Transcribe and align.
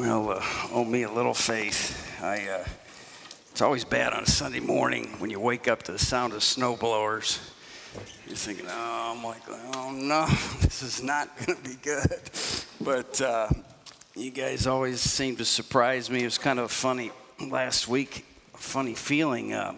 Well, 0.00 0.30
uh, 0.30 0.42
oh 0.72 0.82
me 0.82 1.02
a 1.02 1.12
little 1.12 1.34
faith. 1.34 2.18
I, 2.22 2.48
uh, 2.48 2.64
it's 3.50 3.60
always 3.60 3.84
bad 3.84 4.14
on 4.14 4.22
a 4.22 4.26
Sunday 4.26 4.58
morning 4.58 5.08
when 5.18 5.28
you 5.28 5.38
wake 5.38 5.68
up 5.68 5.82
to 5.82 5.92
the 5.92 5.98
sound 5.98 6.32
of 6.32 6.42
snow 6.42 6.74
blowers. 6.74 7.38
You're 8.26 8.34
thinking, 8.34 8.64
oh, 8.66 9.14
I'm 9.14 9.22
like, 9.22 9.42
oh 9.46 9.90
no, 9.92 10.24
this 10.62 10.82
is 10.82 11.02
not 11.02 11.28
going 11.46 11.58
to 11.58 11.68
be 11.68 11.76
good. 11.82 12.18
But 12.80 13.20
uh, 13.20 13.50
you 14.16 14.30
guys 14.30 14.66
always 14.66 15.02
seem 15.02 15.36
to 15.36 15.44
surprise 15.44 16.08
me. 16.08 16.22
It 16.22 16.24
was 16.24 16.38
kind 16.38 16.58
of 16.58 16.72
funny 16.72 17.10
last 17.38 17.86
week, 17.86 18.24
funny 18.54 18.94
feeling. 18.94 19.52
Uh, 19.52 19.74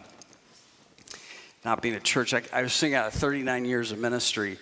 not 1.65 1.83
being 1.83 1.97
at 1.97 2.05
church, 2.05 2.33
I, 2.33 2.43
I 2.53 2.63
was 2.63 2.79
thinking 2.79 2.95
out 2.95 3.09
of 3.09 3.15
39 3.15 3.65
years 3.65 3.91
of 3.91 3.99
ministry. 3.99 4.59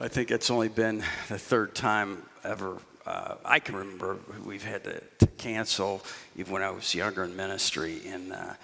I 0.00 0.08
think 0.08 0.32
it's 0.32 0.50
only 0.50 0.68
been 0.68 1.04
the 1.28 1.38
third 1.38 1.76
time 1.76 2.24
ever 2.42 2.78
uh, 3.06 3.36
I 3.44 3.60
can 3.60 3.76
remember 3.76 4.18
we've 4.44 4.64
had 4.64 4.84
to, 4.84 5.00
to, 5.18 5.26
cancel 5.38 6.02
even 6.36 6.52
when 6.52 6.62
I 6.62 6.70
was 6.70 6.92
younger 6.94 7.22
in 7.22 7.36
ministry. 7.36 8.00
And, 8.06 8.32
uh, 8.32 8.54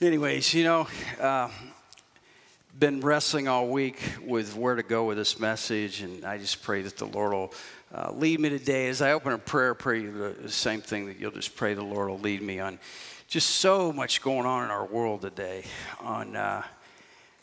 anyways, 0.00 0.54
you 0.54 0.62
know, 0.62 0.86
uh, 1.20 1.48
been 2.78 3.00
wrestling 3.00 3.48
all 3.48 3.68
week 3.68 4.00
with 4.24 4.54
where 4.56 4.76
to 4.76 4.82
go 4.82 5.06
with 5.06 5.16
this 5.16 5.40
message, 5.40 6.00
and 6.00 6.24
I 6.24 6.38
just 6.38 6.62
pray 6.62 6.82
that 6.82 6.96
the 6.96 7.06
Lord 7.06 7.32
will 7.32 7.54
uh, 7.92 8.12
lead 8.12 8.40
me 8.40 8.50
today. 8.50 8.88
As 8.88 9.02
I 9.02 9.12
open 9.12 9.32
a 9.32 9.38
prayer, 9.38 9.74
pray 9.74 10.06
the 10.06 10.50
same 10.50 10.80
thing 10.80 11.06
that 11.06 11.18
you'll 11.18 11.32
just 11.32 11.56
pray 11.56 11.74
the 11.74 11.82
Lord 11.82 12.08
will 12.08 12.18
lead 12.18 12.40
me 12.40 12.60
on. 12.60 12.78
Just 13.26 13.50
so 13.50 13.92
much 13.92 14.22
going 14.22 14.46
on 14.46 14.64
in 14.64 14.70
our 14.70 14.86
world 14.86 15.22
today 15.22 15.64
on 16.00 16.36
uh, 16.36 16.62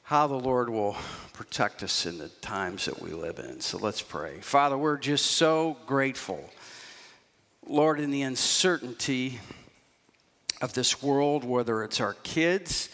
how 0.09 0.25
the 0.25 0.33
Lord 0.33 0.71
will 0.71 0.97
protect 1.33 1.83
us 1.83 2.07
in 2.07 2.17
the 2.17 2.29
times 2.41 2.85
that 2.85 2.99
we 2.99 3.11
live 3.11 3.37
in. 3.37 3.61
So 3.61 3.77
let's 3.77 4.01
pray. 4.01 4.39
Father, 4.41 4.75
we're 4.75 4.97
just 4.97 5.27
so 5.27 5.77
grateful. 5.85 6.49
Lord, 7.67 7.99
in 7.99 8.09
the 8.09 8.23
uncertainty 8.23 9.39
of 10.63 10.73
this 10.73 11.03
world, 11.03 11.43
whether 11.43 11.83
it's 11.83 12.01
our 12.01 12.15
kids, 12.23 12.89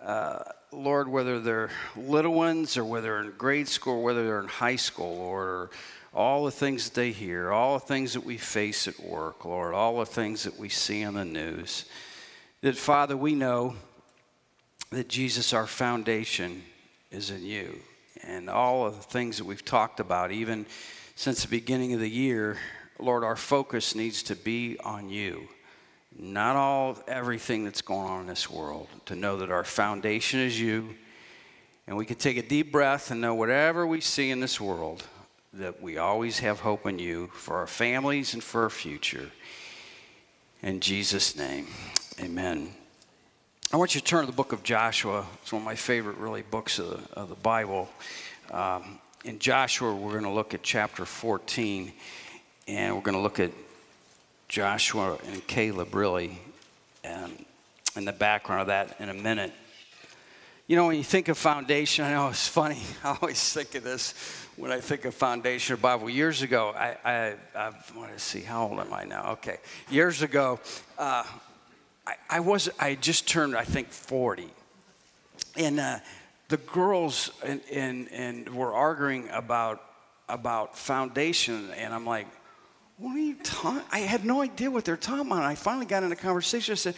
uh, 0.00 0.44
Lord, 0.70 1.08
whether 1.08 1.40
they're 1.40 1.70
little 1.96 2.34
ones 2.34 2.76
or 2.76 2.84
whether 2.84 3.08
they're 3.08 3.22
in 3.22 3.32
grade 3.32 3.66
school, 3.66 4.00
whether 4.00 4.24
they're 4.24 4.38
in 4.38 4.46
high 4.46 4.76
school, 4.76 5.16
Lord, 5.16 5.48
or 5.48 5.70
all 6.14 6.44
the 6.44 6.52
things 6.52 6.84
that 6.84 6.94
they 6.94 7.10
hear, 7.10 7.50
all 7.50 7.80
the 7.80 7.86
things 7.86 8.12
that 8.12 8.24
we 8.24 8.36
face 8.36 8.86
at 8.86 9.00
work, 9.00 9.44
Lord, 9.44 9.74
all 9.74 9.98
the 9.98 10.06
things 10.06 10.44
that 10.44 10.60
we 10.60 10.68
see 10.68 11.02
on 11.02 11.14
the 11.14 11.24
news, 11.24 11.86
that, 12.60 12.76
Father, 12.76 13.16
we 13.16 13.34
know 13.34 13.74
that 14.92 15.08
Jesus, 15.08 15.52
our 15.52 15.66
foundation, 15.66 16.62
is 17.10 17.30
in 17.30 17.44
you. 17.44 17.78
And 18.24 18.48
all 18.48 18.86
of 18.86 18.96
the 18.96 19.02
things 19.02 19.38
that 19.38 19.44
we've 19.44 19.64
talked 19.64 20.00
about, 20.00 20.30
even 20.30 20.66
since 21.16 21.42
the 21.42 21.48
beginning 21.48 21.92
of 21.92 22.00
the 22.00 22.10
year, 22.10 22.58
Lord, 22.98 23.24
our 23.24 23.36
focus 23.36 23.94
needs 23.94 24.22
to 24.24 24.36
be 24.36 24.78
on 24.84 25.10
you. 25.10 25.48
Not 26.16 26.56
all 26.56 26.98
everything 27.08 27.64
that's 27.64 27.82
going 27.82 28.08
on 28.08 28.20
in 28.22 28.26
this 28.26 28.50
world. 28.50 28.88
To 29.06 29.16
know 29.16 29.38
that 29.38 29.50
our 29.50 29.64
foundation 29.64 30.40
is 30.40 30.60
you, 30.60 30.94
and 31.86 31.96
we 31.96 32.06
can 32.06 32.16
take 32.16 32.36
a 32.36 32.42
deep 32.42 32.70
breath 32.70 33.10
and 33.10 33.20
know 33.20 33.34
whatever 33.34 33.86
we 33.86 34.00
see 34.00 34.30
in 34.30 34.40
this 34.40 34.60
world, 34.60 35.04
that 35.54 35.82
we 35.82 35.98
always 35.98 36.38
have 36.38 36.60
hope 36.60 36.86
in 36.86 36.98
you 36.98 37.28
for 37.28 37.56
our 37.56 37.66
families 37.66 38.34
and 38.34 38.42
for 38.42 38.62
our 38.62 38.70
future. 38.70 39.30
In 40.62 40.80
Jesus' 40.80 41.34
name, 41.36 41.66
amen. 42.20 42.74
I 43.72 43.78
want 43.78 43.94
you 43.94 44.02
to 44.02 44.06
turn 44.06 44.20
to 44.20 44.26
the 44.26 44.36
book 44.36 44.52
of 44.52 44.62
Joshua. 44.62 45.24
It's 45.40 45.50
one 45.50 45.62
of 45.62 45.64
my 45.64 45.76
favorite, 45.76 46.18
really, 46.18 46.42
books 46.42 46.78
of 46.78 46.90
the, 46.90 47.18
of 47.18 47.30
the 47.30 47.36
Bible. 47.36 47.88
Um, 48.50 48.98
in 49.24 49.38
Joshua, 49.38 49.94
we're 49.94 50.10
going 50.10 50.24
to 50.24 50.30
look 50.30 50.52
at 50.52 50.62
chapter 50.62 51.06
14, 51.06 51.90
and 52.68 52.94
we're 52.94 53.00
going 53.00 53.16
to 53.16 53.22
look 53.22 53.40
at 53.40 53.50
Joshua 54.46 55.16
and 55.26 55.46
Caleb, 55.46 55.94
really, 55.94 56.38
and, 57.02 57.46
the 57.94 58.12
background 58.12 58.60
of 58.60 58.66
that 58.66 58.94
in 59.00 59.08
a 59.08 59.14
minute. 59.14 59.54
You 60.66 60.76
know, 60.76 60.88
when 60.88 60.98
you 60.98 61.04
think 61.04 61.28
of 61.28 61.38
foundation, 61.38 62.04
I 62.04 62.10
know 62.10 62.28
it's 62.28 62.46
funny. 62.46 62.82
I 63.04 63.16
always 63.22 63.54
think 63.54 63.74
of 63.74 63.84
this 63.84 64.12
when 64.56 64.70
I 64.70 64.80
think 64.80 65.06
of 65.06 65.14
foundation 65.14 65.72
of 65.72 65.80
Bible. 65.80 66.10
Years 66.10 66.42
ago, 66.42 66.74
I, 66.76 66.98
I, 67.02 67.34
I 67.54 67.72
want 67.96 68.12
to 68.12 68.18
see, 68.18 68.40
how 68.40 68.68
old 68.68 68.80
am 68.80 68.92
I 68.92 69.04
now? 69.04 69.32
Okay. 69.32 69.56
Years 69.88 70.20
ago, 70.20 70.60
uh, 70.98 71.24
I, 72.06 72.14
I 72.30 72.40
was 72.40 72.68
I 72.78 72.94
just 72.94 73.28
turned 73.28 73.56
I 73.56 73.64
think 73.64 73.88
40, 73.90 74.48
and 75.56 75.80
uh, 75.80 75.98
the 76.48 76.56
girls 76.56 77.30
and, 77.44 77.60
and 77.72 78.08
and 78.12 78.48
were 78.54 78.72
arguing 78.72 79.28
about 79.30 79.82
about 80.28 80.76
foundation, 80.76 81.70
and 81.76 81.94
I'm 81.94 82.06
like, 82.06 82.26
what 82.98 83.16
are 83.16 83.20
you 83.20 83.36
talking? 83.42 83.82
I 83.90 84.00
had 84.00 84.24
no 84.24 84.42
idea 84.42 84.70
what 84.70 84.84
they're 84.84 84.96
talking 84.96 85.26
about. 85.26 85.42
I 85.42 85.54
finally 85.54 85.86
got 85.86 86.02
in 86.02 86.12
a 86.12 86.16
conversation. 86.16 86.72
I 86.72 86.76
said. 86.76 86.94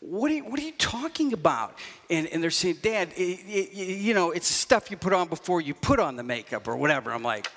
What 0.00 0.30
are, 0.30 0.34
you, 0.34 0.44
what 0.44 0.60
are 0.60 0.62
you 0.62 0.72
talking 0.72 1.32
about? 1.32 1.76
And, 2.10 2.28
and 2.28 2.40
they're 2.40 2.50
saying, 2.50 2.76
Dad, 2.82 3.08
it, 3.16 3.40
it, 3.48 3.72
you 3.72 4.12
know, 4.12 4.30
it's 4.30 4.46
stuff 4.46 4.90
you 4.90 4.96
put 4.96 5.14
on 5.14 5.26
before 5.26 5.60
you 5.60 5.72
put 5.72 5.98
on 5.98 6.16
the 6.16 6.22
makeup 6.22 6.68
or 6.68 6.76
whatever. 6.76 7.10
I'm 7.10 7.22
like, 7.22 7.50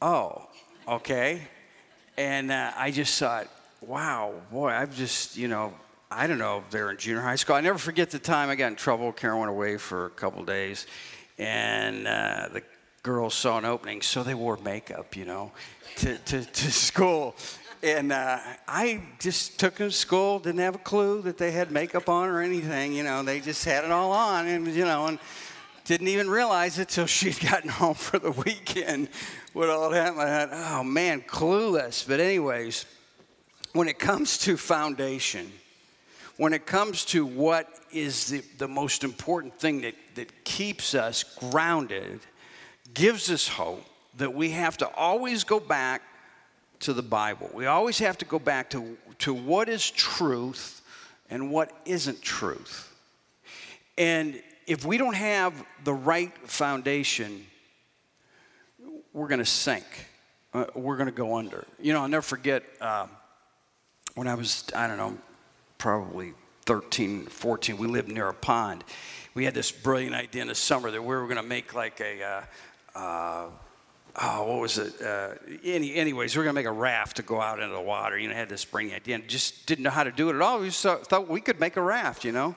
oh, 0.00 0.48
okay. 0.88 1.42
And 2.16 2.50
uh, 2.50 2.72
I 2.74 2.90
just 2.90 3.16
thought, 3.18 3.48
wow, 3.80 4.34
boy, 4.50 4.68
I've 4.68 4.96
just, 4.96 5.36
you 5.36 5.48
know, 5.48 5.74
I 6.10 6.26
don't 6.26 6.38
know, 6.38 6.62
they're 6.70 6.90
in 6.90 6.96
junior 6.98 7.20
high 7.20 7.36
school. 7.36 7.56
I 7.56 7.60
never 7.60 7.78
forget 7.78 8.10
the 8.10 8.18
time 8.18 8.48
I 8.48 8.54
got 8.54 8.68
in 8.68 8.76
trouble. 8.76 9.12
Karen 9.12 9.38
went 9.38 9.50
away 9.50 9.76
for 9.76 10.06
a 10.06 10.10
couple 10.10 10.44
days, 10.44 10.86
and 11.38 12.06
uh, 12.06 12.48
the 12.52 12.62
girls 13.02 13.34
saw 13.34 13.58
an 13.58 13.64
opening, 13.64 14.02
so 14.02 14.22
they 14.22 14.34
wore 14.34 14.56
makeup, 14.58 15.16
you 15.16 15.24
know, 15.24 15.52
to, 15.96 16.16
to, 16.18 16.44
to 16.52 16.72
school. 16.72 17.36
And 17.82 18.12
uh, 18.12 18.38
I 18.66 19.02
just 19.20 19.60
took 19.60 19.76
them 19.76 19.90
to 19.90 19.94
school, 19.94 20.38
didn't 20.38 20.60
have 20.60 20.74
a 20.74 20.78
clue 20.78 21.22
that 21.22 21.38
they 21.38 21.50
had 21.50 21.70
makeup 21.70 22.08
on 22.08 22.28
or 22.28 22.40
anything, 22.40 22.92
you 22.92 23.02
know, 23.02 23.22
they 23.22 23.40
just 23.40 23.64
had 23.64 23.84
it 23.84 23.90
all 23.90 24.12
on, 24.12 24.46
and, 24.46 24.66
you 24.68 24.84
know, 24.84 25.06
and 25.06 25.18
didn't 25.84 26.08
even 26.08 26.28
realize 26.30 26.78
it 26.78 26.88
till 26.88 27.06
she'd 27.06 27.40
gotten 27.40 27.68
home 27.68 27.94
for 27.94 28.18
the 28.18 28.30
weekend. 28.30 29.08
What 29.52 29.70
all 29.70 29.90
happened, 29.90 30.22
I 30.22 30.46
thought, 30.46 30.78
oh 30.78 30.84
man, 30.84 31.22
clueless. 31.22 32.06
But, 32.06 32.20
anyways, 32.20 32.86
when 33.76 33.88
it 33.88 33.98
comes 33.98 34.38
to 34.38 34.56
foundation, 34.56 35.52
when 36.38 36.52
it 36.52 36.66
comes 36.66 37.04
to 37.04 37.26
what 37.26 37.68
is 37.92 38.28
the, 38.28 38.42
the 38.58 38.68
most 38.68 39.04
important 39.04 39.58
thing 39.58 39.82
that, 39.82 39.94
that 40.14 40.44
keeps 40.44 40.94
us 40.94 41.24
grounded, 41.24 42.20
gives 42.94 43.30
us 43.30 43.46
hope, 43.46 43.84
that 44.16 44.32
we 44.32 44.50
have 44.50 44.78
to 44.78 44.88
always 44.94 45.44
go 45.44 45.60
back 45.60 46.02
to 46.80 46.92
the 46.92 47.02
Bible. 47.02 47.50
We 47.52 47.66
always 47.66 47.98
have 47.98 48.16
to 48.18 48.24
go 48.24 48.38
back 48.38 48.70
to, 48.70 48.96
to 49.20 49.34
what 49.34 49.68
is 49.68 49.90
truth 49.90 50.82
and 51.28 51.50
what 51.50 51.70
isn't 51.84 52.22
truth. 52.22 52.94
And 53.98 54.42
if 54.66 54.84
we 54.84 54.96
don't 54.96 55.16
have 55.16 55.52
the 55.84 55.94
right 55.94 56.32
foundation, 56.48 57.46
we're 59.12 59.28
going 59.28 59.38
to 59.38 59.44
sink. 59.44 59.84
Uh, 60.54 60.64
we're 60.74 60.96
going 60.96 61.08
to 61.08 61.14
go 61.14 61.36
under. 61.36 61.66
You 61.78 61.92
know, 61.92 62.02
I'll 62.02 62.08
never 62.08 62.22
forget. 62.22 62.62
Uh, 62.80 63.06
when 64.16 64.26
I 64.26 64.34
was, 64.34 64.64
I 64.74 64.88
don't 64.88 64.96
know, 64.96 65.16
probably 65.78 66.32
13, 66.64 67.26
14, 67.26 67.76
we 67.76 67.86
lived 67.86 68.08
near 68.08 68.28
a 68.28 68.34
pond. 68.34 68.82
We 69.34 69.44
had 69.44 69.54
this 69.54 69.70
brilliant 69.70 70.14
idea 70.14 70.42
in 70.42 70.48
the 70.48 70.54
summer 70.54 70.90
that 70.90 71.00
we 71.00 71.14
were 71.14 71.24
going 71.24 71.36
to 71.36 71.42
make 71.42 71.74
like 71.74 72.00
a, 72.00 72.22
uh, 72.94 72.98
uh, 72.98 73.46
oh, 74.22 74.44
what 74.44 74.60
was 74.60 74.78
it? 74.78 75.00
Uh, 75.02 75.34
any, 75.62 75.94
anyways, 75.94 76.34
we 76.34 76.38
were 76.38 76.44
going 76.44 76.54
to 76.54 76.58
make 76.58 76.66
a 76.66 76.72
raft 76.72 77.16
to 77.16 77.22
go 77.22 77.42
out 77.42 77.60
into 77.60 77.74
the 77.74 77.80
water. 77.80 78.18
You 78.18 78.28
know, 78.28 78.34
had 78.34 78.48
this 78.48 78.64
brilliant 78.64 78.96
idea 78.96 79.16
and 79.16 79.28
just 79.28 79.66
didn't 79.66 79.84
know 79.84 79.90
how 79.90 80.04
to 80.04 80.10
do 80.10 80.30
it 80.30 80.34
at 80.34 80.40
all. 80.40 80.60
We 80.60 80.70
just 80.70 80.82
thought 80.82 81.28
we 81.28 81.42
could 81.42 81.60
make 81.60 81.76
a 81.76 81.82
raft, 81.82 82.24
you 82.24 82.32
know. 82.32 82.56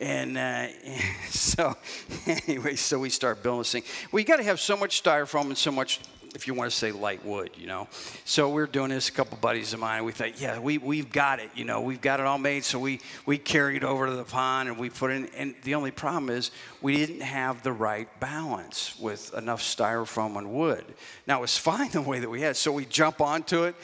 And 0.00 0.36
uh, 0.36 0.66
so, 1.30 1.74
anyway, 2.46 2.76
so 2.76 2.98
we 2.98 3.08
start 3.08 3.42
building 3.42 3.60
this 3.60 3.72
thing. 3.72 3.84
We 4.12 4.24
got 4.24 4.36
to 4.36 4.44
have 4.44 4.60
so 4.60 4.76
much 4.76 5.02
styrofoam 5.02 5.46
and 5.46 5.56
so 5.56 5.72
much 5.72 6.00
if 6.34 6.46
you 6.46 6.54
want 6.54 6.70
to 6.70 6.76
say 6.76 6.92
light 6.92 7.24
wood, 7.24 7.50
you 7.56 7.66
know. 7.66 7.88
So 8.24 8.48
we're 8.50 8.66
doing 8.66 8.90
this, 8.90 9.08
a 9.08 9.12
couple 9.12 9.38
buddies 9.38 9.72
of 9.72 9.80
mine. 9.80 10.04
We 10.04 10.12
thought, 10.12 10.40
yeah, 10.40 10.58
we, 10.58 10.78
we've 10.78 11.10
got 11.10 11.40
it, 11.40 11.50
you 11.54 11.64
know, 11.64 11.80
we've 11.80 12.00
got 12.00 12.20
it 12.20 12.26
all 12.26 12.38
made. 12.38 12.64
So 12.64 12.78
we, 12.78 13.00
we 13.26 13.38
carried 13.38 13.78
it 13.78 13.84
over 13.84 14.06
to 14.06 14.12
the 14.12 14.24
pond 14.24 14.68
and 14.68 14.78
we 14.78 14.90
put 14.90 15.10
in, 15.10 15.26
and 15.36 15.54
the 15.64 15.74
only 15.74 15.90
problem 15.90 16.30
is 16.30 16.50
we 16.80 16.96
didn't 16.96 17.22
have 17.22 17.62
the 17.62 17.72
right 17.72 18.08
balance 18.20 18.98
with 18.98 19.34
enough 19.34 19.62
styrofoam 19.62 20.36
and 20.36 20.52
wood. 20.52 20.84
Now 21.26 21.38
it 21.38 21.42
was 21.42 21.56
fine 21.68 21.90
the 21.90 22.02
way 22.02 22.20
that 22.20 22.30
we 22.30 22.40
had. 22.40 22.56
So 22.56 22.72
we 22.72 22.84
jump 22.84 23.20
onto 23.20 23.64
it 23.64 23.74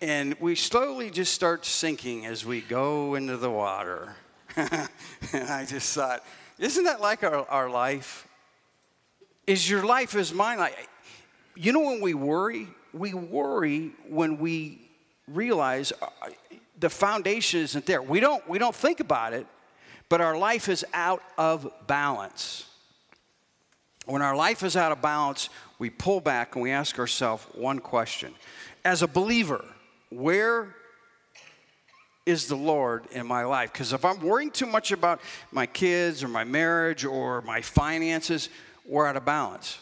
and 0.00 0.34
we 0.40 0.54
slowly 0.54 1.10
just 1.10 1.34
start 1.34 1.66
sinking 1.66 2.26
as 2.26 2.44
we 2.44 2.60
go 2.62 3.14
into 3.14 3.36
the 3.36 3.50
water. 3.50 4.14
and 4.56 4.88
I 5.34 5.66
just 5.66 5.94
thought, 5.94 6.24
isn't 6.58 6.84
that 6.84 7.00
like 7.00 7.22
our, 7.22 7.48
our 7.48 7.70
life? 7.70 8.26
Is 9.46 9.68
your 9.68 9.84
life 9.84 10.14
as 10.14 10.32
mine? 10.32 10.58
Like, 10.58 10.89
you 11.54 11.72
know 11.72 11.80
when 11.80 12.00
we 12.00 12.14
worry? 12.14 12.68
We 12.92 13.14
worry 13.14 13.92
when 14.08 14.38
we 14.38 14.90
realize 15.28 15.92
uh, 16.00 16.06
the 16.78 16.90
foundation 16.90 17.60
isn't 17.60 17.86
there. 17.86 18.02
We 18.02 18.20
don't, 18.20 18.46
we 18.48 18.58
don't 18.58 18.74
think 18.74 19.00
about 19.00 19.32
it, 19.32 19.46
but 20.08 20.20
our 20.20 20.36
life 20.36 20.68
is 20.68 20.84
out 20.92 21.22
of 21.38 21.70
balance. 21.86 22.66
When 24.06 24.22
our 24.22 24.34
life 24.34 24.62
is 24.62 24.76
out 24.76 24.92
of 24.92 25.02
balance, 25.02 25.50
we 25.78 25.90
pull 25.90 26.20
back 26.20 26.54
and 26.54 26.62
we 26.62 26.72
ask 26.72 26.98
ourselves 26.98 27.44
one 27.54 27.78
question. 27.78 28.34
As 28.84 29.02
a 29.02 29.06
believer, 29.06 29.64
where 30.10 30.74
is 32.26 32.48
the 32.48 32.56
Lord 32.56 33.04
in 33.12 33.26
my 33.26 33.44
life? 33.44 33.72
Because 33.72 33.92
if 33.92 34.04
I'm 34.04 34.20
worrying 34.20 34.50
too 34.50 34.66
much 34.66 34.90
about 34.90 35.20
my 35.52 35.66
kids 35.66 36.24
or 36.24 36.28
my 36.28 36.44
marriage 36.44 37.04
or 37.04 37.42
my 37.42 37.60
finances, 37.60 38.48
we're 38.84 39.06
out 39.06 39.16
of 39.16 39.24
balance. 39.24 39.78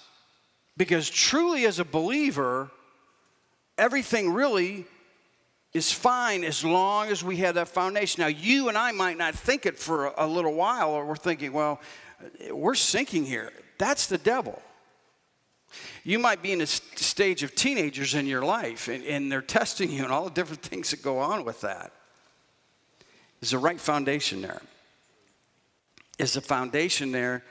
Because 0.78 1.10
truly, 1.10 1.66
as 1.66 1.80
a 1.80 1.84
believer, 1.84 2.70
everything 3.76 4.32
really 4.32 4.86
is 5.75 5.92
fine 5.92 6.44
as 6.44 6.64
long 6.64 7.08
as 7.08 7.22
we 7.22 7.38
have 7.38 7.56
that 7.56 7.69
foundation. 7.69 8.22
Now, 8.22 8.28
you 8.28 8.69
and 8.69 8.78
I 8.78 8.92
might 8.92 9.19
not 9.19 9.34
think 9.34 9.66
it 9.66 9.76
for 9.76 10.14
a 10.16 10.26
little 10.26 10.54
while, 10.54 10.90
or 10.90 11.04
we're 11.04 11.16
thinking, 11.16 11.52
well, 11.52 11.80
we're 12.50 12.76
sinking 12.76 13.26
here. 13.26 13.52
That's 13.76 14.06
the 14.06 14.19
devil. 14.19 14.62
You 16.04 16.20
might 16.20 16.42
be 16.42 16.52
in 16.52 16.60
a 16.60 16.66
stage 16.66 17.42
of 17.42 17.54
teenagers 17.56 18.14
in 18.14 18.26
your 18.26 18.42
life, 18.42 18.88
and, 18.88 19.04
and 19.04 19.30
they're 19.30 19.42
testing 19.42 19.90
you 19.90 20.04
and 20.04 20.12
all 20.12 20.25
the 20.25 20.30
different 20.30 20.62
things 20.70 20.92
that 20.92 21.02
go 21.02 21.19
on 21.19 21.44
with 21.44 21.60
that. 21.62 21.92
Is 23.42 23.50
the 23.50 23.58
right 23.58 23.80
foundation 23.80 24.42
there? 24.42 24.62
Is 26.19 26.34
the 26.34 26.40
foundation 26.40 27.10
there? 27.10 27.42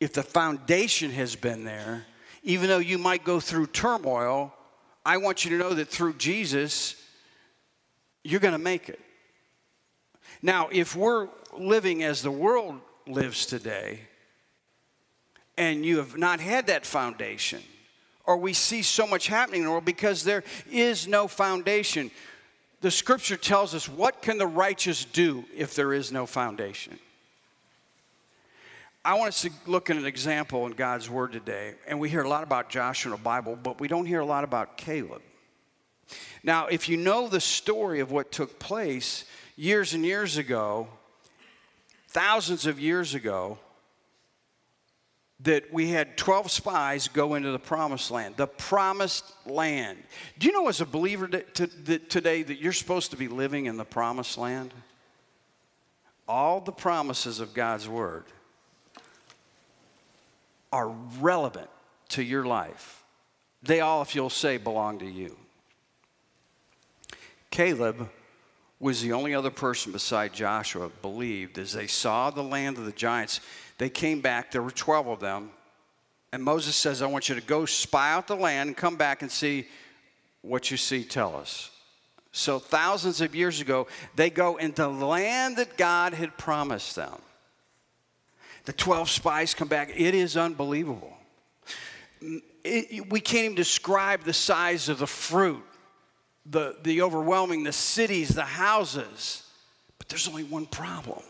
If 0.00 0.12
the 0.14 0.22
foundation 0.22 1.10
has 1.12 1.36
been 1.36 1.64
there, 1.64 2.06
even 2.42 2.68
though 2.68 2.78
you 2.78 2.98
might 2.98 3.24
go 3.24 3.40
through 3.40 3.66
turmoil, 3.68 4.52
I 5.04 5.16
want 5.16 5.44
you 5.44 5.50
to 5.52 5.58
know 5.58 5.74
that 5.74 5.88
through 5.88 6.14
Jesus, 6.14 6.96
you're 8.24 8.40
going 8.40 8.52
to 8.52 8.58
make 8.58 8.88
it. 8.88 9.00
Now, 10.42 10.68
if 10.72 10.96
we're 10.96 11.28
living 11.56 12.02
as 12.02 12.22
the 12.22 12.30
world 12.30 12.80
lives 13.06 13.46
today, 13.46 14.00
and 15.56 15.84
you 15.84 15.98
have 15.98 16.16
not 16.16 16.40
had 16.40 16.66
that 16.66 16.86
foundation, 16.86 17.62
or 18.24 18.36
we 18.36 18.52
see 18.52 18.82
so 18.82 19.06
much 19.06 19.26
happening 19.26 19.60
in 19.60 19.66
the 19.66 19.70
world 19.70 19.84
because 19.84 20.24
there 20.24 20.44
is 20.70 21.06
no 21.06 21.28
foundation. 21.28 22.10
The 22.80 22.90
scripture 22.90 23.36
tells 23.36 23.74
us 23.74 23.88
what 23.88 24.22
can 24.22 24.38
the 24.38 24.46
righteous 24.46 25.04
do 25.04 25.44
if 25.54 25.74
there 25.74 25.92
is 25.92 26.12
no 26.12 26.26
foundation? 26.26 26.98
I 29.04 29.14
want 29.14 29.28
us 29.28 29.42
to 29.42 29.50
look 29.66 29.90
at 29.90 29.96
an 29.96 30.06
example 30.06 30.64
in 30.66 30.72
God's 30.74 31.10
Word 31.10 31.32
today. 31.32 31.74
And 31.88 31.98
we 31.98 32.08
hear 32.08 32.22
a 32.22 32.28
lot 32.28 32.44
about 32.44 32.68
Joshua 32.68 33.12
in 33.12 33.18
the 33.18 33.24
Bible, 33.24 33.58
but 33.60 33.80
we 33.80 33.88
don't 33.88 34.06
hear 34.06 34.20
a 34.20 34.24
lot 34.24 34.44
about 34.44 34.76
Caleb. 34.76 35.22
Now, 36.44 36.66
if 36.66 36.88
you 36.88 36.96
know 36.96 37.26
the 37.26 37.40
story 37.40 37.98
of 37.98 38.12
what 38.12 38.30
took 38.30 38.60
place 38.60 39.24
years 39.56 39.92
and 39.92 40.04
years 40.04 40.36
ago, 40.36 40.86
thousands 42.08 42.64
of 42.64 42.78
years 42.78 43.14
ago, 43.14 43.58
that 45.40 45.72
we 45.72 45.88
had 45.88 46.16
12 46.16 46.52
spies 46.52 47.08
go 47.08 47.34
into 47.34 47.50
the 47.50 47.58
promised 47.58 48.12
land, 48.12 48.36
the 48.36 48.46
promised 48.46 49.24
land. 49.44 49.98
Do 50.38 50.46
you 50.46 50.52
know, 50.52 50.68
as 50.68 50.80
a 50.80 50.86
believer 50.86 51.26
today, 51.26 52.42
that 52.44 52.60
you're 52.60 52.72
supposed 52.72 53.10
to 53.10 53.16
be 53.16 53.26
living 53.26 53.66
in 53.66 53.76
the 53.76 53.84
promised 53.84 54.38
land? 54.38 54.72
All 56.28 56.60
the 56.60 56.70
promises 56.70 57.40
of 57.40 57.52
God's 57.52 57.88
word 57.88 58.26
are 60.72 60.88
relevant 61.20 61.70
to 62.10 62.22
your 62.22 62.44
life. 62.44 63.04
They 63.62 63.80
all, 63.80 64.02
if 64.02 64.14
you'll 64.14 64.30
say, 64.30 64.56
belong 64.56 64.98
to 65.00 65.06
you. 65.06 65.36
Caleb 67.50 68.08
was 68.80 69.00
the 69.00 69.12
only 69.12 69.34
other 69.34 69.50
person 69.50 69.92
beside 69.92 70.32
Joshua 70.32 70.90
believed 71.02 71.58
as 71.58 71.72
they 71.72 71.86
saw 71.86 72.30
the 72.30 72.42
land 72.42 72.78
of 72.78 72.84
the 72.84 72.92
giants. 72.92 73.40
They 73.78 73.88
came 73.88 74.20
back, 74.20 74.50
there 74.50 74.62
were 74.62 74.72
12 74.72 75.06
of 75.06 75.20
them, 75.20 75.50
and 76.32 76.42
Moses 76.42 76.74
says, 76.74 77.02
I 77.02 77.06
want 77.06 77.28
you 77.28 77.34
to 77.34 77.40
go 77.40 77.66
spy 77.66 78.12
out 78.12 78.26
the 78.26 78.34
land 78.34 78.68
and 78.68 78.76
come 78.76 78.96
back 78.96 79.22
and 79.22 79.30
see 79.30 79.66
what 80.40 80.70
you 80.70 80.76
see, 80.76 81.04
tell 81.04 81.36
us. 81.36 81.70
So, 82.32 82.58
thousands 82.58 83.20
of 83.20 83.34
years 83.34 83.60
ago, 83.60 83.86
they 84.16 84.30
go 84.30 84.56
into 84.56 84.82
the 84.82 84.88
land 84.88 85.58
that 85.58 85.76
God 85.76 86.14
had 86.14 86.38
promised 86.38 86.96
them. 86.96 87.20
The 88.64 88.72
12 88.72 89.10
spies 89.10 89.54
come 89.54 89.68
back. 89.68 89.90
It 89.94 90.14
is 90.14 90.36
unbelievable. 90.36 91.12
It, 92.64 93.10
we 93.10 93.20
can't 93.20 93.44
even 93.44 93.56
describe 93.56 94.22
the 94.22 94.32
size 94.32 94.88
of 94.88 94.98
the 94.98 95.06
fruit, 95.06 95.64
the, 96.46 96.76
the 96.84 97.02
overwhelming, 97.02 97.64
the 97.64 97.72
cities, 97.72 98.28
the 98.28 98.42
houses. 98.42 99.44
But 99.98 100.08
there's 100.08 100.28
only 100.28 100.44
one 100.44 100.66
problem 100.66 101.22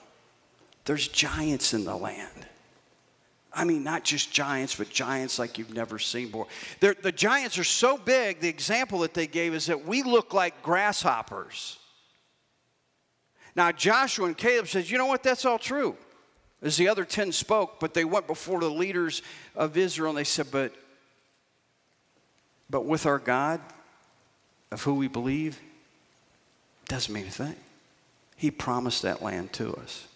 there's 0.85 1.07
giants 1.07 1.75
in 1.75 1.85
the 1.85 1.97
land. 1.97 2.47
I 3.55 3.65
mean, 3.65 3.85
not 3.85 4.03
just 4.03 4.33
giants, 4.33 4.75
but 4.75 4.91
giants 4.91 5.39
like 5.39 5.59
you've 5.59 5.75
never 5.75 5.99
seen 5.99 6.27
before. 6.27 6.49
They're, 6.81 6.97
the 7.01 7.13
giants 7.13 7.57
are 7.59 7.65
so 7.65 7.97
big, 7.97 8.41
the 8.41 8.49
example 8.49 9.01
that 9.01 9.15
they 9.15 9.27
gave 9.27 9.55
is 9.55 9.67
that 9.67 9.87
we 9.87 10.03
look 10.03 10.35
like 10.35 10.63
grasshoppers. 10.63 11.79
Now, 13.55 13.71
Joshua 13.71 14.27
and 14.27 14.37
Caleb 14.37 14.69
says, 14.69 14.91
you 14.91 14.99
know 14.99 15.07
what, 15.07 15.23
that's 15.23 15.45
all 15.45 15.59
true 15.59 15.97
as 16.63 16.77
the 16.77 16.89
other 16.89 17.05
10 17.05 17.33
spoke, 17.33 17.81
but 17.81 17.93
they 17.93 18.05
went 18.05 18.27
before 18.27 18.61
the 18.61 18.71
leaders 18.71 19.23
of 19.57 19.77
Israel 19.77 20.11
and 20.11 20.19
they 20.19 20.25
said, 20.25 20.47
But, 20.51 20.73
but 22.71 22.85
with 22.85 23.05
our 23.05 23.19
God, 23.19 23.61
of 24.71 24.83
who 24.83 24.95
we 24.95 25.09
believe, 25.09 25.61
doesn't 26.89 27.13
mean 27.13 27.27
a 27.27 27.31
thing. 27.31 27.57
He 28.37 28.51
promised 28.51 29.03
that 29.03 29.23
land 29.23 29.53
to 29.55 29.75
us. 29.75 30.07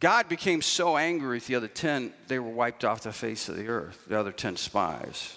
God 0.00 0.30
became 0.30 0.62
so 0.62 0.96
angry 0.96 1.36
with 1.36 1.46
the 1.46 1.56
other 1.56 1.68
10, 1.68 2.12
they 2.26 2.38
were 2.38 2.50
wiped 2.50 2.86
off 2.86 3.02
the 3.02 3.12
face 3.12 3.50
of 3.50 3.56
the 3.56 3.68
earth, 3.68 4.06
the 4.08 4.18
other 4.18 4.32
10 4.32 4.56
spies. 4.56 5.36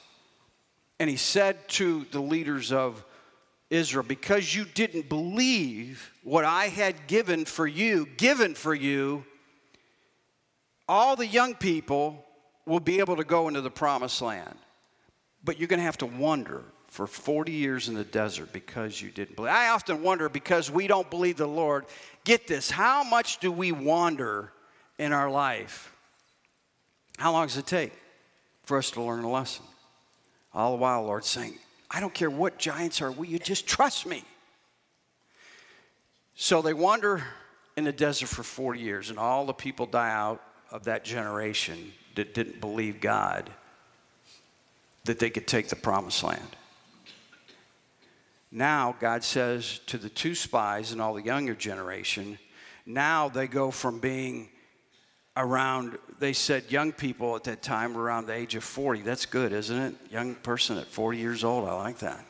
And 1.00 1.10
he 1.10 1.18
said 1.18 1.68
to 1.70 2.06
the 2.12 2.22
leaders 2.22 2.72
of 2.72 3.04
Israel, 3.74 4.04
because 4.04 4.54
you 4.54 4.66
didn't 4.66 5.10
believe 5.10 6.12
what 6.24 6.46
I 6.46 6.66
had 6.68 7.08
given 7.08 7.46
for 7.46 7.68
you, 7.68 8.08
given 8.18 8.56
for 8.56 8.74
you, 8.74 9.26
all 10.88 11.16
the 11.16 11.28
young 11.28 11.56
people 11.56 12.24
will 12.66 12.80
be 12.80 13.00
able 13.00 13.16
to 13.18 13.24
go 13.24 13.48
into 13.48 13.62
the 13.62 13.72
promised 13.72 14.22
land. 14.22 14.56
But 15.44 15.60
you're 15.60 15.68
going 15.68 15.80
to 15.80 15.86
have 15.86 15.98
to 16.00 16.06
wonder 16.06 16.64
for 16.88 17.08
40 17.08 17.52
years 17.52 17.90
in 17.90 17.96
the 17.96 18.04
desert 18.04 18.54
because 18.54 19.02
you 19.02 19.10
didn't 19.10 19.36
believe. 19.36 19.52
I 19.52 19.70
often 19.70 20.04
wonder 20.04 20.30
because 20.30 20.70
we 20.70 20.88
don't 20.88 21.10
believe 21.10 21.38
the 21.38 21.48
Lord. 21.48 21.86
Get 22.24 22.48
this, 22.48 22.70
how 22.70 23.04
much 23.04 23.40
do 23.40 23.52
we 23.52 23.72
wander 23.72 24.54
in 25.00 25.12
our 25.12 25.30
life? 25.30 25.92
How 27.18 27.32
long 27.32 27.48
does 27.48 27.58
it 27.58 27.66
take 27.66 27.92
for 28.64 28.78
us 28.78 28.92
to 28.92 29.02
learn 29.02 29.24
a 29.24 29.32
lesson? 29.32 29.66
All 30.54 30.72
the 30.72 30.78
while, 30.78 31.04
Lord 31.04 31.26
saying, 31.26 31.58
I 31.94 32.00
don't 32.00 32.14
care 32.14 32.30
what 32.30 32.58
giants 32.58 33.02
are, 33.02 33.12
will 33.12 33.26
you 33.26 33.40
just 33.40 33.68
trust 33.68 34.06
me? 34.06 34.24
So 36.36 36.62
they 36.62 36.74
wander 36.74 37.24
in 37.78 37.84
the 37.84 37.92
desert 37.92 38.30
for 38.30 38.44
40 38.44 38.80
years, 38.80 39.10
and 39.10 39.20
all 39.20 39.46
the 39.46 39.54
people 39.54 39.86
die 39.86 40.12
out 40.12 40.42
of 40.72 40.86
that 40.86 41.04
generation 41.04 41.94
that 42.16 42.34
didn't 42.34 42.60
believe 42.60 43.00
God 43.00 43.50
that 45.06 45.20
they 45.20 45.30
could 45.30 45.48
take 45.48 45.68
the 45.68 45.76
promised 45.76 46.24
land. 46.24 46.56
Now, 48.52 48.96
God 49.00 49.24
says 49.24 49.80
to 49.88 49.98
the 49.98 50.10
two 50.10 50.36
spies 50.36 50.92
and 50.92 51.02
all 51.02 51.14
the 51.14 51.24
younger 51.24 51.56
generation, 51.56 52.38
now 52.86 53.28
they 53.30 53.48
go 53.48 53.72
from 53.72 54.00
being 54.00 54.50
around, 55.36 55.98
they 56.20 56.34
said 56.34 56.72
young 56.72 56.92
people 56.92 57.36
at 57.36 57.44
that 57.46 57.62
time 57.62 57.94
were 57.94 58.04
around 58.04 58.28
the 58.28 58.34
age 58.34 58.56
of 58.56 58.64
40. 58.64 59.02
That's 59.02 59.26
good, 59.26 59.52
isn't 59.52 59.78
it? 59.78 59.96
Young 60.12 60.36
person 60.36 60.78
at 60.78 60.88
40 60.88 61.18
years 61.18 61.44
old, 61.44 61.68
I 61.68 61.74
like 61.74 62.00
that. 62.00 62.24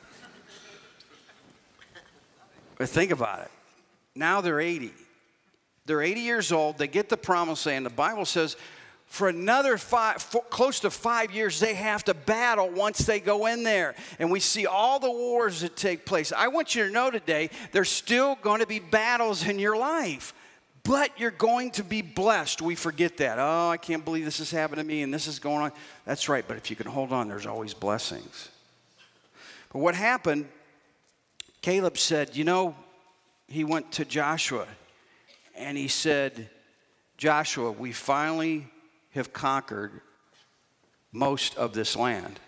But 2.77 2.89
think 2.89 3.11
about 3.11 3.41
it. 3.41 3.51
Now 4.15 4.41
they're 4.41 4.59
80. 4.59 4.91
They're 5.85 6.01
80 6.01 6.21
years 6.21 6.51
old. 6.51 6.77
They 6.77 6.87
get 6.87 7.09
the 7.09 7.17
promised 7.17 7.65
land. 7.65 7.85
The 7.85 7.89
Bible 7.89 8.25
says 8.25 8.55
for 9.05 9.27
another 9.27 9.77
five, 9.77 10.21
for 10.21 10.41
close 10.43 10.79
to 10.79 10.89
five 10.89 11.31
years, 11.31 11.59
they 11.59 11.75
have 11.75 12.03
to 12.05 12.13
battle 12.13 12.69
once 12.69 12.99
they 12.99 13.19
go 13.19 13.45
in 13.45 13.63
there. 13.63 13.95
And 14.17 14.31
we 14.31 14.39
see 14.39 14.65
all 14.65 14.99
the 14.99 15.11
wars 15.11 15.61
that 15.61 15.75
take 15.75 16.05
place. 16.05 16.31
I 16.31 16.47
want 16.47 16.73
you 16.73 16.85
to 16.87 16.91
know 16.91 17.11
today, 17.11 17.49
there's 17.73 17.89
still 17.89 18.35
going 18.41 18.61
to 18.61 18.67
be 18.67 18.79
battles 18.79 19.47
in 19.47 19.59
your 19.59 19.77
life 19.77 20.33
but 20.83 21.17
you're 21.17 21.31
going 21.31 21.71
to 21.71 21.83
be 21.83 22.01
blessed. 22.01 22.61
We 22.61 22.75
forget 22.75 23.17
that. 23.17 23.39
Oh, 23.39 23.69
I 23.69 23.77
can't 23.77 24.03
believe 24.03 24.25
this 24.25 24.39
has 24.39 24.51
happened 24.51 24.79
to 24.79 24.83
me 24.83 25.01
and 25.01 25.13
this 25.13 25.27
is 25.27 25.39
going 25.39 25.63
on. 25.63 25.71
That's 26.05 26.27
right, 26.27 26.45
but 26.45 26.57
if 26.57 26.69
you 26.69 26.75
can 26.75 26.87
hold 26.87 27.13
on, 27.13 27.29
there's 27.29 27.45
always 27.45 27.73
blessings. 27.73 28.49
But 29.71 29.79
what 29.79 29.95
happened, 29.95 30.47
Caleb 31.61 31.97
said, 31.97 32.35
You 32.35 32.43
know, 32.43 32.75
he 33.47 33.63
went 33.63 33.93
to 33.93 34.05
Joshua 34.05 34.67
and 35.55 35.77
he 35.77 35.87
said, 35.87 36.49
Joshua, 37.17 37.71
we 37.71 37.93
finally 37.93 38.67
have 39.11 39.31
conquered 39.31 40.01
most 41.13 41.55
of 41.57 41.73
this 41.73 41.95
land. 41.95 42.39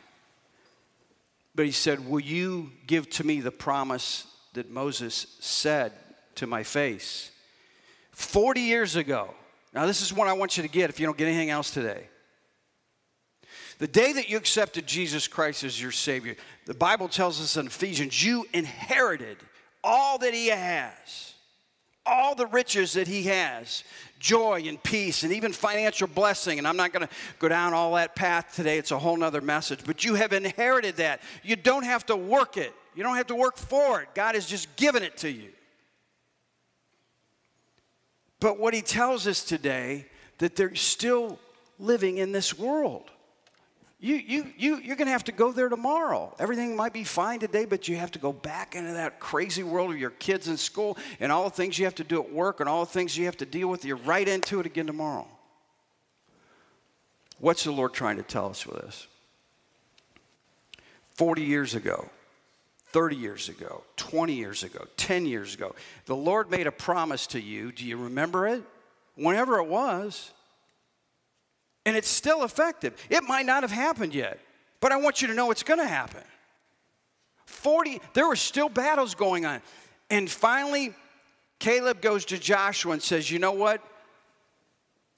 But 1.53 1.65
he 1.65 1.71
said, 1.71 2.09
Will 2.09 2.19
you 2.19 2.71
give 2.85 3.09
to 3.11 3.23
me 3.25 3.39
the 3.39 3.51
promise 3.51 4.27
that 4.53 4.69
Moses 4.69 5.37
said 5.39 5.93
to 6.35 6.47
my 6.47 6.63
face? 6.63 7.31
40 8.15 8.61
years 8.61 8.95
ago. 8.95 9.29
Now, 9.73 9.85
this 9.85 10.01
is 10.01 10.13
what 10.13 10.27
I 10.27 10.33
want 10.33 10.55
you 10.55 10.63
to 10.63 10.69
get 10.69 10.89
if 10.89 10.99
you 10.99 11.05
don't 11.05 11.17
get 11.17 11.27
anything 11.27 11.49
else 11.49 11.69
today. 11.69 12.07
The 13.77 13.87
day 13.87 14.13
that 14.13 14.29
you 14.29 14.37
accepted 14.37 14.87
Jesus 14.87 15.27
Christ 15.27 15.65
as 15.65 15.81
your 15.81 15.91
Savior, 15.91 16.37
the 16.65 16.73
Bible 16.73 17.09
tells 17.09 17.41
us 17.41 17.57
in 17.57 17.67
Ephesians, 17.67 18.23
you 18.23 18.47
inherited 18.53 19.35
all 19.83 20.17
that 20.19 20.33
He 20.33 20.47
has, 20.47 21.33
all 22.05 22.35
the 22.35 22.47
riches 22.47 22.93
that 22.93 23.09
He 23.09 23.23
has 23.23 23.83
joy 24.17 24.63
and 24.65 24.81
peace 24.81 25.23
and 25.23 25.33
even 25.33 25.51
financial 25.51 26.07
blessing. 26.07 26.57
And 26.57 26.65
I'm 26.65 26.77
not 26.77 26.93
going 26.93 27.05
to 27.05 27.13
go 27.37 27.49
down 27.49 27.73
all 27.73 27.93
that 27.95 28.15
path 28.15 28.55
today, 28.55 28.77
it's 28.77 28.91
a 28.91 28.97
whole 28.97 29.17
nother 29.17 29.41
message. 29.41 29.81
But 29.85 30.05
you 30.05 30.15
have 30.15 30.31
inherited 30.31 30.95
that. 30.97 31.21
You 31.43 31.57
don't 31.57 31.83
have 31.83 32.05
to 32.05 32.15
work 32.15 32.55
it, 32.55 32.73
you 32.95 33.03
don't 33.03 33.17
have 33.17 33.27
to 33.27 33.35
work 33.35 33.57
for 33.57 34.01
it. 34.01 34.07
God 34.15 34.35
has 34.35 34.45
just 34.45 34.73
given 34.77 35.03
it 35.03 35.17
to 35.17 35.29
you. 35.29 35.49
But 38.45 38.59
what 38.59 38.75
He 38.75 38.83
tells 38.83 39.25
us 39.25 39.43
today, 39.43 40.05
that 40.37 40.55
they're 40.55 40.75
still 40.75 41.39
living 41.79 42.19
in 42.19 42.31
this 42.31 42.55
world. 42.55 43.09
You, 43.99 44.17
you, 44.17 44.53
you, 44.55 44.77
you're 44.77 44.95
going 44.97 45.07
to 45.07 45.13
have 45.13 45.23
to 45.23 45.31
go 45.31 45.51
there 45.51 45.67
tomorrow. 45.67 46.31
Everything 46.37 46.75
might 46.75 46.93
be 46.93 47.03
fine 47.03 47.39
today, 47.39 47.65
but 47.65 47.87
you 47.87 47.95
have 47.95 48.11
to 48.11 48.19
go 48.19 48.31
back 48.31 48.75
into 48.75 48.93
that 48.93 49.19
crazy 49.19 49.63
world 49.63 49.89
of 49.89 49.97
your 49.97 50.11
kids 50.11 50.47
in 50.47 50.57
school 50.57 50.95
and 51.19 51.31
all 51.31 51.45
the 51.45 51.49
things 51.49 51.79
you 51.79 51.85
have 51.85 51.95
to 51.95 52.03
do 52.03 52.21
at 52.21 52.31
work 52.31 52.59
and 52.59 52.69
all 52.69 52.85
the 52.85 52.91
things 52.91 53.17
you 53.17 53.25
have 53.25 53.37
to 53.37 53.47
deal 53.47 53.67
with. 53.67 53.83
You're 53.83 53.97
right 53.97 54.27
into 54.27 54.59
it 54.59 54.67
again 54.67 54.85
tomorrow. 54.85 55.27
What's 57.39 57.63
the 57.63 57.71
Lord 57.71 57.93
trying 57.93 58.17
to 58.17 58.23
tell 58.23 58.47
us 58.47 58.67
with 58.67 58.79
this? 58.79 59.07
40 61.15 61.41
years 61.41 61.73
ago, 61.73 62.11
30 62.95 63.17
years 63.17 63.49
ago, 63.49 63.83
20 63.97 64.31
years 64.31 64.63
ago, 64.63 64.87
10 64.95 65.25
years 65.25 65.53
ago, 65.53 65.75
the 66.05 66.15
Lord 66.15 66.49
made 66.49 66.65
a 66.65 66.71
promise 66.71 67.27
to 67.27 67.41
you. 67.41 67.73
Do 67.73 67.85
you 67.85 67.97
remember 67.97 68.47
it? 68.47 68.63
Whenever 69.15 69.59
it 69.59 69.67
was, 69.67 70.31
and 71.85 71.97
it's 71.97 72.07
still 72.07 72.45
effective. 72.45 72.95
It 73.09 73.25
might 73.25 73.45
not 73.45 73.63
have 73.63 73.71
happened 73.71 74.15
yet, 74.15 74.39
but 74.79 74.93
I 74.93 74.95
want 74.95 75.21
you 75.21 75.27
to 75.27 75.33
know 75.33 75.51
it's 75.51 75.61
going 75.61 75.81
to 75.81 75.85
happen. 75.85 76.23
40, 77.47 77.99
there 78.13 78.29
were 78.29 78.37
still 78.37 78.69
battles 78.69 79.13
going 79.13 79.45
on. 79.45 79.61
And 80.09 80.31
finally, 80.31 80.93
Caleb 81.59 81.99
goes 81.99 82.23
to 82.23 82.37
Joshua 82.37 82.93
and 82.93 83.03
says, 83.03 83.29
You 83.29 83.39
know 83.39 83.51
what? 83.51 83.81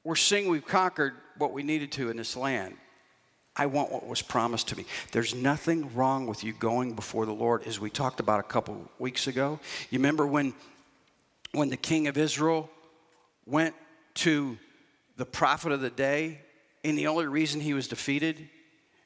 We're 0.03 0.15
seeing 0.15 0.49
we've 0.49 0.65
conquered 0.65 1.13
what 1.37 1.53
we 1.53 1.61
needed 1.61 1.91
to 1.91 2.09
in 2.09 2.17
this 2.17 2.35
land. 2.35 2.75
I 3.57 3.65
want 3.65 3.91
what 3.91 4.05
was 4.05 4.21
promised 4.21 4.67
to 4.69 4.77
me. 4.77 4.85
There's 5.11 5.33
nothing 5.33 5.93
wrong 5.95 6.27
with 6.27 6.43
you 6.43 6.53
going 6.53 6.93
before 6.93 7.25
the 7.25 7.33
Lord, 7.33 7.63
as 7.65 7.79
we 7.79 7.89
talked 7.89 8.19
about 8.19 8.39
a 8.39 8.43
couple 8.43 8.89
weeks 8.99 9.25
ago. 9.25 9.59
You 9.89 9.97
remember 9.97 10.27
when, 10.27 10.53
when 11.53 11.69
the 11.69 11.77
king 11.77 12.07
of 12.07 12.17
Israel 12.17 12.69
went 13.47 13.73
to 14.15 14.57
the 15.17 15.25
prophet 15.25 15.71
of 15.71 15.81
the 15.81 15.89
day 15.89 16.41
and 16.83 16.97
the 16.97 17.07
only 17.07 17.25
reason 17.25 17.59
he 17.59 17.73
was 17.73 17.87
defeated 17.87 18.47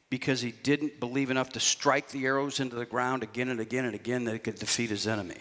because 0.10 0.42
he 0.42 0.52
didn't 0.52 1.00
believe 1.00 1.32
enough 1.32 1.54
to 1.54 1.60
strike 1.62 2.10
the 2.10 2.26
arrows 2.26 2.60
into 2.60 2.76
the 2.76 2.86
ground 2.86 3.24
again 3.24 3.48
and 3.48 3.62
again 3.62 3.86
and 3.86 3.96
again 3.96 4.26
that 4.26 4.34
he 4.34 4.40
could 4.40 4.56
defeat 4.56 4.90
his 4.90 5.08
enemy. 5.08 5.38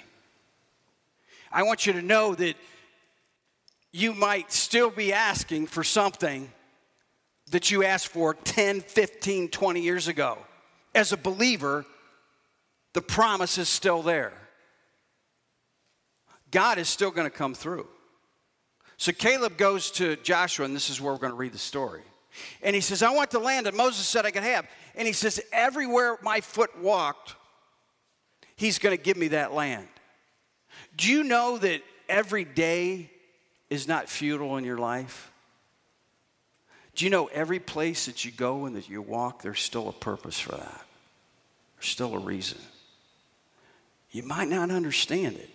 I 1.51 1.65
want 1.65 1.85
you 1.85 1.93
to 1.95 2.03
know 2.03 2.37
that 2.37 2.55
you 3.91 4.15
might 4.15 4.53
still 4.53 4.91
be 4.91 5.13
asking 5.13 5.67
for 5.67 5.83
something 5.83 6.53
that 7.51 7.71
you 7.71 7.85
asked 7.85 8.09
for 8.09 8.35
10, 8.35 8.81
15, 8.81 9.49
20 9.49 9.81
years 9.81 10.09
ago. 10.09 10.39
As 10.95 11.13
a 11.13 11.17
believer, 11.17 11.85
the 12.93 13.03
promise 13.03 13.59
is 13.59 13.69
still 13.69 14.03
there. 14.03 14.33
God 16.51 16.79
is 16.79 16.89
still 16.89 17.11
going 17.11 17.31
to 17.31 17.37
come 17.37 17.55
through. 17.55 17.87
So 18.97 19.13
Caleb 19.13 19.57
goes 19.57 19.91
to 19.93 20.17
Joshua, 20.17 20.65
and 20.65 20.75
this 20.75 20.91
is 20.91 21.01
where 21.01 21.13
we're 21.13 21.21
going 21.21 21.33
to 21.33 21.37
read 21.37 21.53
the 21.53 21.59
story. 21.59 22.03
And 22.63 22.75
he 22.75 22.81
says, 22.81 23.03
I 23.03 23.11
want 23.11 23.31
the 23.31 23.39
land 23.39 23.67
that 23.67 23.75
Moses 23.75 24.07
said 24.07 24.27
I 24.27 24.31
could 24.31 24.43
have. 24.43 24.67
And 24.95 25.07
he 25.07 25.13
says, 25.13 25.41
Everywhere 25.53 26.19
my 26.23 26.41
foot 26.41 26.79
walked, 26.79 27.35
he's 28.57 28.79
going 28.79 28.97
to 28.97 29.03
give 29.03 29.17
me 29.17 29.29
that 29.29 29.53
land. 29.53 29.89
Do 30.97 31.11
you 31.11 31.25
know 31.25 31.59
that 31.59 31.83
every 32.09 32.45
day 32.45 33.11
is 33.69 33.89
not 33.89 34.09
futile 34.09 34.57
in 34.57 34.65
your 34.65 34.79
life? 34.79 35.30
Do 36.95 37.05
you 37.05 37.11
know 37.11 37.27
every 37.27 37.59
place 37.59 38.07
that 38.07 38.25
you 38.25 38.31
go 38.31 38.67
and 38.67 38.77
that 38.77 38.89
you 38.89 39.01
walk, 39.01 39.43
there's 39.43 39.61
still 39.61 39.89
a 39.89 39.93
purpose 39.93 40.39
for 40.39 40.53
that? 40.53 40.85
There's 41.77 41.89
still 41.89 42.15
a 42.15 42.19
reason. 42.19 42.59
You 44.11 44.25
might 44.25 44.49
not 44.49 44.71
understand 44.71 45.37
it, 45.37 45.51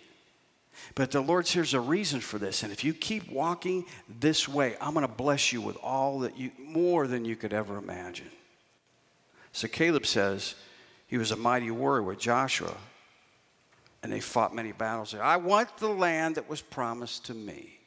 but 0.94 1.10
the 1.10 1.20
Lord 1.20 1.46
says 1.46 1.54
there's 1.54 1.74
a 1.74 1.80
reason 1.80 2.20
for 2.20 2.38
this. 2.38 2.62
And 2.62 2.72
if 2.72 2.84
you 2.84 2.94
keep 2.94 3.30
walking 3.30 3.84
this 4.20 4.48
way, 4.48 4.76
I'm 4.80 4.94
going 4.94 5.06
to 5.06 5.12
bless 5.12 5.52
you 5.52 5.60
with 5.60 5.76
all 5.82 6.20
that 6.20 6.38
you, 6.38 6.50
more 6.58 7.06
than 7.06 7.24
you 7.24 7.36
could 7.36 7.52
ever 7.52 7.76
imagine. 7.76 8.30
So 9.52 9.68
Caleb 9.68 10.06
says 10.06 10.54
he 11.06 11.18
was 11.18 11.32
a 11.32 11.36
mighty 11.36 11.70
warrior 11.70 12.02
with 12.02 12.18
Joshua, 12.18 12.74
and 14.02 14.10
they 14.12 14.20
fought 14.20 14.54
many 14.54 14.72
battles. 14.72 15.14
I 15.14 15.36
want 15.36 15.76
the 15.78 15.88
land 15.88 16.36
that 16.36 16.48
was 16.48 16.60
promised 16.60 17.26
to 17.26 17.34
me. 17.34 17.78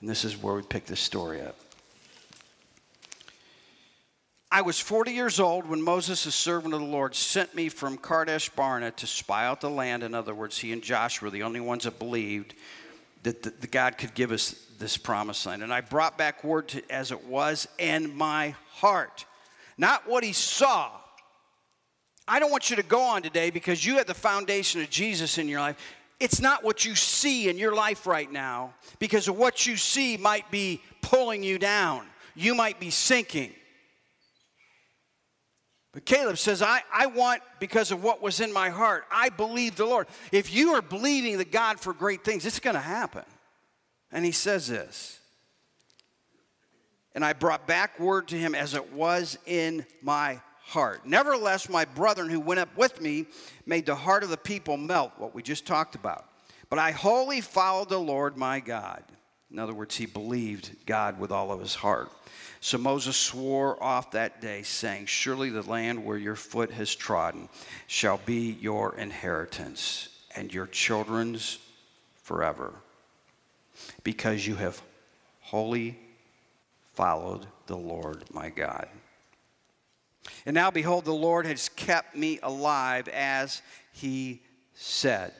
And 0.00 0.08
this 0.08 0.24
is 0.24 0.40
where 0.40 0.54
we 0.54 0.62
pick 0.62 0.86
this 0.86 1.00
story 1.00 1.40
up. 1.40 1.56
I 4.54 4.60
was 4.60 4.78
40 4.78 5.10
years 5.10 5.40
old 5.40 5.66
when 5.66 5.82
Moses, 5.82 6.22
the 6.22 6.30
servant 6.30 6.74
of 6.74 6.80
the 6.80 6.86
Lord, 6.86 7.16
sent 7.16 7.56
me 7.56 7.68
from 7.68 7.98
Kadesh 7.98 8.48
Barnea 8.50 8.92
to 8.92 9.04
spy 9.04 9.46
out 9.46 9.60
the 9.60 9.68
land. 9.68 10.04
In 10.04 10.14
other 10.14 10.32
words, 10.32 10.56
he 10.56 10.72
and 10.72 10.80
Joshua 10.80 11.26
were 11.26 11.30
the 11.32 11.42
only 11.42 11.58
ones 11.58 11.82
that 11.82 11.98
believed 11.98 12.54
that 13.24 13.42
the, 13.42 13.50
the 13.50 13.66
God 13.66 13.98
could 13.98 14.14
give 14.14 14.30
us 14.30 14.54
this 14.78 14.96
promised 14.96 15.44
land. 15.44 15.64
And 15.64 15.74
I 15.74 15.80
brought 15.80 16.16
back 16.16 16.44
word 16.44 16.68
to, 16.68 16.88
as 16.88 17.10
it 17.10 17.24
was 17.26 17.66
in 17.80 18.16
my 18.16 18.54
heart, 18.74 19.24
not 19.76 20.08
what 20.08 20.22
he 20.22 20.32
saw. 20.32 20.88
I 22.28 22.38
don't 22.38 22.52
want 22.52 22.70
you 22.70 22.76
to 22.76 22.84
go 22.84 23.00
on 23.00 23.22
today 23.22 23.50
because 23.50 23.84
you 23.84 23.96
have 23.96 24.06
the 24.06 24.14
foundation 24.14 24.80
of 24.80 24.88
Jesus 24.88 25.36
in 25.36 25.48
your 25.48 25.58
life. 25.58 25.76
It's 26.20 26.40
not 26.40 26.62
what 26.62 26.84
you 26.84 26.94
see 26.94 27.48
in 27.48 27.58
your 27.58 27.74
life 27.74 28.06
right 28.06 28.30
now 28.30 28.74
because 29.00 29.28
what 29.28 29.66
you 29.66 29.76
see 29.76 30.16
might 30.16 30.48
be 30.52 30.80
pulling 31.02 31.42
you 31.42 31.58
down. 31.58 32.06
You 32.36 32.54
might 32.54 32.78
be 32.78 32.90
sinking. 32.90 33.50
But 35.94 36.04
Caleb 36.04 36.38
says, 36.38 36.60
I, 36.60 36.82
I 36.92 37.06
want 37.06 37.40
because 37.60 37.92
of 37.92 38.02
what 38.02 38.20
was 38.20 38.40
in 38.40 38.52
my 38.52 38.68
heart. 38.68 39.04
I 39.12 39.28
believe 39.28 39.76
the 39.76 39.86
Lord. 39.86 40.08
If 40.32 40.52
you 40.52 40.74
are 40.74 40.82
believing 40.82 41.38
the 41.38 41.44
God 41.44 41.78
for 41.78 41.92
great 41.92 42.24
things, 42.24 42.44
it's 42.44 42.58
going 42.58 42.74
to 42.74 42.80
happen. 42.80 43.22
And 44.10 44.24
he 44.24 44.32
says 44.32 44.66
this. 44.66 45.20
And 47.14 47.24
I 47.24 47.32
brought 47.32 47.68
back 47.68 48.00
word 48.00 48.26
to 48.28 48.36
him 48.36 48.56
as 48.56 48.74
it 48.74 48.92
was 48.92 49.38
in 49.46 49.86
my 50.02 50.40
heart. 50.62 51.06
Nevertheless, 51.06 51.68
my 51.68 51.84
brethren 51.84 52.28
who 52.28 52.40
went 52.40 52.58
up 52.58 52.76
with 52.76 53.00
me 53.00 53.26
made 53.64 53.86
the 53.86 53.94
heart 53.94 54.24
of 54.24 54.30
the 54.30 54.36
people 54.36 54.76
melt, 54.76 55.12
what 55.18 55.32
we 55.32 55.44
just 55.44 55.64
talked 55.64 55.94
about. 55.94 56.24
But 56.70 56.80
I 56.80 56.90
wholly 56.90 57.40
followed 57.40 57.88
the 57.88 58.00
Lord 58.00 58.36
my 58.36 58.58
God. 58.58 59.04
In 59.48 59.60
other 59.60 59.74
words, 59.74 59.94
he 59.94 60.06
believed 60.06 60.86
God 60.86 61.20
with 61.20 61.30
all 61.30 61.52
of 61.52 61.60
his 61.60 61.76
heart. 61.76 62.10
So 62.64 62.78
Moses 62.78 63.14
swore 63.14 63.80
off 63.82 64.12
that 64.12 64.40
day, 64.40 64.62
saying, 64.62 65.04
Surely 65.04 65.50
the 65.50 65.60
land 65.60 66.02
where 66.02 66.16
your 66.16 66.34
foot 66.34 66.70
has 66.70 66.94
trodden 66.94 67.50
shall 67.88 68.18
be 68.24 68.56
your 68.58 68.96
inheritance, 68.96 70.08
and 70.34 70.50
your 70.50 70.66
children's 70.68 71.58
forever, 72.22 72.72
because 74.02 74.46
you 74.46 74.54
have 74.54 74.80
wholly 75.42 75.98
followed 76.94 77.46
the 77.66 77.76
Lord 77.76 78.24
my 78.32 78.48
God. 78.48 78.88
And 80.46 80.54
now, 80.54 80.70
behold, 80.70 81.04
the 81.04 81.12
Lord 81.12 81.44
has 81.44 81.68
kept 81.68 82.16
me 82.16 82.38
alive 82.42 83.08
as 83.08 83.60
he 83.92 84.40
said. 84.72 85.34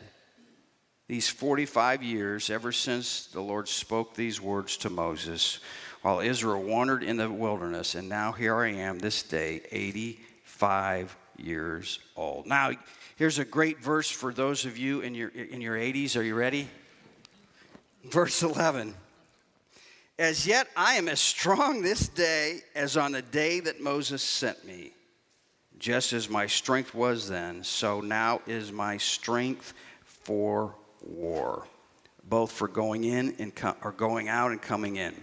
These 1.08 1.30
45 1.30 2.02
years, 2.02 2.50
ever 2.50 2.70
since 2.70 3.28
the 3.28 3.40
Lord 3.40 3.66
spoke 3.66 4.14
these 4.14 4.42
words 4.42 4.76
to 4.78 4.90
Moses, 4.90 5.60
while 6.04 6.20
Israel 6.20 6.62
wandered 6.62 7.02
in 7.02 7.16
the 7.16 7.30
wilderness, 7.30 7.94
and 7.94 8.10
now 8.10 8.30
here 8.30 8.54
I 8.56 8.72
am 8.72 8.98
this 8.98 9.22
day, 9.22 9.62
85 9.70 11.16
years 11.38 11.98
old. 12.14 12.46
Now, 12.46 12.72
here's 13.16 13.38
a 13.38 13.44
great 13.46 13.82
verse 13.82 14.10
for 14.10 14.30
those 14.30 14.66
of 14.66 14.76
you 14.76 15.00
in 15.00 15.14
your, 15.14 15.30
in 15.30 15.62
your 15.62 15.76
80s. 15.76 16.14
Are 16.14 16.22
you 16.22 16.34
ready? 16.34 16.68
Verse 18.04 18.42
11. 18.42 18.92
As 20.18 20.46
yet 20.46 20.68
I 20.76 20.96
am 20.96 21.08
as 21.08 21.20
strong 21.20 21.80
this 21.80 22.06
day 22.06 22.60
as 22.74 22.98
on 22.98 23.12
the 23.12 23.22
day 23.22 23.60
that 23.60 23.80
Moses 23.80 24.22
sent 24.22 24.62
me. 24.66 24.92
Just 25.78 26.12
as 26.12 26.28
my 26.28 26.46
strength 26.46 26.94
was 26.94 27.30
then, 27.30 27.64
so 27.64 28.02
now 28.02 28.42
is 28.46 28.70
my 28.70 28.98
strength 28.98 29.72
for 30.04 30.74
war, 31.00 31.66
both 32.28 32.52
for 32.52 32.68
going 32.68 33.04
in 33.04 33.36
and 33.38 33.54
co- 33.54 33.76
or 33.82 33.92
going 33.92 34.28
out 34.28 34.50
and 34.50 34.60
coming 34.60 34.96
in. 34.96 35.14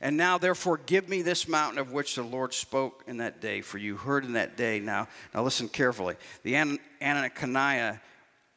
And 0.00 0.16
now, 0.16 0.38
therefore, 0.38 0.78
give 0.78 1.08
me 1.08 1.22
this 1.22 1.48
mountain 1.48 1.78
of 1.78 1.92
which 1.92 2.14
the 2.14 2.22
Lord 2.22 2.52
spoke 2.52 3.04
in 3.06 3.18
that 3.18 3.40
day, 3.40 3.60
for 3.60 3.78
you 3.78 3.96
heard 3.96 4.24
in 4.24 4.32
that 4.34 4.56
day. 4.56 4.80
Now, 4.80 5.08
now 5.32 5.42
listen 5.42 5.68
carefully. 5.68 6.16
The 6.42 6.56
An- 6.56 6.78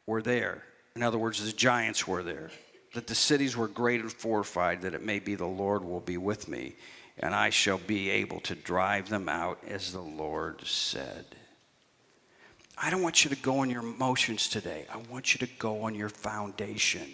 were 0.06 0.22
there. 0.22 0.64
In 0.96 1.04
other 1.04 1.18
words, 1.18 1.46
the 1.46 1.52
giants 1.52 2.08
were 2.08 2.24
there. 2.24 2.50
That 2.94 3.08
the 3.08 3.16
cities 3.16 3.56
were 3.56 3.68
great 3.68 4.02
and 4.02 4.12
fortified, 4.12 4.82
that 4.82 4.96
it 4.96 5.04
may 5.04 5.20
be 5.20 5.36
the 5.36 5.46
Lord 5.46 5.84
will 5.84 6.00
be 6.00 6.18
with 6.18 6.48
me, 6.48 6.76
and 7.20 7.36
I 7.36 7.52
shall 7.52 7.78
be 7.78 8.10
able 8.10 8.40
to 8.42 8.56
drive 8.56 9.10
them 9.10 9.30
out 9.30 9.60
as 9.68 9.92
the 9.92 10.02
Lord 10.02 10.66
said. 10.66 11.26
I 12.78 12.90
don't 12.90 13.02
want 13.02 13.24
you 13.24 13.30
to 13.30 13.36
go 13.36 13.60
on 13.60 13.70
your 13.70 13.82
emotions 13.82 14.48
today. 14.48 14.86
I 14.92 14.98
want 15.12 15.34
you 15.34 15.46
to 15.46 15.54
go 15.58 15.84
on 15.84 15.96
your 15.96 16.10
foundation. 16.10 17.08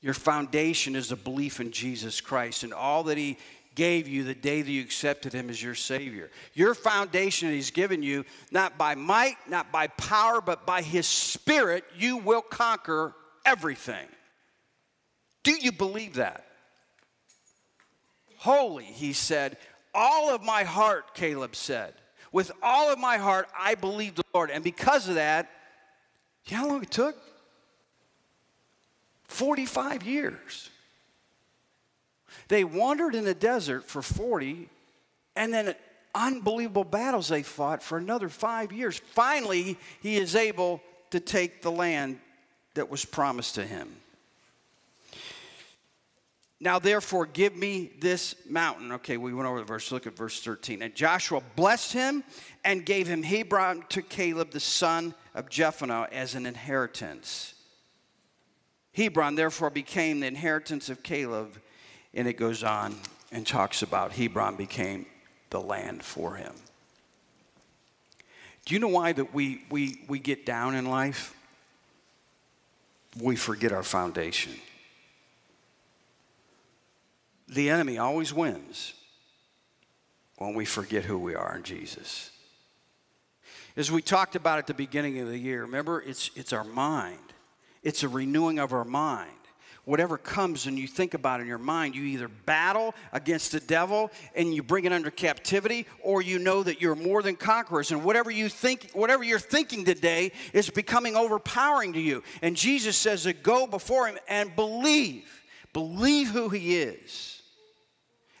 Your 0.00 0.14
foundation 0.14 0.94
is 0.94 1.10
a 1.10 1.16
belief 1.16 1.60
in 1.60 1.72
Jesus 1.72 2.20
Christ 2.20 2.62
and 2.62 2.72
all 2.72 3.04
that 3.04 3.18
He 3.18 3.38
gave 3.74 4.08
you 4.08 4.24
the 4.24 4.34
day 4.34 4.62
that 4.62 4.70
you 4.70 4.82
accepted 4.82 5.32
Him 5.32 5.50
as 5.50 5.62
your 5.62 5.74
Savior. 5.74 6.30
Your 6.54 6.74
foundation 6.74 7.50
He's 7.50 7.70
given 7.70 8.02
you, 8.02 8.24
not 8.50 8.78
by 8.78 8.94
might, 8.94 9.36
not 9.48 9.72
by 9.72 9.88
power, 9.88 10.40
but 10.40 10.66
by 10.66 10.82
His 10.82 11.06
Spirit, 11.06 11.84
you 11.96 12.16
will 12.16 12.42
conquer 12.42 13.14
everything. 13.44 14.06
Do 15.42 15.52
you 15.52 15.72
believe 15.72 16.14
that? 16.14 16.44
Wholly, 18.38 18.84
he 18.84 19.12
said, 19.12 19.56
all 19.94 20.32
of 20.32 20.42
my 20.42 20.62
heart, 20.62 21.14
Caleb 21.14 21.56
said. 21.56 21.94
With 22.30 22.52
all 22.62 22.92
of 22.92 22.98
my 22.98 23.16
heart, 23.16 23.48
I 23.58 23.74
believe 23.74 24.14
the 24.14 24.22
Lord. 24.34 24.50
And 24.50 24.62
because 24.62 25.08
of 25.08 25.16
that, 25.16 25.50
you 26.46 26.56
know 26.56 26.62
how 26.62 26.68
long 26.68 26.82
it 26.82 26.90
took? 26.90 27.16
45 29.28 30.02
years. 30.02 30.70
They 32.48 32.64
wandered 32.64 33.14
in 33.14 33.24
the 33.24 33.34
desert 33.34 33.84
for 33.84 34.02
40, 34.02 34.68
and 35.36 35.52
then 35.52 35.74
unbelievable 36.14 36.84
battles 36.84 37.28
they 37.28 37.42
fought 37.42 37.82
for 37.82 37.98
another 37.98 38.28
five 38.28 38.72
years. 38.72 38.98
Finally, 39.12 39.78
he 40.00 40.16
is 40.16 40.34
able 40.34 40.82
to 41.10 41.20
take 41.20 41.62
the 41.62 41.70
land 41.70 42.18
that 42.74 42.90
was 42.90 43.04
promised 43.04 43.54
to 43.56 43.66
him. 43.66 43.88
Now, 46.60 46.80
therefore, 46.80 47.26
give 47.26 47.54
me 47.54 47.92
this 48.00 48.34
mountain. 48.48 48.90
Okay, 48.92 49.16
we 49.16 49.32
went 49.32 49.48
over 49.48 49.60
the 49.60 49.64
verse. 49.64 49.92
Look 49.92 50.08
at 50.08 50.16
verse 50.16 50.42
13. 50.42 50.82
And 50.82 50.92
Joshua 50.94 51.40
blessed 51.54 51.92
him 51.92 52.24
and 52.64 52.84
gave 52.84 53.06
him 53.06 53.22
Hebron 53.22 53.84
to 53.90 54.02
Caleb, 54.02 54.50
the 54.50 54.58
son 54.58 55.14
of 55.36 55.48
Jephunneh, 55.48 56.10
as 56.10 56.34
an 56.34 56.46
inheritance. 56.46 57.54
Hebron, 58.92 59.34
therefore, 59.34 59.70
became 59.70 60.20
the 60.20 60.26
inheritance 60.26 60.88
of 60.88 61.02
Caleb. 61.02 61.60
And 62.14 62.26
it 62.26 62.34
goes 62.34 62.64
on 62.64 62.96
and 63.30 63.46
talks 63.46 63.82
about 63.82 64.12
Hebron 64.12 64.56
became 64.56 65.06
the 65.50 65.60
land 65.60 66.02
for 66.02 66.34
him. 66.36 66.54
Do 68.64 68.74
you 68.74 68.80
know 68.80 68.88
why 68.88 69.12
that 69.12 69.32
we, 69.32 69.62
we, 69.70 70.02
we 70.08 70.18
get 70.18 70.44
down 70.44 70.74
in 70.74 70.86
life? 70.86 71.34
We 73.20 73.36
forget 73.36 73.72
our 73.72 73.82
foundation 73.82 74.52
the 77.48 77.70
enemy 77.70 77.98
always 77.98 78.32
wins 78.32 78.94
when 80.36 80.54
we 80.54 80.64
forget 80.64 81.04
who 81.04 81.18
we 81.18 81.34
are 81.34 81.56
in 81.56 81.62
Jesus. 81.62 82.30
As 83.76 83.90
we 83.90 84.02
talked 84.02 84.36
about 84.36 84.58
at 84.58 84.66
the 84.66 84.74
beginning 84.74 85.18
of 85.20 85.28
the 85.28 85.38
year, 85.38 85.62
remember, 85.62 86.02
it's, 86.02 86.30
it's 86.34 86.52
our 86.52 86.64
mind, 86.64 87.27
it's 87.82 88.02
a 88.02 88.08
renewing 88.08 88.58
of 88.58 88.72
our 88.72 88.84
mind. 88.84 89.30
Whatever 89.84 90.18
comes 90.18 90.66
and 90.66 90.78
you 90.78 90.86
think 90.86 91.14
about 91.14 91.40
in 91.40 91.46
your 91.46 91.56
mind, 91.56 91.94
you 91.94 92.02
either 92.02 92.28
battle 92.28 92.94
against 93.12 93.52
the 93.52 93.60
devil 93.60 94.10
and 94.34 94.54
you 94.54 94.62
bring 94.62 94.84
it 94.84 94.92
under 94.92 95.10
captivity, 95.10 95.86
or 96.02 96.20
you 96.20 96.38
know 96.38 96.62
that 96.62 96.82
you're 96.82 96.94
more 96.94 97.22
than 97.22 97.36
conquerors. 97.36 97.90
And 97.90 98.04
whatever 98.04 98.30
you 98.30 98.50
think, 98.50 98.90
whatever 98.92 99.24
you're 99.24 99.38
thinking 99.38 99.86
today 99.86 100.32
is 100.52 100.68
becoming 100.68 101.16
overpowering 101.16 101.94
to 101.94 102.00
you. 102.00 102.22
And 102.42 102.54
Jesus 102.54 102.98
says 102.98 103.22
to 103.22 103.32
go 103.32 103.66
before 103.66 104.08
him 104.08 104.18
and 104.28 104.54
believe. 104.54 105.24
Believe 105.72 106.28
who 106.28 106.50
he 106.50 106.76
is 106.76 107.38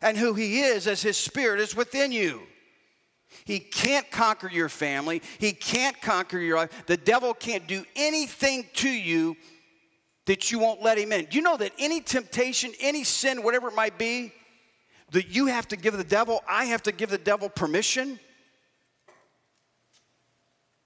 and 0.00 0.16
who 0.16 0.34
He 0.34 0.60
is 0.60 0.86
as 0.86 1.02
His 1.02 1.16
Spirit 1.16 1.60
is 1.60 1.74
within 1.74 2.12
you. 2.12 2.42
He 3.44 3.58
can't 3.58 4.10
conquer 4.10 4.48
your 4.48 4.68
family, 4.68 5.22
He 5.38 5.52
can't 5.52 6.00
conquer 6.00 6.38
your 6.38 6.56
life. 6.56 6.86
The 6.86 6.96
devil 6.96 7.34
can't 7.34 7.66
do 7.66 7.84
anything 7.96 8.66
to 8.74 8.88
you 8.88 9.36
that 10.26 10.50
you 10.50 10.58
won't 10.58 10.82
let 10.82 10.98
Him 10.98 11.12
in. 11.12 11.26
Do 11.26 11.36
you 11.36 11.42
know 11.42 11.56
that 11.56 11.72
any 11.78 12.00
temptation, 12.00 12.72
any 12.80 13.04
sin, 13.04 13.42
whatever 13.42 13.68
it 13.68 13.74
might 13.74 13.98
be, 13.98 14.32
that 15.12 15.28
you 15.28 15.46
have 15.46 15.66
to 15.68 15.76
give 15.76 15.96
the 15.96 16.04
devil, 16.04 16.42
I 16.48 16.66
have 16.66 16.82
to 16.84 16.92
give 16.92 17.10
the 17.10 17.18
devil 17.18 17.48
permission? 17.48 18.20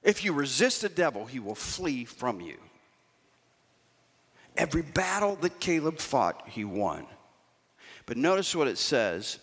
If 0.03 0.25
you 0.25 0.33
resist 0.33 0.83
the 0.83 0.89
devil, 0.89 1.27
he 1.27 1.39
will 1.39 1.55
flee 1.55 2.05
from 2.05 2.41
you. 2.41 2.59
Every 4.57 4.83
battle 4.83 5.37
that 5.37 5.61
Caleb 5.61 5.99
fought, 5.99 6.43
he 6.49 6.65
won. 6.65 7.07
But 8.05 8.17
notice 8.17 8.55
what 8.55 8.69
it 8.69 8.79
says 8.79 9.39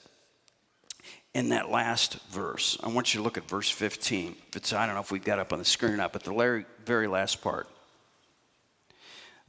in 1.34 1.50
that 1.50 1.70
last 1.70 2.20
verse. 2.30 2.78
I 2.84 2.90
want 2.90 3.14
you 3.14 3.20
to 3.20 3.24
look 3.24 3.38
at 3.38 3.48
verse 3.48 3.70
15. 3.70 4.36
It's, 4.56 4.74
I 4.74 4.86
don't 4.86 4.96
know 4.96 5.02
if 5.02 5.12
we've 5.12 5.24
got 5.24 5.40
up 5.40 5.54
on 5.54 5.60
the 5.60 5.66
screen 5.66 5.94
or 5.94 5.98
not, 5.98 6.14
but 6.14 6.24
the 6.24 6.34
very, 6.34 6.66
very 6.86 7.08
last 7.08 7.42
part. 7.42 7.68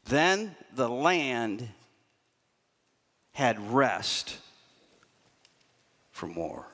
Then 0.04 0.54
the 0.74 0.88
land 0.88 1.68
had 3.32 3.72
rest 3.72 4.36
from 6.10 6.34
war. 6.34 6.66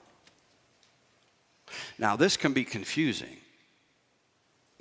Now, 1.99 2.17
this 2.17 2.37
can 2.37 2.53
be 2.53 2.65
confusing 2.65 3.37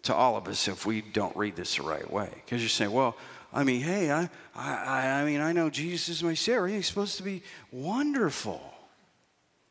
to 0.03 0.13
all 0.13 0.37
of 0.37 0.47
us 0.47 0.67
if 0.67 0.85
we 0.85 1.01
don't 1.01 1.35
read 1.35 1.55
this 1.55 1.75
the 1.75 1.83
right 1.83 2.09
way. 2.09 2.29
Because 2.33 2.61
you're 2.61 2.69
saying, 2.69 2.91
well, 2.91 3.15
I 3.53 3.63
mean, 3.63 3.81
hey, 3.81 4.11
I, 4.11 4.29
I, 4.55 5.07
I 5.21 5.25
mean, 5.25 5.41
I 5.41 5.51
know 5.51 5.69
Jesus 5.69 6.09
is 6.09 6.23
my 6.23 6.33
Savior. 6.33 6.67
He's 6.67 6.87
supposed 6.87 7.17
to 7.17 7.23
be 7.23 7.41
wonderful. 7.71 8.74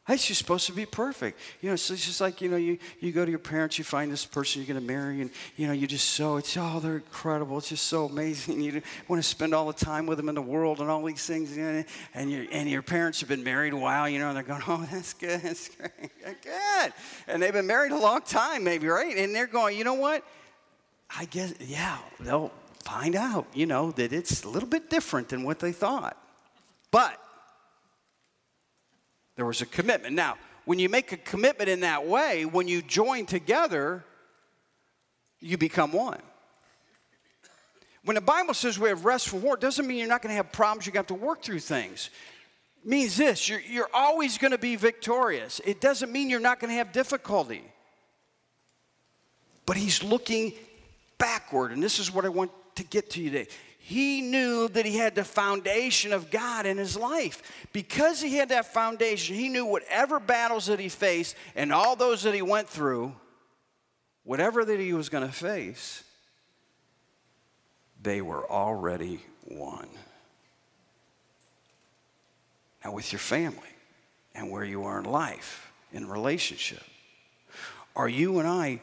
It's 0.07 0.27
just 0.27 0.39
supposed 0.39 0.67
to 0.67 0.73
be 0.73 0.85
perfect. 0.85 1.39
You 1.63 1.71
know, 1.71 1.77
so 1.77 1.95
it's 1.95 2.05
just 2.05 2.21
like, 2.21 2.43
you 2.43 2.51
know, 2.51 2.57
you, 2.57 2.79
you 3.01 3.11
go 3.11 3.25
to 3.25 3.31
your 3.31 3.39
parents, 3.39 3.79
you 3.79 3.85
find 3.85 4.13
this 4.13 4.27
person 4.27 4.61
you're 4.61 4.67
going 4.67 4.87
to 4.87 4.93
marry, 4.93 5.23
and, 5.23 5.31
you 5.57 5.67
know, 5.67 5.73
you 5.73 5.87
just 5.87 6.11
so, 6.11 6.37
it's, 6.37 6.55
oh, 6.59 6.79
they're 6.79 6.97
incredible. 6.97 7.57
It's 7.57 7.71
just 7.71 7.87
so 7.87 8.07
amazing. 8.07 8.61
You 8.65 8.83
want 9.09 9.23
to 9.23 9.29
spend 9.29 9.55
all 9.55 9.67
the 9.67 9.73
time 9.73 10.07
with 10.07 10.19
them 10.19 10.29
in 10.29 10.35
the 10.35 10.43
world 10.43 10.81
and 10.81 10.91
all 10.91 11.03
these 11.05 11.25
things. 11.25 11.57
You 11.57 11.63
know, 11.63 11.85
and, 12.15 12.31
your, 12.31 12.47
and 12.51 12.69
your 12.69 12.83
parents 12.83 13.21
have 13.21 13.29
been 13.29 13.45
married 13.45 13.73
a 13.73 13.77
while, 13.77 14.09
you 14.09 14.19
know, 14.19 14.29
and 14.29 14.37
they're 14.37 14.43
going, 14.43 14.63
oh, 14.69 14.87
that's 14.91 15.15
good, 15.15 15.41
that's 15.41 15.69
great, 15.69 16.11
good. 16.43 16.93
And 17.27 17.43
they've 17.43 17.53
been 17.53 17.67
married 17.67 17.93
a 17.93 17.99
long 17.99 18.23
time, 18.23 18.65
maybe, 18.65 18.89
right? 18.89 19.17
And 19.17 19.35
they're 19.35 19.47
going, 19.47 19.77
you 19.77 19.85
know 19.85 19.95
what? 19.95 20.25
I 21.17 21.27
guess, 21.27 21.55
yeah, 21.61 21.99
they'll, 22.21 22.53
find 22.85 23.17
out, 23.17 23.47
you 23.55 23.67
know, 23.67 23.91
that 23.93 24.13
it's 24.13 24.45
a 24.45 24.49
little 24.49 24.69
bit 24.69 24.91
different 24.91 25.31
than 25.31 25.43
what 25.43 25.59
they 25.59 25.73
thought. 25.73 26.17
But 26.91 27.19
there 29.37 29.47
was 29.47 29.61
a 29.61 29.67
commitment. 29.67 30.15
Now, 30.15 30.37
when 30.65 30.79
you 30.79 30.89
make 30.89 31.13
a 31.13 31.17
commitment 31.17 31.69
in 31.69 31.81
that 31.81 32.07
way, 32.07 32.45
when 32.45 32.69
you 32.69 32.83
join 32.83 33.27
together, 33.27 34.05
you 35.41 35.59
become 35.59 35.93
one. 35.93 36.21
When 38.05 38.15
the 38.15 38.21
Bible 38.21 38.55
says 38.55 38.79
we 38.79 38.89
have 38.91 39.05
rest 39.05 39.29
from 39.29 39.43
war, 39.43 39.57
doesn't 39.57 39.87
mean 39.87 39.99
you're 39.99 40.09
not 40.09 40.23
going 40.23 40.31
to 40.31 40.37
have 40.37 40.53
problems, 40.53 40.87
you're 40.87 40.93
going 40.93 41.07
to 41.07 41.15
have 41.15 41.21
to 41.21 41.27
work 41.27 41.43
through 41.43 41.61
things. 41.61 42.11
It 42.83 42.89
means 42.89 43.17
this 43.17 43.49
you're, 43.49 43.61
you're 43.61 43.91
always 43.93 44.39
going 44.39 44.51
to 44.51 44.59
be 44.59 44.77
victorious. 44.77 45.61
It 45.65 45.81
doesn't 45.81 46.13
mean 46.13 46.29
you're 46.29 46.41
not 46.41 46.61
going 46.61 46.71
to 46.71 46.77
have 46.77 46.93
difficulty. 46.93 47.63
But 49.67 49.79
he's 49.79 50.03
looking 50.03 50.53
backward, 51.17 51.73
and 51.73 51.83
this 51.83 51.99
is 51.99 52.13
what 52.13 52.27
I 52.27 52.29
want 52.29 52.51
to 52.75 52.85
get 52.85 53.11
to 53.11 53.23
you 53.23 53.31
today. 53.31 53.51
He 53.87 54.23
knew 54.23 54.69
that 54.69 54.87
he 54.87 54.97
had 54.97 55.15
the 55.15 55.25
foundation 55.25 56.15
of 56.15 56.31
God 56.31 56.65
in 56.65 56.79
his 56.79 56.97
life. 56.97 57.67
Because 57.75 58.19
he 58.19 58.35
had 58.37 58.49
that 58.49 58.73
foundation, 58.73 59.37
he 59.37 59.51
knew 59.51 59.67
whatever 59.67 60.19
battles 60.19 60.69
that 60.69 60.81
he 60.81 60.89
faced 60.89 61.37
and 61.55 61.71
all 61.71 61.95
those 61.95 62.23
that 62.23 62.33
he 62.33 62.41
went 62.41 62.67
through, 62.67 63.15
whatever 64.23 64.65
that 64.65 64.81
he 64.81 64.95
was 64.95 65.11
going 65.11 65.27
to 65.27 65.33
face, 65.33 66.03
they 68.01 68.23
were 68.23 68.51
already 68.51 69.21
won. 69.51 69.87
Now, 72.83 72.93
with 72.93 73.13
your 73.13 73.19
family 73.19 73.61
and 74.35 74.51
where 74.51 74.65
you 74.65 74.85
are 74.85 74.99
in 74.99 75.05
life, 75.05 75.71
in 75.93 76.09
relationship, 76.09 76.83
are 77.95 78.09
you 78.09 78.39
and 78.39 78.49
I 78.49 78.81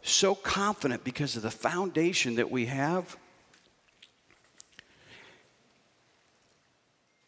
so 0.00 0.34
confident 0.34 1.04
because 1.04 1.36
of 1.36 1.42
the 1.42 1.50
foundation 1.50 2.36
that 2.36 2.50
we 2.50 2.64
have? 2.64 3.18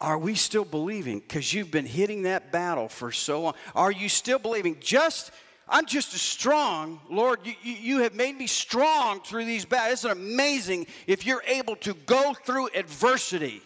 Are 0.02 0.18
we 0.18 0.34
still 0.34 0.64
believing? 0.64 1.20
Because 1.20 1.54
you've 1.54 1.70
been 1.70 1.86
hitting 1.86 2.22
that 2.22 2.50
battle 2.50 2.88
for 2.88 3.12
so 3.12 3.40
long. 3.40 3.54
Are 3.72 3.92
you 3.92 4.08
still 4.08 4.40
believing? 4.40 4.76
Just, 4.80 5.30
I'm 5.68 5.86
just 5.86 6.12
as 6.12 6.20
strong. 6.20 7.00
Lord, 7.08 7.38
you, 7.44 7.54
you 7.62 7.98
have 8.00 8.12
made 8.12 8.36
me 8.36 8.48
strong 8.48 9.20
through 9.20 9.44
these 9.44 9.64
battles. 9.64 10.00
Isn't 10.00 10.10
amazing 10.10 10.88
if 11.06 11.24
you're 11.24 11.44
able 11.46 11.76
to 11.76 11.94
go 11.94 12.34
through 12.34 12.70
adversity 12.74 13.62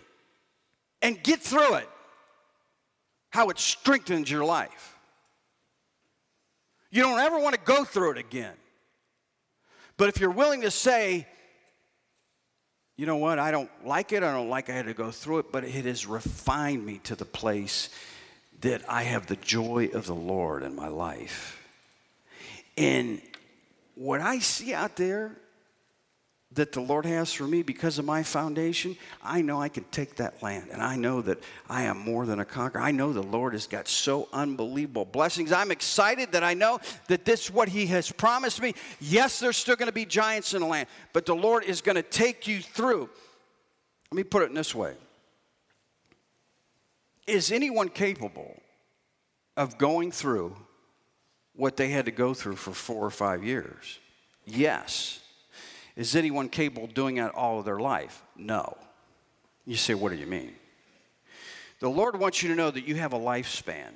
and 1.01 1.21
get 1.23 1.41
through 1.41 1.77
it? 1.77 1.89
How 3.31 3.49
it 3.49 3.59
strengthens 3.59 4.31
your 4.31 4.45
life. 4.45 4.95
You 6.91 7.03
don't 7.03 7.19
ever 7.19 7.39
want 7.39 7.55
to 7.55 7.61
go 7.63 7.83
through 7.83 8.13
it 8.13 8.19
again. 8.19 8.55
But 9.97 10.11
if 10.11 10.21
you're 10.21 10.31
willing 10.31 10.61
to 10.61 10.71
say, 10.71 11.27
you 12.97 13.07
know 13.07 13.17
what, 13.17 13.39
I 13.39 13.51
don't 13.51 13.71
like 13.85 14.13
it, 14.13 14.23
I 14.23 14.33
don't 14.33 14.49
like 14.49 14.71
I 14.71 14.73
had 14.73 14.87
to 14.87 14.95
go 14.95 15.11
through 15.11 15.41
it, 15.41 15.53
but 15.53 15.65
it 15.65 15.85
has 15.85 16.07
refined 16.07 16.85
me 16.85 16.99
to 17.05 17.15
the 17.15 17.25
place 17.25 17.91
that 18.63 18.83
I 18.89 19.03
have 19.03 19.27
the 19.27 19.37
joy 19.37 19.91
of 19.93 20.07
the 20.07 20.15
Lord 20.15 20.63
in 20.63 20.75
my 20.75 20.89
life. 20.89 21.63
And 22.79 23.21
what 23.95 24.21
I 24.21 24.39
see 24.39 24.73
out 24.73 24.97
there 24.97 25.33
that 26.57 26.73
the 26.73 26.81
Lord 26.81 27.07
has 27.07 27.33
for 27.33 27.45
me 27.45 27.63
because 27.63 27.99
of 27.99 28.05
my 28.05 28.23
foundation, 28.23 28.97
I 29.23 29.43
know 29.43 29.61
I 29.61 29.69
can 29.69 29.85
take 29.85 30.17
that 30.17 30.43
land. 30.43 30.69
And 30.73 30.83
I 30.83 30.97
know 30.97 31.23
that 31.23 31.43
I 31.69 31.85
am 31.85 31.99
more 31.99 32.27
than 32.27 32.41
a 32.41 32.45
conqueror. 32.45 32.81
I 32.81 32.91
know 32.91 33.13
the 33.13 33.23
Lord 33.23 33.53
has 33.53 33.67
got 33.67 33.87
so 33.87 34.29
unbelievable 34.33 35.05
blessings. 35.05 35.53
I'm 35.53 35.71
excited 35.71 36.33
that 36.33 36.43
I 36.43 36.55
know 36.55 36.81
that 37.09 37.25
this 37.25 37.45
is 37.45 37.51
what 37.51 37.69
He 37.69 37.87
has 37.87 38.11
promised 38.11 38.61
me. 38.61 38.75
Yes, 39.01 39.39
there's 39.39 39.57
still 39.57 39.77
going 39.77 39.89
to 39.89 39.93
be 39.93 40.07
giants 40.07 40.55
in 40.55 40.61
the 40.61 40.67
land, 40.67 40.89
but 41.13 41.27
the 41.27 41.37
Lord 41.37 41.65
is 41.65 41.81
going 41.81 41.97
to 41.97 42.03
take 42.03 42.47
you 42.47 42.61
through. 42.61 43.11
Let 44.11 44.17
me 44.17 44.25
put 44.25 44.43
it 44.43 44.49
in 44.49 44.55
this 44.55 44.75
way 44.75 44.95
Is 47.27 47.53
anyone 47.53 47.89
capable 47.91 48.61
of 49.57 49.79
going 49.79 50.11
through 50.11 50.57
what 51.55 51.77
they 51.77 51.89
had 51.89 52.07
to 52.07 52.11
go 52.11 52.35
through 52.35 52.57
for 52.57 52.73
four 52.73 53.05
or 53.05 53.11
five 53.11 53.45
years? 53.45 53.99
Yes. 54.47 55.21
Is 55.97 56.15
anyone 56.15 56.49
capable 56.49 56.85
of 56.85 56.95
doing 56.95 57.17
that 57.17 57.35
all 57.35 57.59
of 57.59 57.65
their 57.65 57.81
life? 57.81 58.23
No. 58.37 58.77
You 59.65 59.77
say, 59.77 59.95
what 59.95 60.13
do 60.13 60.19
you 60.19 60.27
mean? 60.27 60.53
The 61.81 61.89
Lord 61.89 62.19
wants 62.19 62.43
you 62.43 62.51
to 62.51 62.55
know 62.55 62.71
that 62.71 62.87
you 62.87 62.95
have 62.97 63.13
a 63.13 63.19
lifespan. 63.19 63.89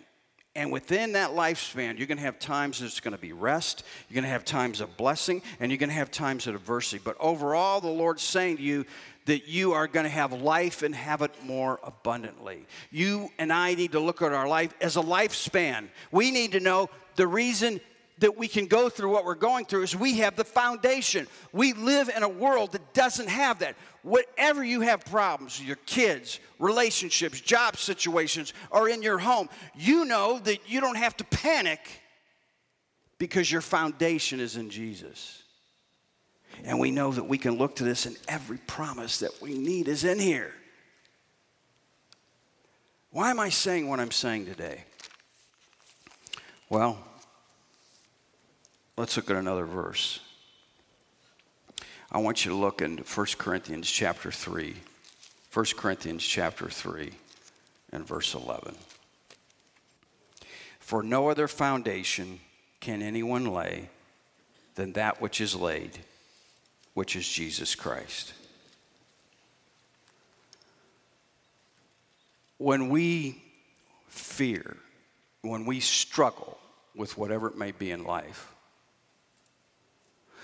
And 0.56 0.72
within 0.72 1.12
that 1.12 1.30
lifespan, 1.30 1.96
you're 1.96 2.08
going 2.08 2.18
to 2.18 2.24
have 2.24 2.40
times 2.40 2.80
that's 2.80 2.98
going 2.98 3.14
to 3.14 3.20
be 3.20 3.32
rest, 3.32 3.84
you're 4.08 4.16
going 4.16 4.24
to 4.24 4.30
have 4.30 4.44
times 4.44 4.80
of 4.80 4.96
blessing, 4.96 5.42
and 5.60 5.70
you're 5.70 5.78
going 5.78 5.90
to 5.90 5.94
have 5.94 6.10
times 6.10 6.48
of 6.48 6.56
adversity. 6.56 7.00
But 7.02 7.16
overall, 7.20 7.80
the 7.80 7.88
Lord's 7.88 8.22
saying 8.22 8.56
to 8.56 8.62
you 8.62 8.84
that 9.26 9.46
you 9.46 9.72
are 9.74 9.86
going 9.86 10.04
to 10.04 10.10
have 10.10 10.32
life 10.32 10.82
and 10.82 10.92
have 10.92 11.22
it 11.22 11.32
more 11.44 11.78
abundantly. 11.84 12.66
You 12.90 13.30
and 13.38 13.52
I 13.52 13.74
need 13.74 13.92
to 13.92 14.00
look 14.00 14.22
at 14.22 14.32
our 14.32 14.48
life 14.48 14.74
as 14.80 14.96
a 14.96 15.02
lifespan. 15.02 15.88
We 16.10 16.32
need 16.32 16.52
to 16.52 16.60
know 16.60 16.90
the 17.14 17.28
reason 17.28 17.80
that 18.20 18.36
we 18.36 18.48
can 18.48 18.66
go 18.66 18.88
through 18.88 19.10
what 19.10 19.24
we're 19.24 19.34
going 19.34 19.64
through 19.64 19.82
is 19.82 19.96
we 19.96 20.18
have 20.18 20.36
the 20.36 20.44
foundation. 20.44 21.26
We 21.52 21.72
live 21.72 22.10
in 22.14 22.22
a 22.22 22.28
world 22.28 22.72
that 22.72 22.94
doesn't 22.94 23.28
have 23.28 23.58
that. 23.58 23.76
Whatever 24.02 24.64
you 24.64 24.82
have 24.82 25.04
problems, 25.04 25.62
your 25.62 25.76
kids, 25.86 26.38
relationships, 26.58 27.40
job 27.40 27.76
situations, 27.76 28.52
or 28.70 28.88
in 28.88 29.02
your 29.02 29.18
home, 29.18 29.48
you 29.74 30.04
know 30.04 30.38
that 30.40 30.70
you 30.70 30.80
don't 30.80 30.96
have 30.96 31.16
to 31.18 31.24
panic 31.24 31.80
because 33.18 33.50
your 33.50 33.60
foundation 33.60 34.40
is 34.40 34.56
in 34.56 34.70
Jesus. 34.70 35.42
And 36.64 36.78
we 36.78 36.90
know 36.90 37.12
that 37.12 37.24
we 37.24 37.38
can 37.38 37.56
look 37.56 37.76
to 37.76 37.84
this, 37.84 38.06
and 38.06 38.16
every 38.28 38.58
promise 38.58 39.18
that 39.20 39.40
we 39.40 39.56
need 39.56 39.88
is 39.88 40.04
in 40.04 40.18
here. 40.18 40.52
Why 43.10 43.30
am 43.30 43.40
I 43.40 43.48
saying 43.48 43.88
what 43.88 43.98
I'm 43.98 44.10
saying 44.10 44.46
today? 44.46 44.84
Well, 46.68 46.98
Let's 49.00 49.16
look 49.16 49.30
at 49.30 49.36
another 49.36 49.64
verse. 49.64 50.20
I 52.12 52.18
want 52.18 52.44
you 52.44 52.50
to 52.50 52.56
look 52.58 52.82
in 52.82 52.98
1 52.98 53.26
Corinthians 53.38 53.90
chapter 53.90 54.30
3. 54.30 54.76
1 55.54 55.66
Corinthians 55.78 56.22
chapter 56.22 56.68
3 56.68 57.10
and 57.92 58.06
verse 58.06 58.34
11. 58.34 58.74
For 60.80 61.02
no 61.02 61.30
other 61.30 61.48
foundation 61.48 62.40
can 62.80 63.00
anyone 63.00 63.46
lay 63.46 63.88
than 64.74 64.92
that 64.92 65.18
which 65.18 65.40
is 65.40 65.56
laid, 65.56 66.00
which 66.92 67.16
is 67.16 67.26
Jesus 67.26 67.74
Christ. 67.74 68.34
When 72.58 72.90
we 72.90 73.40
fear, 74.10 74.76
when 75.40 75.64
we 75.64 75.80
struggle 75.80 76.58
with 76.94 77.16
whatever 77.16 77.48
it 77.48 77.56
may 77.56 77.72
be 77.72 77.92
in 77.92 78.04
life, 78.04 78.52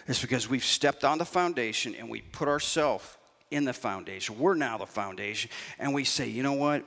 is 0.06 0.20
because 0.20 0.48
we've 0.48 0.64
stepped 0.64 1.04
on 1.04 1.18
the 1.18 1.24
foundation 1.24 1.94
and 1.94 2.08
we 2.08 2.20
put 2.20 2.48
ourselves 2.48 3.04
in 3.50 3.64
the 3.64 3.72
foundation. 3.72 4.38
We're 4.38 4.54
now 4.54 4.78
the 4.78 4.86
foundation. 4.86 5.50
And 5.78 5.94
we 5.94 6.04
say, 6.04 6.28
you 6.28 6.42
know 6.42 6.54
what? 6.54 6.84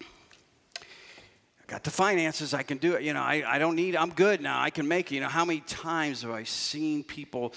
I 0.00 0.04
got 1.66 1.84
the 1.84 1.90
finances. 1.90 2.54
I 2.54 2.62
can 2.62 2.78
do 2.78 2.94
it. 2.94 3.02
You 3.02 3.12
know, 3.12 3.22
I, 3.22 3.44
I 3.46 3.58
don't 3.58 3.76
need, 3.76 3.96
I'm 3.96 4.10
good 4.10 4.40
now. 4.40 4.60
I 4.60 4.70
can 4.70 4.88
make 4.88 5.10
it. 5.12 5.16
You 5.16 5.20
know, 5.20 5.28
how 5.28 5.44
many 5.44 5.60
times 5.60 6.22
have 6.22 6.30
I 6.30 6.44
seen 6.44 7.02
people, 7.02 7.52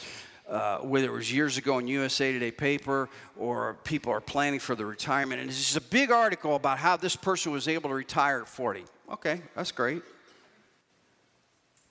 uh, 0.49 0.79
whether 0.79 1.07
it 1.07 1.11
was 1.11 1.31
years 1.31 1.57
ago 1.57 1.79
in 1.79 1.87
USA 1.87 2.31
Today 2.33 2.51
paper 2.51 3.09
or 3.37 3.77
people 3.83 4.11
are 4.11 4.21
planning 4.21 4.59
for 4.59 4.75
the 4.75 4.85
retirement, 4.85 5.41
and 5.41 5.49
it's 5.49 5.59
just 5.59 5.77
a 5.77 5.81
big 5.81 6.11
article 6.11 6.55
about 6.55 6.77
how 6.77 6.97
this 6.97 7.15
person 7.15 7.51
was 7.51 7.67
able 7.67 7.89
to 7.89 7.95
retire 7.95 8.41
at 8.41 8.47
40. 8.47 8.83
Okay, 9.11 9.41
that's 9.55 9.71
great. 9.71 10.01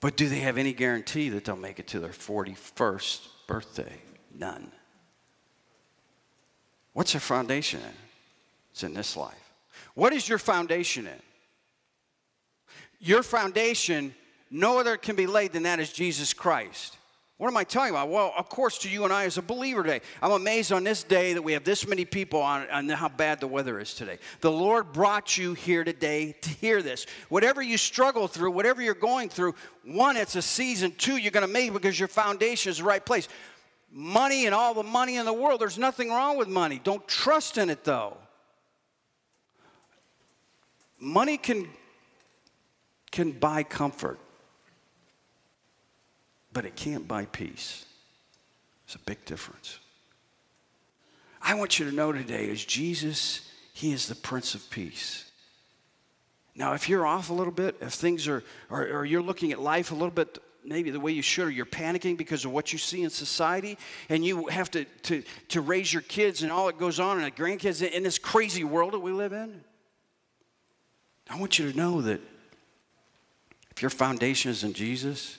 But 0.00 0.16
do 0.16 0.28
they 0.28 0.40
have 0.40 0.56
any 0.56 0.72
guarantee 0.72 1.28
that 1.28 1.44
they'll 1.44 1.56
make 1.56 1.78
it 1.78 1.86
to 1.88 2.00
their 2.00 2.10
41st 2.10 3.28
birthday? 3.46 4.00
None. 4.34 4.72
What's 6.94 7.12
your 7.12 7.20
foundation 7.20 7.80
in? 7.80 7.94
It's 8.72 8.82
in 8.82 8.94
this 8.94 9.16
life. 9.16 9.34
What 9.94 10.12
is 10.12 10.28
your 10.28 10.38
foundation 10.38 11.06
in? 11.06 11.22
Your 12.98 13.22
foundation, 13.22 14.14
no 14.50 14.78
other 14.78 14.96
can 14.96 15.16
be 15.16 15.26
laid 15.26 15.52
than 15.52 15.62
that 15.64 15.80
is 15.80 15.92
Jesus 15.92 16.32
Christ. 16.32 16.96
What 17.40 17.48
am 17.48 17.57
I 17.57 17.64
talking 17.64 17.94
about? 17.94 18.11
Well, 18.11 18.35
of 18.37 18.50
course, 18.50 18.76
to 18.81 18.90
you 18.90 19.05
and 19.05 19.12
I 19.14 19.24
as 19.24 19.38
a 19.38 19.42
believer 19.42 19.83
today. 19.83 20.03
I'm 20.20 20.33
amazed 20.33 20.72
on 20.72 20.85
this 20.85 21.03
day 21.03 21.33
that 21.33 21.40
we 21.40 21.55
have 21.55 21.64
this 21.64 21.88
many 21.88 22.05
people 22.05 22.42
on, 22.42 22.68
on 22.68 22.87
how 22.90 23.09
bad 23.09 23.40
the 23.40 23.46
weather 23.46 23.81
is 23.81 23.94
today. 23.94 24.18
The 24.42 24.53
Lord 24.53 24.92
brought 24.92 25.38
you 25.38 25.55
here 25.55 25.83
today 25.83 26.35
to 26.38 26.50
hear 26.50 26.83
this. 26.83 27.07
Whatever 27.31 27.62
you 27.62 27.79
struggle 27.79 28.29
through, 28.29 28.50
whatever 28.50 28.83
you're 28.83 28.92
going 28.92 29.31
through, 29.31 29.55
one, 29.87 30.18
it's 30.18 30.37
a 30.37 30.42
season. 30.42 30.92
Two, 30.98 31.16
you're 31.16 31.31
going 31.31 31.46
to 31.46 31.50
make 31.50 31.72
because 31.72 31.98
your 31.98 32.09
foundation 32.09 32.68
is 32.68 32.76
the 32.76 32.85
right 32.85 33.03
place. 33.07 33.26
Money 33.90 34.44
and 34.44 34.55
all 34.55 34.74
the 34.74 34.83
money 34.83 35.16
in 35.16 35.24
the 35.24 35.33
world, 35.33 35.62
there's 35.62 35.79
nothing 35.79 36.11
wrong 36.11 36.37
with 36.37 36.46
money. 36.46 36.79
Don't 36.85 37.09
trust 37.09 37.57
in 37.57 37.70
it, 37.70 37.85
though. 37.85 38.18
Money 40.98 41.38
can, 41.38 41.70
can 43.11 43.33
buy 43.33 43.62
comfort 43.62 44.18
but 46.52 46.64
it 46.64 46.76
can't 46.76 47.06
buy 47.06 47.26
peace. 47.26 47.84
It's 48.84 48.94
a 48.94 48.98
big 49.00 49.24
difference. 49.24 49.78
I 51.42 51.54
want 51.54 51.78
you 51.78 51.88
to 51.88 51.94
know 51.94 52.12
today 52.12 52.46
is 52.46 52.64
Jesus, 52.64 53.50
He 53.72 53.92
is 53.92 54.08
the 54.08 54.14
Prince 54.14 54.54
of 54.54 54.68
Peace. 54.70 55.30
Now, 56.54 56.74
if 56.74 56.88
you're 56.88 57.06
off 57.06 57.30
a 57.30 57.32
little 57.32 57.52
bit, 57.52 57.76
if 57.80 57.92
things 57.92 58.28
are, 58.28 58.42
or, 58.68 58.82
or 58.82 59.04
you're 59.04 59.22
looking 59.22 59.52
at 59.52 59.60
life 59.60 59.92
a 59.92 59.94
little 59.94 60.10
bit 60.10 60.38
maybe 60.64 60.90
the 60.90 61.00
way 61.00 61.12
you 61.12 61.22
should, 61.22 61.46
or 61.46 61.50
you're 61.50 61.64
panicking 61.64 62.16
because 62.16 62.44
of 62.44 62.52
what 62.52 62.72
you 62.72 62.78
see 62.78 63.02
in 63.02 63.10
society, 63.10 63.78
and 64.08 64.24
you 64.24 64.46
have 64.48 64.70
to, 64.72 64.84
to, 65.02 65.22
to 65.48 65.60
raise 65.60 65.92
your 65.92 66.02
kids 66.02 66.42
and 66.42 66.52
all 66.52 66.66
that 66.66 66.78
goes 66.78 67.00
on, 67.00 67.16
and 67.16 67.26
the 67.26 67.30
grandkids 67.30 67.82
in 67.88 68.02
this 68.02 68.18
crazy 68.18 68.64
world 68.64 68.92
that 68.92 68.98
we 68.98 69.12
live 69.12 69.32
in, 69.32 69.62
I 71.30 71.38
want 71.38 71.58
you 71.58 71.70
to 71.70 71.76
know 71.76 72.02
that 72.02 72.20
if 73.70 73.80
your 73.80 73.90
foundation 73.90 74.50
is 74.50 74.64
in 74.64 74.72
Jesus, 74.72 75.38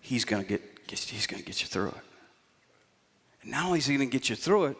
he's 0.00 0.24
going 0.24 0.42
to 0.42 0.48
get 0.48 0.62
he's 0.88 1.26
going 1.26 1.40
to 1.40 1.46
get 1.46 1.60
you 1.60 1.68
through 1.68 1.88
it. 1.88 2.04
And 3.42 3.52
not 3.52 3.66
only 3.66 3.78
is 3.78 3.86
he 3.86 3.96
going 3.96 4.08
to 4.08 4.12
get 4.12 4.28
you 4.28 4.36
through 4.36 4.66
it, 4.66 4.76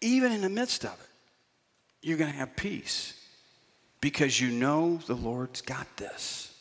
even 0.00 0.32
in 0.32 0.40
the 0.40 0.48
midst 0.48 0.84
of 0.84 0.92
it, 0.92 2.06
you're 2.06 2.18
going 2.18 2.30
to 2.30 2.36
have 2.36 2.56
peace 2.56 3.18
because 4.00 4.40
you 4.40 4.50
know 4.50 5.00
the 5.06 5.14
Lord's 5.14 5.62
got 5.62 5.86
this. 5.96 6.54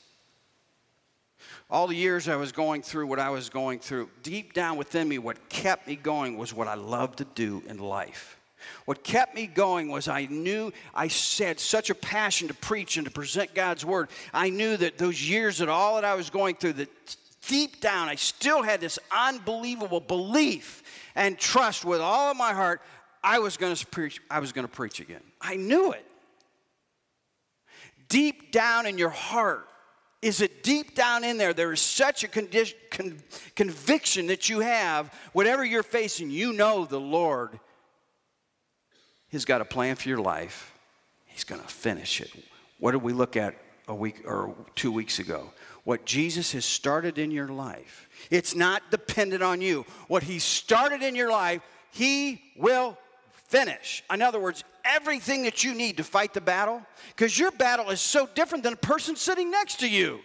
All 1.70 1.88
the 1.88 1.96
years 1.96 2.28
I 2.28 2.36
was 2.36 2.52
going 2.52 2.84
through 2.84 3.08
what 3.08 3.20
I 3.20 3.32
was 3.32 3.50
going 3.50 3.80
through, 3.80 4.10
deep 4.22 4.54
down 4.54 4.78
within 4.78 5.10
me, 5.10 5.18
what 5.18 5.50
kept 5.50 5.88
me 5.88 5.96
going 5.96 6.38
was 6.38 6.54
what 6.54 6.68
I 6.68 6.76
love 6.76 7.16
to 7.18 7.26
do 7.26 7.64
in 7.68 7.80
life. 7.80 8.38
What 8.86 9.04
kept 9.04 9.36
me 9.36 9.48
going 9.48 9.90
was 9.90 10.08
I 10.08 10.26
knew 10.26 10.72
I 10.94 11.10
had 11.38 11.60
such 11.60 11.90
a 11.90 11.96
passion 11.96 12.48
to 12.48 12.54
preach 12.54 12.98
and 12.98 13.06
to 13.06 13.12
present 13.12 13.54
God's 13.54 13.86
word. 13.86 14.10
I 14.34 14.50
knew 14.50 14.78
that 14.78 14.98
those 14.98 15.28
years 15.28 15.60
that 15.60 15.70
all 15.70 15.96
that 15.96 16.06
I 16.06 16.16
was 16.16 16.30
going 16.30 16.56
through, 16.56 16.74
that 16.74 16.90
deep 17.48 17.82
down 17.82 18.08
I 18.08 18.16
still 18.16 18.62
had 18.62 18.80
this 18.80 19.00
unbelievable 19.12 20.00
belief 20.00 20.84
and 21.16 21.38
trust 21.38 21.84
with 21.86 22.00
all 22.00 22.32
of 22.32 22.38
my 22.38 22.54
heart 22.54 22.82
I 23.24 23.40
was 23.40 23.58
going 23.58 23.76
to 23.76 23.86
preach 23.88 24.22
I 24.30 24.40
was 24.40 24.52
going 24.52 24.68
to 24.68 24.72
preach 24.72 25.00
again. 25.00 25.22
I 25.42 25.56
knew 25.56 25.92
it. 25.92 26.06
Deep 28.10 28.52
down 28.52 28.86
in 28.86 28.98
your 28.98 29.10
heart, 29.10 29.68
is 30.22 30.42
it 30.42 30.64
deep 30.64 30.96
down 30.96 31.24
in 31.24 31.38
there? 31.38 31.54
There 31.54 31.74
is 31.74 31.82
such 31.82 32.24
a 32.24 32.28
condition, 32.28 32.78
con, 32.92 33.18
conviction 33.56 34.28
that 34.28 34.50
you 34.50 34.60
have, 34.60 35.14
whatever 35.34 35.66
you're 35.66 35.84
facing, 35.84 36.30
you 36.30 36.54
know 36.54 36.86
the 36.86 37.00
Lord 37.00 37.60
He's 39.34 39.46
got 39.46 39.62
a 39.62 39.66
plan 39.66 39.96
for 39.96 40.10
your 40.10 40.20
life. 40.20 40.78
He's 41.26 41.44
going 41.44 41.60
to 41.60 41.68
finish 41.68 42.22
it. 42.22 42.30
What 42.78 42.92
did 42.92 43.02
we 43.02 43.14
look 43.14 43.36
at 43.36 43.56
a 43.88 43.96
week 43.96 44.22
or 44.28 44.54
two 44.76 44.92
weeks 44.92 45.18
ago? 45.18 45.50
What 45.86 46.06
Jesus 46.06 46.52
has 46.52 46.66
started 46.66 47.18
in 47.18 47.32
your 47.32 47.48
life. 47.48 48.08
It's 48.30 48.54
not 48.54 48.92
dependent 48.92 49.42
on 49.42 49.60
you. 49.60 49.88
What 50.08 50.22
He 50.22 50.38
started 50.38 51.02
in 51.02 51.16
your 51.16 51.32
life, 51.32 51.64
He 51.90 52.44
will 52.56 52.96
finish. 53.46 54.04
In 54.14 54.22
other 54.22 54.40
words, 54.40 54.64
everything 54.86 55.42
that 55.46 55.64
you 55.64 55.74
need 55.74 55.98
to 55.98 56.04
fight 56.04 56.36
the 56.36 56.40
battle, 56.40 56.84
because 57.16 57.40
your 57.40 57.50
battle 57.50 57.90
is 57.90 58.02
so 58.02 58.30
different 58.36 58.64
than 58.64 58.74
a 58.74 58.76
person 58.76 59.16
sitting 59.16 59.50
next 59.50 59.80
to 59.80 59.90
you. 59.90 60.20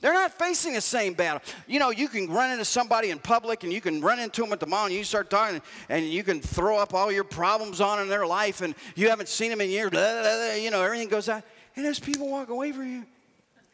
They're 0.00 0.12
not 0.12 0.32
facing 0.32 0.74
the 0.74 0.80
same 0.80 1.14
battle. 1.14 1.40
You 1.66 1.78
know, 1.78 1.90
you 1.90 2.08
can 2.08 2.28
run 2.28 2.50
into 2.50 2.64
somebody 2.64 3.10
in 3.10 3.18
public 3.18 3.64
and 3.64 3.72
you 3.72 3.80
can 3.80 4.00
run 4.00 4.18
into 4.18 4.42
them 4.42 4.52
at 4.52 4.60
the 4.60 4.66
mall 4.66 4.84
and 4.86 4.94
you 4.94 5.02
start 5.02 5.30
talking 5.30 5.62
and 5.88 6.04
you 6.04 6.22
can 6.22 6.40
throw 6.40 6.78
up 6.78 6.92
all 6.92 7.10
your 7.10 7.24
problems 7.24 7.80
on 7.80 8.00
in 8.00 8.08
their 8.08 8.26
life 8.26 8.60
and 8.60 8.74
you 8.96 9.08
haven't 9.08 9.28
seen 9.28 9.50
them 9.50 9.60
in 9.60 9.70
years. 9.70 9.90
Blah, 9.90 10.12
blah, 10.12 10.22
blah, 10.22 10.54
you 10.54 10.70
know, 10.70 10.82
everything 10.82 11.08
goes 11.08 11.28
out. 11.28 11.42
And 11.76 11.86
as 11.86 11.98
people 11.98 12.28
walk 12.28 12.50
away 12.50 12.72
from 12.72 12.86
you, 12.86 13.06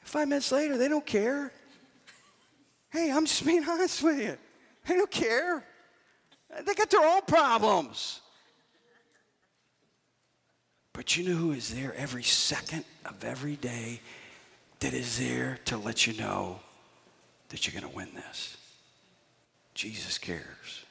five 0.03 0.29
minutes 0.29 0.53
later, 0.53 0.79
they 0.79 0.89
don't 0.89 1.05
care. 1.05 1.53
Hey, 2.91 3.11
I'm 3.11 3.27
just 3.27 3.45
being 3.45 3.65
honest 3.69 4.03
with 4.03 4.21
you. 4.21 4.37
They 4.87 4.95
don't 4.95 5.11
care. 5.11 5.65
They 6.65 6.75
got 6.75 6.91
their 6.91 7.07
own 7.07 7.23
problems. 7.23 8.21
But 10.93 11.17
you 11.17 11.29
know 11.29 11.37
who 11.37 11.53
is 11.53 11.75
there 11.75 11.95
every 11.95 12.25
second 12.25 12.85
of 13.05 13.25
every 13.25 13.57
day 13.57 14.01
that 14.81 14.95
is 14.95 15.19
there 15.19 15.59
to 15.67 15.77
let 15.77 16.07
you 16.07 16.15
know 16.15 16.61
that 17.51 17.67
you're 17.67 17.79
going 17.79 17.91
to 17.91 17.97
win 17.97 18.15
this? 18.15 18.57
Jesus 19.75 20.19
cares. 20.19 20.85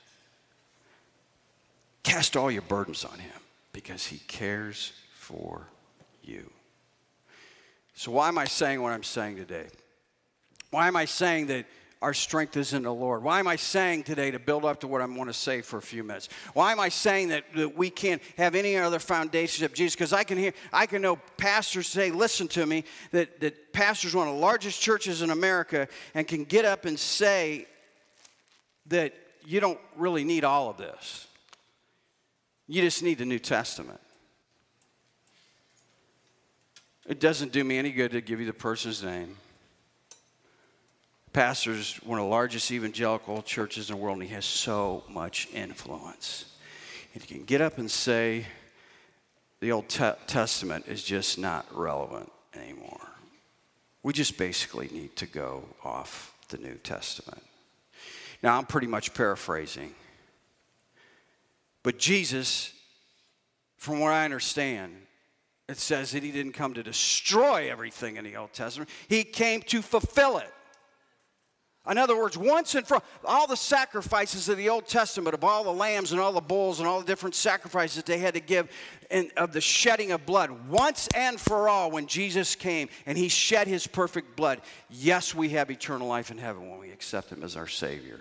Cast 2.03 2.37
all 2.37 2.49
your 2.49 2.61
burdens 2.61 3.03
on 3.05 3.19
him 3.19 3.39
because 3.73 4.07
he 4.07 4.19
cares 4.19 4.93
for 5.13 5.67
you. 6.23 6.49
So, 7.93 8.11
why 8.11 8.29
am 8.29 8.37
I 8.37 8.45
saying 8.45 8.81
what 8.81 8.93
I'm 8.93 9.03
saying 9.03 9.35
today? 9.35 9.67
Why 10.71 10.87
am 10.87 10.95
I 10.95 11.05
saying 11.05 11.47
that 11.47 11.65
our 12.01 12.13
strength 12.13 12.55
is 12.55 12.73
in 12.73 12.83
the 12.83 12.93
Lord. 12.93 13.23
Why 13.23 13.39
am 13.39 13.47
I 13.47 13.57
saying 13.57 14.03
today 14.03 14.31
to 14.31 14.39
build 14.39 14.63
up 14.63 14.79
to 14.81 14.87
what 14.87 15.01
I 15.01 15.05
want 15.05 15.29
to 15.29 15.33
say 15.33 15.61
for 15.61 15.77
a 15.77 15.81
few 15.81 16.01
minutes? 16.01 16.29
Why 16.53 16.71
am 16.71 16.79
I 16.79 16.87
saying 16.87 17.29
that, 17.29 17.43
that 17.55 17.75
we 17.75 17.89
can't 17.89 18.21
have 18.37 18.55
any 18.55 18.77
other 18.77 18.99
foundation 18.99 19.65
of 19.65 19.73
Jesus? 19.73 19.95
Because 19.95 20.13
I 20.13 20.23
can 20.23 20.37
hear, 20.37 20.53
I 20.71 20.85
can 20.85 21.01
know 21.01 21.17
pastors 21.35 21.87
say, 21.87 22.09
listen 22.11 22.47
to 22.49 22.65
me, 22.65 22.85
that, 23.11 23.41
that 23.41 23.73
pastors 23.73 24.15
one 24.15 24.29
of 24.29 24.35
the 24.35 24.39
largest 24.39 24.81
churches 24.81 25.21
in 25.21 25.29
America 25.29 25.89
and 26.13 26.25
can 26.25 26.45
get 26.45 26.63
up 26.63 26.85
and 26.85 26.97
say 26.97 27.67
that 28.87 29.13
you 29.45 29.59
don't 29.59 29.79
really 29.97 30.23
need 30.23 30.45
all 30.45 30.69
of 30.69 30.77
this. 30.77 31.27
You 32.67 32.81
just 32.81 33.03
need 33.03 33.17
the 33.17 33.25
New 33.25 33.39
Testament. 33.39 33.99
It 37.05 37.19
doesn't 37.19 37.51
do 37.51 37.63
me 37.63 37.77
any 37.77 37.91
good 37.91 38.11
to 38.11 38.21
give 38.21 38.39
you 38.39 38.45
the 38.45 38.53
person's 38.53 39.03
name 39.03 39.35
pastor's 41.33 41.97
one 41.97 42.19
of 42.19 42.25
the 42.25 42.29
largest 42.29 42.71
evangelical 42.71 43.41
churches 43.41 43.89
in 43.89 43.95
the 43.95 44.01
world, 44.01 44.17
and 44.17 44.27
he 44.27 44.33
has 44.33 44.45
so 44.45 45.03
much 45.09 45.47
influence. 45.53 46.45
And 47.13 47.23
he 47.23 47.35
can 47.35 47.45
get 47.45 47.61
up 47.61 47.77
and 47.77 47.89
say, 47.89 48.45
the 49.59 49.71
Old 49.71 49.89
Te- 49.89 50.11
Testament 50.27 50.85
is 50.87 51.03
just 51.03 51.37
not 51.37 51.65
relevant 51.75 52.31
anymore. 52.53 53.09
We 54.03 54.13
just 54.13 54.37
basically 54.37 54.89
need 54.91 55.15
to 55.17 55.25
go 55.25 55.63
off 55.83 56.33
the 56.49 56.57
New 56.57 56.75
Testament. 56.75 57.43
Now, 58.41 58.57
I'm 58.57 58.65
pretty 58.65 58.87
much 58.87 59.13
paraphrasing. 59.13 59.93
But 61.83 61.97
Jesus, 61.97 62.73
from 63.77 63.99
what 63.99 64.13
I 64.13 64.23
understand, 64.23 64.95
it 65.67 65.77
says 65.77 66.11
that 66.11 66.23
he 66.23 66.31
didn't 66.31 66.53
come 66.53 66.73
to 66.73 66.83
destroy 66.83 67.69
everything 67.69 68.15
in 68.17 68.23
the 68.23 68.37
Old 68.37 68.53
Testament, 68.53 68.89
he 69.07 69.23
came 69.23 69.61
to 69.63 69.81
fulfill 69.81 70.37
it. 70.37 70.51
In 71.89 71.97
other 71.97 72.17
words, 72.17 72.37
once 72.37 72.75
and 72.75 72.85
for 72.85 73.01
all 73.23 73.47
the 73.47 73.55
sacrifices 73.55 74.49
of 74.49 74.57
the 74.57 74.69
Old 74.69 74.87
Testament, 74.87 75.33
of 75.33 75.43
all 75.43 75.63
the 75.63 75.71
lambs 75.71 76.11
and 76.11 76.19
all 76.19 76.33
the 76.33 76.41
bulls 76.41 76.79
and 76.79 76.87
all 76.87 76.99
the 76.99 77.05
different 77.05 77.35
sacrifices 77.35 78.03
they 78.03 78.17
had 78.17 78.33
to 78.33 78.39
give, 78.39 78.69
and 79.09 79.31
of 79.37 79.53
the 79.53 79.61
shedding 79.61 80.11
of 80.11 80.25
blood, 80.25 80.69
once 80.69 81.07
and 81.15 81.39
for 81.39 81.69
all, 81.69 81.89
when 81.89 82.05
Jesus 82.05 82.55
came 82.55 82.89
and 83.05 83.17
he 83.17 83.27
shed 83.27 83.67
his 83.67 83.87
perfect 83.87 84.35
blood, 84.35 84.61
yes, 84.89 85.33
we 85.33 85.49
have 85.49 85.71
eternal 85.71 86.07
life 86.07 86.31
in 86.31 86.37
heaven 86.37 86.69
when 86.69 86.79
we 86.79 86.91
accept 86.91 87.31
him 87.31 87.43
as 87.43 87.55
our 87.55 87.67
Savior. 87.67 88.19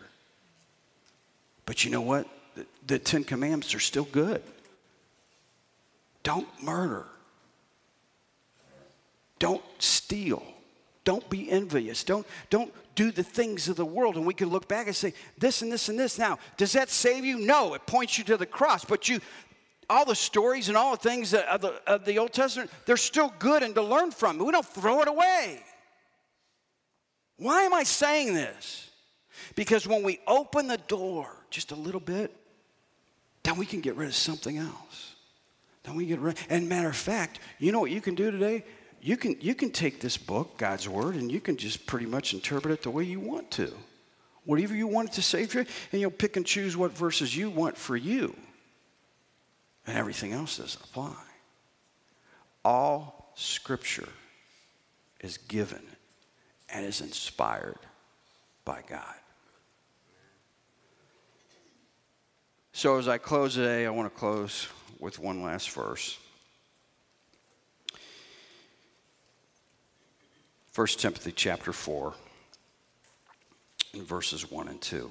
But 1.67 1.85
you 1.85 1.91
know 1.91 2.01
what? 2.01 2.27
The, 2.55 2.67
the 2.87 2.99
Ten 2.99 3.25
Commandments 3.25 3.75
are 3.75 3.81
still 3.81 4.05
good. 4.05 4.43
Don't 6.23 6.49
murder. 6.63 7.05
Don't 9.39 9.63
steal. 9.79 10.43
Don't 11.09 11.31
be 11.31 11.51
envious. 11.51 12.05
Don't, 12.05 12.27
don't 12.51 12.71
do 12.95 13.11
the 13.11 13.23
things 13.23 13.67
of 13.67 13.77
the 13.77 13.85
world. 13.87 14.17
And 14.17 14.27
we 14.27 14.35
can 14.35 14.51
look 14.51 14.69
back 14.69 14.89
and 14.89 14.95
say, 14.95 15.15
this 15.39 15.63
and 15.63 15.73
this 15.73 15.89
and 15.89 15.99
this. 15.99 16.19
Now, 16.19 16.39
does 16.59 16.73
that 16.73 16.91
save 16.91 17.25
you? 17.25 17.39
No, 17.39 17.73
it 17.73 17.87
points 17.87 18.19
you 18.19 18.25
to 18.25 18.37
the 18.37 18.45
cross. 18.45 18.85
But 18.85 19.09
you, 19.09 19.21
all 19.89 20.05
the 20.05 20.15
stories 20.15 20.69
and 20.69 20.77
all 20.77 20.91
the 20.91 21.09
things 21.09 21.33
of 21.33 21.63
the, 21.63 21.81
of 21.87 22.05
the 22.05 22.19
Old 22.19 22.35
Testament, 22.35 22.71
they're 22.85 22.99
still 22.99 23.33
good 23.39 23.63
and 23.63 23.75
to 23.77 23.81
learn 23.81 24.11
from. 24.11 24.37
We 24.37 24.53
don't 24.53 24.67
throw 24.67 25.01
it 25.01 25.09
away. 25.09 25.63
Why 27.39 27.63
am 27.63 27.73
I 27.73 27.85
saying 27.85 28.35
this? 28.35 28.91
Because 29.55 29.87
when 29.87 30.03
we 30.03 30.21
open 30.27 30.67
the 30.67 30.77
door 30.77 31.31
just 31.49 31.73
a 31.73 31.75
little 31.75 32.01
bit, 32.01 32.37
then 33.45 33.57
we 33.57 33.65
can 33.65 33.81
get 33.81 33.97
rid 33.97 34.09
of 34.09 34.15
something 34.15 34.59
else. 34.59 35.15
Then 35.85 35.95
we 35.95 36.05
get 36.05 36.19
rid. 36.19 36.37
And 36.51 36.69
matter 36.69 36.91
of 36.91 36.97
fact, 36.97 37.41
you 37.59 37.73
know 37.73 37.81
what 37.81 37.91
you 37.91 38.03
can 38.03 38.15
do 38.15 38.31
today? 38.31 38.63
You 39.01 39.17
can, 39.17 39.37
you 39.41 39.55
can 39.55 39.71
take 39.71 40.01
this 40.01 40.17
book, 40.17 40.59
God's 40.59 40.89
Word, 40.89 41.15
and 41.15 41.31
you 41.31 41.41
can 41.41 41.57
just 41.57 41.87
pretty 41.87 42.07
much 42.07 42.35
interpret 42.35 42.73
it 42.73 42.83
the 42.83 42.91
way 42.91 43.05
you 43.05 43.21
want 43.21 43.51
to. 43.53 43.73
Whatever 44.45 44.75
you 44.75 44.87
want 44.87 45.11
it 45.11 45.13
to 45.15 45.23
say 45.23 45.47
for 45.47 45.61
you, 45.61 45.67
and 45.93 46.01
you'll 46.01 46.11
pick 46.11 46.37
and 46.37 46.47
choose 46.47 46.77
what 46.77 46.93
verses 46.93 47.37
you 47.37 47.51
want 47.51 47.77
for 47.77 47.97
you. 47.97 48.35
And 49.87 49.97
everything 49.97 50.33
else 50.33 50.59
doesn't 50.59 50.83
apply. 50.83 51.17
All 52.65 53.33
Scripture 53.35 54.09
is 55.21 55.37
given 55.37 55.83
and 56.71 56.85
is 56.85 57.01
inspired 57.01 57.79
by 58.65 58.83
God. 58.89 59.15
So 62.73 62.99
as 62.99 63.09
I 63.09 63.19
close 63.19 63.55
today, 63.55 63.87
I 63.87 63.91
want 63.91 64.13
to 64.13 64.19
close 64.19 64.69
with 65.01 65.19
one 65.19 65.43
last 65.43 65.71
verse. 65.71 66.19
1 70.79 70.87
Timothy 70.87 71.33
chapter 71.33 71.73
4 71.73 72.15
in 73.95 74.05
verses 74.05 74.49
1 74.49 74.69
and 74.69 74.81
2. 74.81 75.11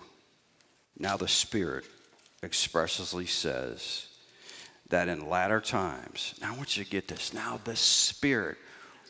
Now 0.97 1.17
the 1.17 1.27
Spirit 1.27 1.83
expressly 2.41 3.25
says 3.25 4.07
that 4.87 5.09
in 5.09 5.27
latter 5.27 5.59
times, 5.59 6.35
now 6.39 6.53
I 6.53 6.55
want 6.55 6.77
you 6.77 6.85
to 6.85 6.89
get 6.89 7.09
this. 7.09 7.33
Now 7.33 7.59
the 7.61 7.75
Spirit, 7.75 8.57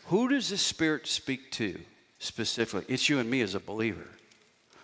who 0.06 0.30
does 0.30 0.50
the 0.50 0.58
Spirit 0.58 1.06
speak 1.06 1.52
to 1.52 1.80
specifically? 2.18 2.86
It's 2.88 3.08
you 3.08 3.20
and 3.20 3.30
me 3.30 3.42
as 3.42 3.54
a 3.54 3.60
believer. 3.60 4.08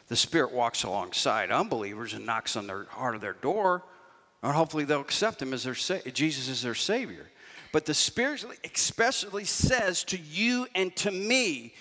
The 0.09 0.15
Spirit 0.15 0.51
walks 0.51 0.83
alongside 0.83 1.49
unbelievers 1.49 2.13
and 2.13 2.23
knocks 2.23 2.55
on 2.55 2.67
their 2.67 2.83
heart 2.83 3.15
of 3.15 3.21
their 3.21 3.33
door, 3.33 3.81
and 4.43 4.53
hopefully 4.53 4.83
they'll 4.83 5.01
accept 5.01 5.41
Him 5.41 5.55
as 5.55 5.63
their 5.63 5.73
Jesus 5.73 6.49
as 6.51 6.61
their 6.61 6.75
Savior. 6.75 7.31
But 7.73 7.85
the 7.85 7.93
Spirit 7.93 8.45
especially 8.63 9.45
says 9.45 10.03
to 10.05 10.17
you 10.17 10.67
and 10.75 10.95
to 10.97 11.11
me, 11.11 11.73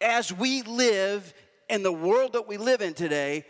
as 0.00 0.32
we 0.32 0.62
live 0.62 1.32
in 1.70 1.82
the 1.82 1.92
world 1.92 2.34
that 2.34 2.46
we 2.46 2.58
live 2.58 2.82
in 2.82 2.92
today, 2.92 3.46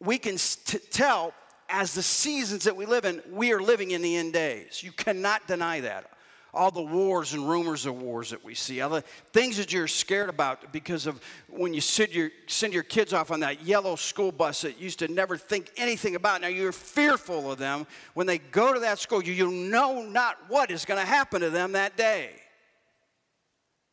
we 0.00 0.16
can 0.18 0.36
t- 0.36 0.78
tell 0.90 1.34
as 1.68 1.94
the 1.94 2.02
seasons 2.02 2.64
that 2.64 2.74
we 2.74 2.86
live 2.86 3.04
in, 3.04 3.22
we 3.30 3.52
are 3.52 3.60
living 3.60 3.92
in 3.92 4.02
the 4.02 4.16
end 4.16 4.32
days. 4.32 4.82
You 4.82 4.92
cannot 4.92 5.46
deny 5.46 5.80
that 5.80 6.09
all 6.52 6.70
the 6.70 6.82
wars 6.82 7.32
and 7.32 7.48
rumors 7.48 7.86
of 7.86 8.00
wars 8.00 8.30
that 8.30 8.44
we 8.44 8.54
see, 8.54 8.80
all 8.80 8.90
the 8.90 9.02
things 9.32 9.56
that 9.56 9.72
you're 9.72 9.86
scared 9.86 10.28
about 10.28 10.72
because 10.72 11.06
of 11.06 11.20
when 11.48 11.72
you 11.72 11.80
send 11.80 12.12
your, 12.12 12.30
send 12.46 12.72
your 12.72 12.82
kids 12.82 13.12
off 13.12 13.30
on 13.30 13.40
that 13.40 13.62
yellow 13.62 13.96
school 13.96 14.32
bus 14.32 14.62
that 14.62 14.80
used 14.80 14.98
to 14.98 15.08
never 15.08 15.36
think 15.36 15.70
anything 15.76 16.16
about. 16.16 16.40
Now 16.40 16.48
you're 16.48 16.72
fearful 16.72 17.52
of 17.52 17.58
them. 17.58 17.86
When 18.14 18.26
they 18.26 18.38
go 18.38 18.72
to 18.74 18.80
that 18.80 18.98
school, 18.98 19.22
you, 19.22 19.32
you 19.32 19.50
know 19.50 20.02
not 20.02 20.38
what 20.48 20.70
is 20.70 20.84
going 20.84 21.00
to 21.00 21.06
happen 21.06 21.40
to 21.42 21.50
them 21.50 21.72
that 21.72 21.96
day. 21.96 22.30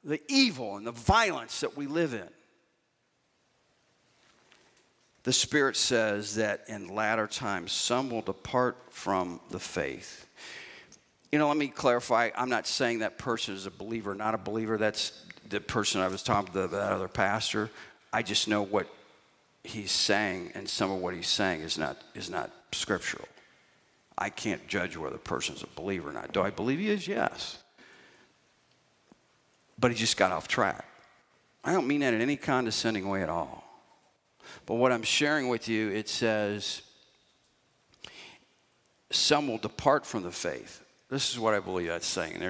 The 0.04 0.22
evil 0.28 0.78
and 0.78 0.88
the 0.88 0.92
violence 0.92 1.60
that 1.62 1.76
we 1.76 1.86
live 1.86 2.14
in. 2.14 2.30
The 5.24 5.34
Spirit 5.34 5.76
says 5.76 6.36
that 6.36 6.64
in 6.70 6.88
latter 6.88 7.28
times 7.28 7.74
some 7.74 8.10
will 8.10 8.22
depart 8.22 8.78
from 8.90 9.42
the 9.50 9.60
faith 9.60 10.27
you 11.32 11.40
know, 11.40 11.48
let 11.48 11.58
me 11.58 11.68
clarify. 11.68 12.30
I'm 12.36 12.50
not 12.50 12.68
saying 12.68 13.00
that 13.00 13.18
person 13.18 13.56
is 13.56 13.66
a 13.66 13.72
believer, 13.72 14.16
not 14.16 14.34
a 14.34 14.38
believer. 14.38 14.78
That's 14.78 15.12
the 15.50 15.60
person 15.60 16.02
I 16.02 16.08
was 16.08 16.24
talking 16.24 16.54
to, 16.54 16.68
that 16.68 16.92
other 16.92 17.08
pastor. 17.08 17.70
I 18.14 18.22
just 18.22 18.48
know 18.48 18.62
what 18.62 18.88
he's 19.64 19.92
saying, 19.92 20.52
and 20.56 20.68
some 20.70 20.92
of 20.92 21.00
what 21.00 21.14
he's 21.14 21.28
saying 21.28 21.62
is 21.62 21.78
not, 21.78 21.98
is 22.16 22.30
not 22.30 22.52
scriptural. 22.72 23.28
I 24.18 24.30
can't 24.30 24.66
judge 24.68 24.98
whether 24.98 25.14
the 25.14 25.20
person's 25.20 25.64
a 25.64 25.68
believer 25.76 26.10
or 26.10 26.14
not. 26.14 26.34
Do 26.34 26.42
I 26.42 26.50
believe 26.50 26.80
he 26.80 26.90
is? 26.90 27.08
Yes. 27.08 27.58
But 29.78 29.92
he 29.92 29.98
just 29.98 30.18
got 30.18 30.32
off 30.32 30.48
track. 30.48 30.86
I 31.64 31.74
don't 31.74 31.88
mean 31.88 32.00
that 32.00 32.14
in 32.14 32.22
any 32.22 32.38
condescending 32.38 33.08
way 33.08 33.22
at 33.22 33.30
all. 33.30 33.64
But 34.66 34.76
what 34.76 34.92
I'm 34.92 35.04
sharing 35.04 35.50
with 35.50 35.68
you, 35.68 35.90
it 35.90 36.08
says, 36.08 36.82
some 39.12 39.48
will 39.48 39.58
depart 39.58 40.06
from 40.06 40.24
the 40.24 40.32
faith. 40.32 40.82
This 41.10 41.32
is 41.32 41.40
what 41.40 41.54
I 41.54 41.60
believe 41.60 41.88
that's 41.88 42.06
saying. 42.06 42.42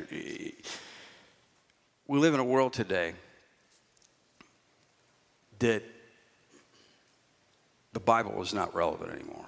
We 2.07 2.19
live 2.19 2.33
in 2.33 2.39
a 2.39 2.45
world 2.45 2.73
today 2.73 3.13
that 5.59 5.83
the 7.93 7.99
Bible 7.99 8.41
is 8.41 8.53
not 8.53 8.73
relevant 8.73 9.11
anymore. 9.11 9.45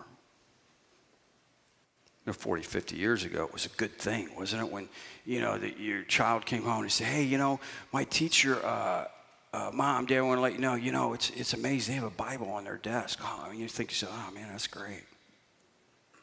You 2.26 2.28
know, 2.28 2.34
40, 2.34 2.63
50 2.63 2.95
years 2.95 3.24
ago, 3.24 3.45
it 3.45 3.54
was 3.54 3.65
a 3.65 3.69
good 3.69 3.98
thing, 3.98 4.30
wasn't 4.36 4.63
it? 4.63 4.72
When, 4.72 4.89
you 5.26 5.39
know, 5.39 5.58
the, 5.58 5.72
your 5.80 6.04
child 6.04 6.45
came 6.45 6.63
home 6.63 6.82
and 6.82 6.91
said, 6.91 7.08
hey, 7.08 7.24
you 7.24 7.38
know, 7.38 7.60
my 7.91 8.04
teacher, 8.04 8.63
uh, 8.63 9.06
uh, 9.54 9.72
mom, 9.74 10.06
dad, 10.06 10.17
I 10.17 10.22
want 10.22 10.38
to 10.38 10.41
let 10.41 10.54
you 10.54 10.60
know, 10.60 10.76
you 10.76 10.91
know, 10.91 11.13
it's, 11.13 11.32
it's 11.32 11.54
amazing. 11.54 11.95
They 11.95 12.02
have 12.02 12.12
a 12.12 12.15
Bible 12.15 12.50
on 12.52 12.65
their 12.65 12.78
desk. 12.78 13.19
Oh, 13.24 13.43
I 13.45 13.50
mean, 13.50 13.60
you 13.60 13.67
think, 13.67 13.93
oh, 14.04 14.32
man, 14.34 14.50
that's 14.52 14.67
great. 14.67 15.04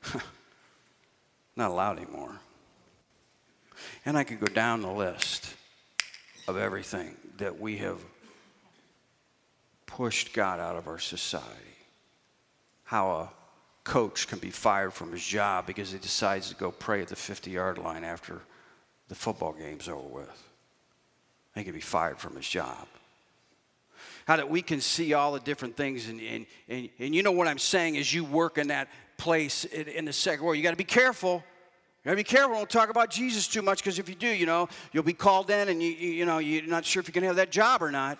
Not 1.56 1.70
allowed 1.70 1.98
anymore. 1.98 2.40
And 4.04 4.16
I 4.16 4.24
could 4.24 4.40
go 4.40 4.46
down 4.46 4.82
the 4.82 4.90
list 4.90 5.54
of 6.48 6.56
everything 6.56 7.16
that 7.38 7.58
we 7.58 7.78
have 7.78 7.98
pushed 9.86 10.32
God 10.32 10.60
out 10.60 10.76
of 10.76 10.88
our 10.88 10.98
society. 10.98 11.46
How 12.84 13.10
a 13.10 13.30
coach 13.84 14.28
can 14.28 14.38
be 14.38 14.50
fired 14.50 14.92
from 14.92 15.12
his 15.12 15.24
job 15.24 15.66
because 15.66 15.92
he 15.92 15.98
decides 15.98 16.48
to 16.48 16.54
go 16.54 16.70
pray 16.70 17.02
at 17.02 17.08
the 17.08 17.16
50 17.16 17.50
yard 17.50 17.78
line 17.78 18.04
after 18.04 18.40
the 19.08 19.14
football 19.14 19.52
game's 19.52 19.88
over 19.88 20.08
with. 20.08 20.48
He 21.54 21.64
can 21.64 21.72
be 21.72 21.80
fired 21.80 22.18
from 22.18 22.36
his 22.36 22.48
job. 22.48 22.86
How 24.26 24.36
that 24.36 24.50
we 24.50 24.60
can 24.60 24.80
see 24.80 25.14
all 25.14 25.32
the 25.32 25.40
different 25.40 25.76
things, 25.76 26.08
and, 26.08 26.20
and, 26.20 26.46
and, 26.68 26.88
and 26.98 27.14
you 27.14 27.22
know 27.22 27.32
what 27.32 27.46
I'm 27.46 27.58
saying 27.58 27.96
as 27.96 28.12
you 28.12 28.24
work 28.24 28.58
in 28.58 28.68
that 28.68 28.88
place 29.16 29.64
in, 29.64 29.88
in 29.88 30.04
the 30.04 30.12
second 30.12 30.44
world. 30.44 30.56
You 30.56 30.62
got 30.62 30.72
to 30.72 30.76
be 30.76 30.84
careful. 30.84 31.44
You 32.06 32.10
gotta 32.10 32.18
be 32.18 32.22
careful. 32.22 32.54
Don't 32.54 32.70
talk 32.70 32.88
about 32.88 33.10
Jesus 33.10 33.48
too 33.48 33.62
much 33.62 33.82
because 33.82 33.98
if 33.98 34.08
you 34.08 34.14
do, 34.14 34.28
you 34.28 34.46
know, 34.46 34.68
you'll 34.92 35.02
be 35.02 35.12
called 35.12 35.50
in 35.50 35.68
and 35.68 35.82
you, 35.82 35.90
you, 35.90 36.10
you 36.10 36.24
know, 36.24 36.38
you're 36.38 36.64
not 36.64 36.84
sure 36.84 37.00
if 37.00 37.08
you 37.08 37.12
can 37.12 37.24
have 37.24 37.34
that 37.34 37.50
job 37.50 37.82
or 37.82 37.90
not. 37.90 38.16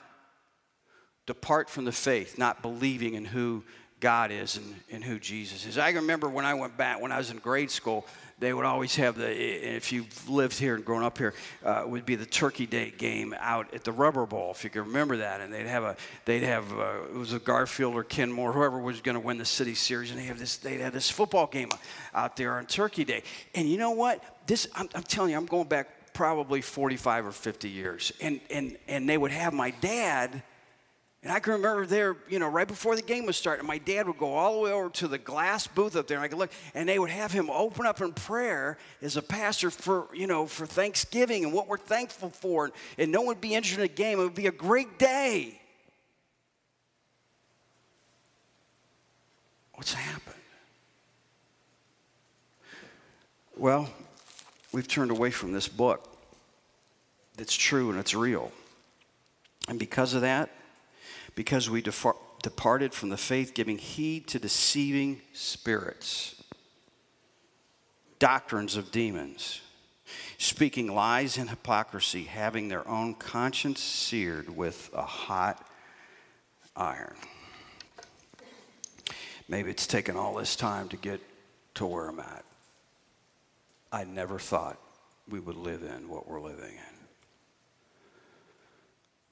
Depart 1.24 1.70
from 1.70 1.84
the 1.84 1.92
faith, 1.92 2.36
not 2.36 2.62
believing 2.62 3.14
in 3.14 3.24
who 3.24 3.62
God 4.00 4.32
is 4.32 4.56
and, 4.56 4.74
and 4.90 5.04
who 5.04 5.20
Jesus 5.20 5.66
is. 5.66 5.78
I 5.78 5.90
remember 5.90 6.28
when 6.28 6.44
I 6.44 6.54
went 6.54 6.76
back, 6.76 7.00
when 7.00 7.12
I 7.12 7.18
was 7.18 7.30
in 7.30 7.36
grade 7.36 7.70
school, 7.70 8.04
they 8.38 8.52
would 8.52 8.66
always 8.66 8.96
have 8.96 9.16
the, 9.16 9.30
if 9.30 9.92
you've 9.92 10.28
lived 10.28 10.58
here 10.58 10.74
and 10.74 10.84
grown 10.84 11.02
up 11.02 11.16
here, 11.16 11.32
uh, 11.64 11.84
would 11.86 12.04
be 12.04 12.16
the 12.16 12.26
Turkey 12.26 12.66
Day 12.66 12.92
game 12.96 13.34
out 13.38 13.72
at 13.72 13.82
the 13.82 13.92
Rubber 13.92 14.26
Bowl, 14.26 14.50
if 14.50 14.62
you 14.62 14.68
can 14.68 14.82
remember 14.82 15.16
that. 15.18 15.40
And 15.40 15.52
they'd 15.52 15.66
have 15.66 15.84
a, 15.84 15.96
they'd 16.26 16.42
have, 16.42 16.70
uh, 16.72 17.04
it 17.10 17.16
was 17.16 17.32
a 17.32 17.38
Garfield 17.38 17.94
or 17.94 18.04
Kenmore, 18.04 18.52
whoever 18.52 18.78
was 18.78 19.00
going 19.00 19.14
to 19.14 19.20
win 19.20 19.38
the 19.38 19.46
city 19.46 19.74
series, 19.74 20.10
and 20.10 20.20
they 20.20 20.24
have 20.24 20.38
this, 20.38 20.58
they'd 20.58 20.80
have 20.80 20.92
this 20.92 21.10
football 21.10 21.46
game 21.46 21.70
out 22.14 22.36
there 22.36 22.58
on 22.58 22.66
Turkey 22.66 23.04
Day. 23.04 23.22
And 23.54 23.68
you 23.68 23.78
know 23.78 23.92
what? 23.92 24.22
This, 24.46 24.68
I'm, 24.74 24.88
I'm 24.94 25.02
telling 25.02 25.30
you, 25.30 25.38
I'm 25.38 25.46
going 25.46 25.68
back 25.68 26.12
probably 26.12 26.60
45 26.60 27.26
or 27.26 27.32
50 27.32 27.68
years. 27.70 28.12
And, 28.20 28.40
and, 28.50 28.76
and 28.86 29.08
they 29.08 29.16
would 29.16 29.30
have 29.30 29.54
my 29.54 29.70
dad 29.70 30.42
and 31.26 31.34
I 31.34 31.40
can 31.40 31.54
remember 31.54 31.86
there, 31.86 32.16
you 32.28 32.38
know, 32.38 32.46
right 32.46 32.68
before 32.68 32.94
the 32.94 33.02
game 33.02 33.26
was 33.26 33.36
starting, 33.36 33.66
my 33.66 33.78
dad 33.78 34.06
would 34.06 34.16
go 34.16 34.34
all 34.34 34.54
the 34.54 34.60
way 34.60 34.70
over 34.70 34.88
to 34.90 35.08
the 35.08 35.18
glass 35.18 35.66
booth 35.66 35.96
up 35.96 36.06
there, 36.06 36.18
and 36.18 36.24
I 36.24 36.28
could 36.28 36.38
look, 36.38 36.52
and 36.72 36.88
they 36.88 37.00
would 37.00 37.10
have 37.10 37.32
him 37.32 37.50
open 37.50 37.84
up 37.84 38.00
in 38.00 38.12
prayer 38.12 38.78
as 39.02 39.16
a 39.16 39.22
pastor 39.22 39.72
for, 39.72 40.06
you 40.14 40.28
know, 40.28 40.46
for 40.46 40.66
Thanksgiving 40.66 41.42
and 41.42 41.52
what 41.52 41.66
we're 41.66 41.78
thankful 41.78 42.30
for. 42.30 42.70
And 42.96 43.10
no 43.10 43.22
one 43.22 43.26
would 43.26 43.40
be 43.40 43.56
interested 43.56 43.82
in 43.82 43.88
the 43.88 43.92
game. 43.92 44.20
It 44.20 44.22
would 44.22 44.36
be 44.36 44.46
a 44.46 44.52
great 44.52 45.00
day. 45.00 45.60
What's 49.74 49.94
happened? 49.94 50.36
Well, 53.56 53.90
we've 54.70 54.86
turned 54.86 55.10
away 55.10 55.32
from 55.32 55.50
this 55.50 55.66
book 55.66 56.08
that's 57.36 57.56
true 57.56 57.90
and 57.90 57.98
it's 57.98 58.14
real. 58.14 58.52
And 59.66 59.76
because 59.76 60.14
of 60.14 60.20
that, 60.20 60.50
because 61.36 61.70
we 61.70 61.80
defar- 61.80 62.16
departed 62.42 62.92
from 62.92 63.10
the 63.10 63.16
faith, 63.16 63.54
giving 63.54 63.78
heed 63.78 64.26
to 64.26 64.40
deceiving 64.40 65.20
spirits, 65.32 66.42
doctrines 68.18 68.74
of 68.74 68.90
demons, 68.90 69.60
speaking 70.38 70.92
lies 70.92 71.36
and 71.38 71.50
hypocrisy, 71.50 72.24
having 72.24 72.66
their 72.66 72.86
own 72.88 73.14
conscience 73.14 73.80
seared 73.80 74.56
with 74.56 74.90
a 74.92 75.02
hot 75.02 75.64
iron. 76.74 77.14
Maybe 79.48 79.70
it's 79.70 79.86
taken 79.86 80.16
all 80.16 80.34
this 80.34 80.56
time 80.56 80.88
to 80.88 80.96
get 80.96 81.20
to 81.74 81.86
where 81.86 82.08
I'm 82.08 82.18
at. 82.18 82.44
I 83.92 84.04
never 84.04 84.38
thought 84.38 84.78
we 85.28 85.38
would 85.38 85.56
live 85.56 85.82
in 85.82 86.08
what 86.08 86.28
we're 86.28 86.40
living 86.40 86.72
in. 86.72 86.96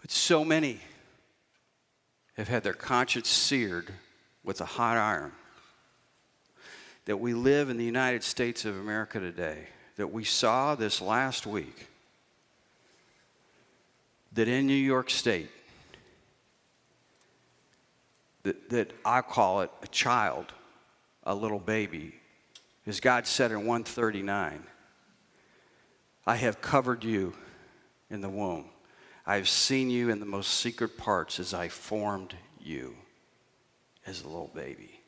But 0.00 0.10
so 0.10 0.44
many 0.44 0.80
have 2.36 2.48
had 2.48 2.62
their 2.62 2.72
conscience 2.72 3.28
seared 3.28 3.92
with 4.42 4.60
a 4.60 4.64
hot 4.64 4.96
iron. 4.96 5.32
That 7.06 7.18
we 7.18 7.34
live 7.34 7.70
in 7.70 7.76
the 7.76 7.84
United 7.84 8.22
States 8.22 8.64
of 8.64 8.76
America 8.76 9.20
today, 9.20 9.68
that 9.96 10.12
we 10.12 10.24
saw 10.24 10.74
this 10.74 11.00
last 11.00 11.46
week, 11.46 11.88
that 14.32 14.48
in 14.48 14.66
New 14.66 14.74
York 14.74 15.10
State, 15.10 15.50
that, 18.42 18.70
that 18.70 18.92
I 19.04 19.20
call 19.20 19.62
it 19.62 19.70
a 19.82 19.86
child, 19.86 20.46
a 21.24 21.34
little 21.34 21.58
baby, 21.58 22.14
as 22.86 23.00
God 23.00 23.26
said 23.26 23.50
in 23.50 23.58
139, 23.58 24.62
I 26.26 26.36
have 26.36 26.60
covered 26.60 27.04
you 27.04 27.34
in 28.10 28.20
the 28.20 28.28
womb. 28.28 28.66
I 29.26 29.36
have 29.36 29.48
seen 29.48 29.90
you 29.90 30.10
in 30.10 30.20
the 30.20 30.26
most 30.26 30.54
secret 30.54 30.98
parts 30.98 31.40
as 31.40 31.54
I 31.54 31.68
formed 31.68 32.34
you 32.60 32.94
as 34.06 34.22
a 34.22 34.28
little 34.28 34.50
baby. 34.54 35.00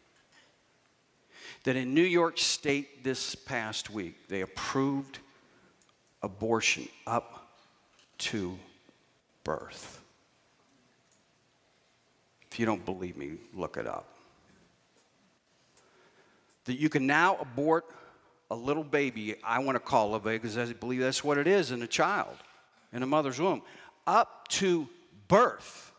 That 1.64 1.76
in 1.76 1.92
New 1.92 2.02
York 2.02 2.38
State 2.38 3.04
this 3.04 3.34
past 3.34 3.90
week, 3.90 4.28
they 4.28 4.40
approved 4.40 5.18
abortion 6.22 6.88
up 7.06 7.48
to 8.18 8.58
birth. 9.44 10.00
If 12.50 12.58
you 12.58 12.64
don't 12.64 12.84
believe 12.84 13.16
me, 13.18 13.32
look 13.52 13.76
it 13.76 13.86
up. 13.86 14.08
That 16.64 16.80
you 16.80 16.88
can 16.88 17.06
now 17.06 17.36
abort 17.38 17.84
a 18.50 18.56
little 18.56 18.84
baby, 18.84 19.34
I 19.44 19.58
want 19.58 19.76
to 19.76 19.80
call 19.80 20.14
a 20.14 20.20
baby 20.20 20.38
because 20.38 20.56
I 20.56 20.72
believe 20.72 21.00
that's 21.00 21.22
what 21.22 21.36
it 21.36 21.46
is 21.46 21.70
in 21.70 21.82
a 21.82 21.86
child, 21.86 22.36
in 22.92 23.02
a 23.02 23.06
mother's 23.06 23.38
womb 23.38 23.62
up 24.06 24.48
to 24.48 24.88
birth 25.28 25.92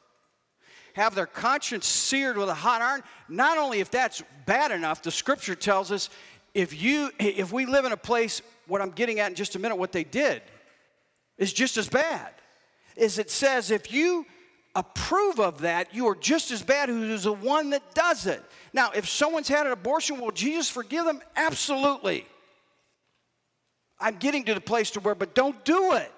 have 0.93 1.13
their 1.13 1.27
conscience 1.27 1.85
seared 1.85 2.37
with 2.37 2.49
a 2.49 2.53
hot 2.53 2.81
iron 2.81 3.03
not 3.29 3.57
only 3.57 3.79
if 3.79 3.91
that's 3.91 4.23
bad 4.45 4.71
enough 4.71 5.01
the 5.03 5.11
scripture 5.11 5.55
tells 5.55 5.91
us 5.91 6.09
if 6.53 6.81
you 6.81 7.11
if 7.19 7.51
we 7.51 7.65
live 7.65 7.85
in 7.85 7.91
a 7.91 7.97
place 7.97 8.41
what 8.67 8.81
i'm 8.81 8.91
getting 8.91 9.19
at 9.19 9.29
in 9.29 9.35
just 9.35 9.55
a 9.55 9.59
minute 9.59 9.75
what 9.75 9.91
they 9.91 10.03
did 10.03 10.41
is 11.37 11.53
just 11.53 11.77
as 11.77 11.87
bad. 11.87 12.33
Is 12.95 13.19
it 13.19 13.29
says 13.29 13.71
if 13.71 13.91
you 13.91 14.25
approve 14.75 15.39
of 15.39 15.61
that 15.61 15.93
you 15.93 16.07
are 16.07 16.15
just 16.15 16.51
as 16.51 16.61
bad 16.61 16.89
as 16.89 17.23
the 17.23 17.33
one 17.33 17.71
that 17.71 17.95
does 17.95 18.27
it. 18.27 18.43
Now 18.73 18.91
if 18.91 19.07
someone's 19.07 19.47
had 19.47 19.65
an 19.65 19.71
abortion 19.71 20.19
will 20.19 20.31
jesus 20.31 20.69
forgive 20.69 21.05
them? 21.05 21.21
Absolutely. 21.35 22.25
I'm 23.99 24.17
getting 24.17 24.43
to 24.45 24.53
the 24.53 24.61
place 24.61 24.91
to 24.91 24.99
where 24.99 25.15
but 25.15 25.33
don't 25.33 25.63
do 25.65 25.93
it 25.93 26.11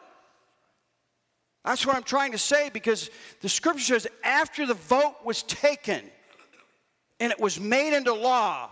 that's 1.65 1.85
what 1.85 1.95
I'm 1.95 2.03
trying 2.03 2.31
to 2.31 2.37
say 2.37 2.69
because 2.69 3.09
the 3.41 3.49
scripture 3.49 3.99
says 3.99 4.07
after 4.23 4.65
the 4.65 4.73
vote 4.73 5.15
was 5.23 5.43
taken 5.43 6.01
and 7.19 7.31
it 7.31 7.39
was 7.39 7.59
made 7.59 7.95
into 7.95 8.13
law, 8.13 8.69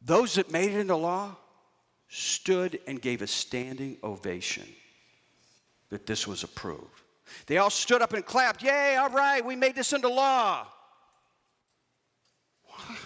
those 0.00 0.34
that 0.34 0.52
made 0.52 0.70
it 0.70 0.78
into 0.78 0.96
law 0.96 1.34
stood 2.08 2.78
and 2.86 3.00
gave 3.00 3.22
a 3.22 3.26
standing 3.26 3.96
ovation 4.04 4.66
that 5.90 6.06
this 6.06 6.26
was 6.26 6.44
approved. 6.44 7.02
They 7.46 7.58
all 7.58 7.70
stood 7.70 8.02
up 8.02 8.12
and 8.12 8.24
clapped, 8.24 8.62
Yay, 8.62 8.96
all 8.96 9.10
right, 9.10 9.44
we 9.44 9.56
made 9.56 9.74
this 9.74 9.92
into 9.92 10.08
law. 10.08 10.66
What, 12.64 12.98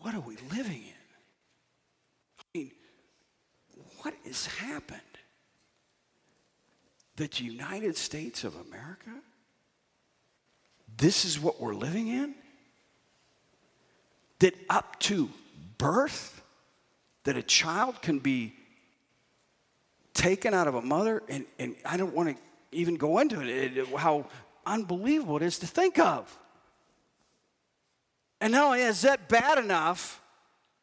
what 0.00 0.14
are 0.14 0.20
we 0.20 0.36
living 0.50 0.82
in? 0.82 0.94
I 2.38 2.42
mean, 2.54 2.72
what 4.02 4.14
has 4.24 4.46
happened? 4.46 5.00
The 7.16 7.28
United 7.36 7.96
States 7.96 8.44
of 8.44 8.54
America? 8.68 9.10
This 10.96 11.24
is 11.24 11.40
what 11.40 11.60
we're 11.60 11.74
living 11.74 12.08
in? 12.08 12.34
That 14.40 14.54
up 14.68 14.98
to 15.00 15.30
birth, 15.78 16.42
that 17.24 17.36
a 17.36 17.42
child 17.42 18.00
can 18.02 18.18
be 18.18 18.54
taken 20.14 20.54
out 20.54 20.66
of 20.66 20.74
a 20.74 20.82
mother, 20.82 21.22
and, 21.28 21.44
and 21.58 21.74
I 21.84 21.96
don't 21.96 22.14
want 22.14 22.30
to 22.30 22.36
even 22.72 22.96
go 22.96 23.18
into 23.18 23.40
it, 23.40 23.76
it, 23.76 23.88
how 23.96 24.26
unbelievable 24.64 25.36
it 25.36 25.42
is 25.42 25.58
to 25.60 25.66
think 25.66 25.98
of. 25.98 26.38
And 28.40 28.52
not 28.52 28.64
only 28.64 28.82
is 28.82 29.02
that 29.02 29.28
bad 29.28 29.58
enough, 29.58 30.20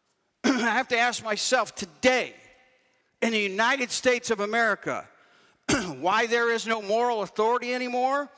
I 0.43 0.51
have 0.51 0.87
to 0.89 0.97
ask 0.97 1.23
myself 1.23 1.75
today, 1.75 2.33
in 3.21 3.31
the 3.31 3.39
United 3.39 3.89
States 3.89 4.31
of 4.31 4.39
America, 4.39 5.07
why 6.03 6.27
there 6.27 6.51
is 6.51 6.67
no 6.67 6.81
moral 6.81 7.23
authority 7.23 7.73
anymore? 7.73 8.29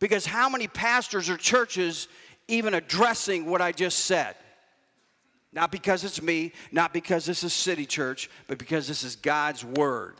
Because 0.00 0.26
how 0.26 0.48
many 0.48 0.66
pastors 0.66 1.28
or 1.28 1.36
churches 1.36 2.08
even 2.48 2.74
addressing 2.74 3.46
what 3.46 3.60
I 3.60 3.70
just 3.70 3.98
said? 4.06 4.34
Not 5.52 5.70
because 5.70 6.04
it's 6.04 6.20
me, 6.20 6.52
not 6.72 6.92
because 6.92 7.24
this 7.24 7.44
is 7.44 7.52
City 7.52 7.86
Church, 7.86 8.30
but 8.48 8.58
because 8.58 8.88
this 8.88 9.04
is 9.04 9.16
God's 9.16 9.64
Word. 9.64 10.16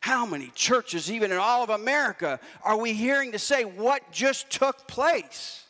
How 0.00 0.24
many 0.24 0.50
churches, 0.54 1.10
even 1.12 1.30
in 1.30 1.36
all 1.36 1.62
of 1.62 1.70
America, 1.70 2.40
are 2.62 2.78
we 2.78 2.92
hearing 2.92 3.32
to 3.32 3.38
say 3.38 3.64
what 3.64 4.10
just 4.10 4.50
took 4.50 4.86
place? 4.88 5.64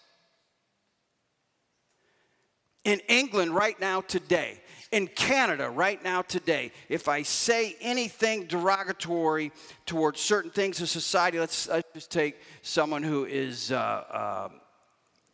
In 2.85 3.01
England, 3.09 3.55
right 3.55 3.79
now, 3.81 4.01
today, 4.03 4.61
in 4.93 5.07
Canada 5.07 5.71
right 5.71 6.03
now, 6.03 6.23
today, 6.23 6.73
if 6.89 7.09
I 7.09 7.23
say 7.23 7.77
anything 7.81 8.47
derogatory 8.47 9.53
towards 9.87 10.21
certain 10.21 10.51
things 10.51 10.81
of 10.81 10.89
society, 10.89 11.39
let's, 11.39 11.69
let's 11.69 11.89
just 11.95 12.11
take 12.11 12.41
someone 12.63 13.03
who 13.03 13.25
is 13.25 13.71
uh, 13.71 13.77
uh, 13.77 14.49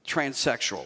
transsexual. 0.06 0.84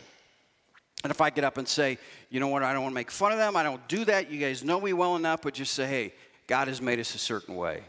And 1.02 1.10
if 1.10 1.20
I 1.20 1.30
get 1.30 1.44
up 1.44 1.58
and 1.58 1.66
say, 1.66 1.98
you 2.28 2.38
know 2.38 2.48
what, 2.48 2.62
I 2.62 2.72
don't 2.72 2.82
want 2.82 2.92
to 2.92 2.94
make 2.94 3.10
fun 3.10 3.32
of 3.32 3.38
them, 3.38 3.56
I 3.56 3.62
don't 3.62 3.86
do 3.88 4.04
that, 4.04 4.30
you 4.30 4.38
guys 4.38 4.62
know 4.62 4.80
me 4.80 4.92
well 4.92 5.16
enough, 5.16 5.42
but 5.42 5.54
just 5.54 5.72
say, 5.72 5.86
hey, 5.86 6.14
God 6.46 6.68
has 6.68 6.80
made 6.80 7.00
us 7.00 7.14
a 7.14 7.18
certain 7.18 7.56
way. 7.56 7.82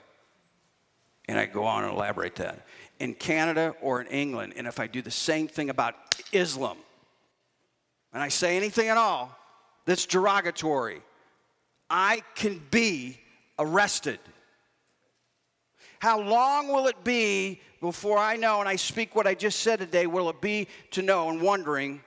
And 1.27 1.38
I 1.38 1.45
go 1.45 1.65
on 1.65 1.84
and 1.84 1.93
elaborate 1.93 2.36
that. 2.38 2.65
In 2.99 3.13
Canada 3.13 3.75
or 3.82 4.01
in 4.01 4.07
England, 4.07 4.53
and 4.55 4.65
if 4.65 4.79
I 4.79 4.88
do 4.88 5.01
the 5.01 5.11
same 5.11 5.47
thing 5.47 5.69
about 5.69 5.95
Islam, 6.32 6.77
and 8.13 8.23
I 8.23 8.29
say 8.29 8.57
anything 8.57 8.88
at 8.88 8.97
all, 8.97 9.38
that's 9.86 10.05
derogatory, 10.05 11.01
I 11.89 12.23
can 12.36 12.61
be 12.71 13.19
arrested. 13.59 14.19
How 15.99 16.19
long 16.19 16.69
will 16.69 16.88
it 16.88 17.03
be 17.03 17.61
before 17.79 18.17
I 18.17 18.36
know 18.36 18.59
and 18.59 18.67
I 18.67 18.75
speak 18.75 19.15
what 19.15 19.27
I 19.27 19.36
just 19.36 19.59
said 19.59 19.79
today? 19.79 20.07
Will 20.07 20.29
it 20.29 20.41
be 20.41 20.67
to 20.91 21.01
know 21.01 21.29
and 21.29 21.41
wondering, 21.41 22.01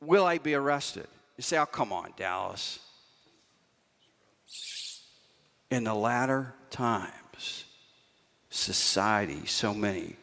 will 0.00 0.24
I 0.24 0.38
be 0.38 0.54
arrested? 0.54 1.06
You 1.36 1.42
say, 1.42 1.58
oh, 1.58 1.66
come 1.66 1.92
on, 1.92 2.12
Dallas. 2.16 2.78
In 5.70 5.84
the 5.84 5.94
latter 5.94 6.54
times, 6.70 7.64
society, 8.50 9.46
so 9.46 9.72
many, 9.72 10.16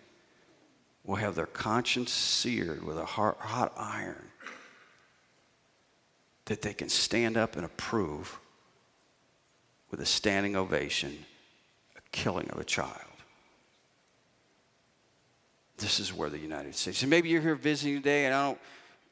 will 1.03 1.15
have 1.15 1.35
their 1.35 1.45
conscience 1.45 2.11
seared 2.11 2.83
with 2.83 2.97
a 2.97 3.05
hot 3.05 3.73
iron 3.77 4.25
that 6.47 6.61
they 6.61 6.73
can 6.73 6.89
stand 6.89 7.37
up 7.37 7.55
and 7.55 7.65
approve 7.65 8.39
with 9.91 10.01
a 10.01 10.05
standing 10.05 10.55
ovation 10.55 11.25
a 11.95 12.01
killing 12.11 12.49
of 12.49 12.59
a 12.59 12.63
child. 12.63 12.91
This 15.77 15.99
is 15.99 16.13
where 16.13 16.29
the 16.29 16.39
United 16.39 16.75
States. 16.75 17.03
And 17.03 17.09
maybe 17.09 17.29
you're 17.29 17.41
here 17.41 17.55
visiting 17.55 17.97
today, 17.97 18.25
and 18.25 18.33
I 18.33 18.47
don't 18.47 18.59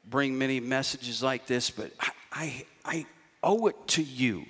bring 0.10 0.38
many 0.38 0.60
messages 0.60 1.22
like 1.22 1.46
this, 1.46 1.70
but 1.70 1.92
I, 2.00 2.10
I, 2.32 2.66
I 2.84 3.06
owe 3.44 3.68
it 3.68 3.76
to 3.90 4.04
you. 4.04 4.46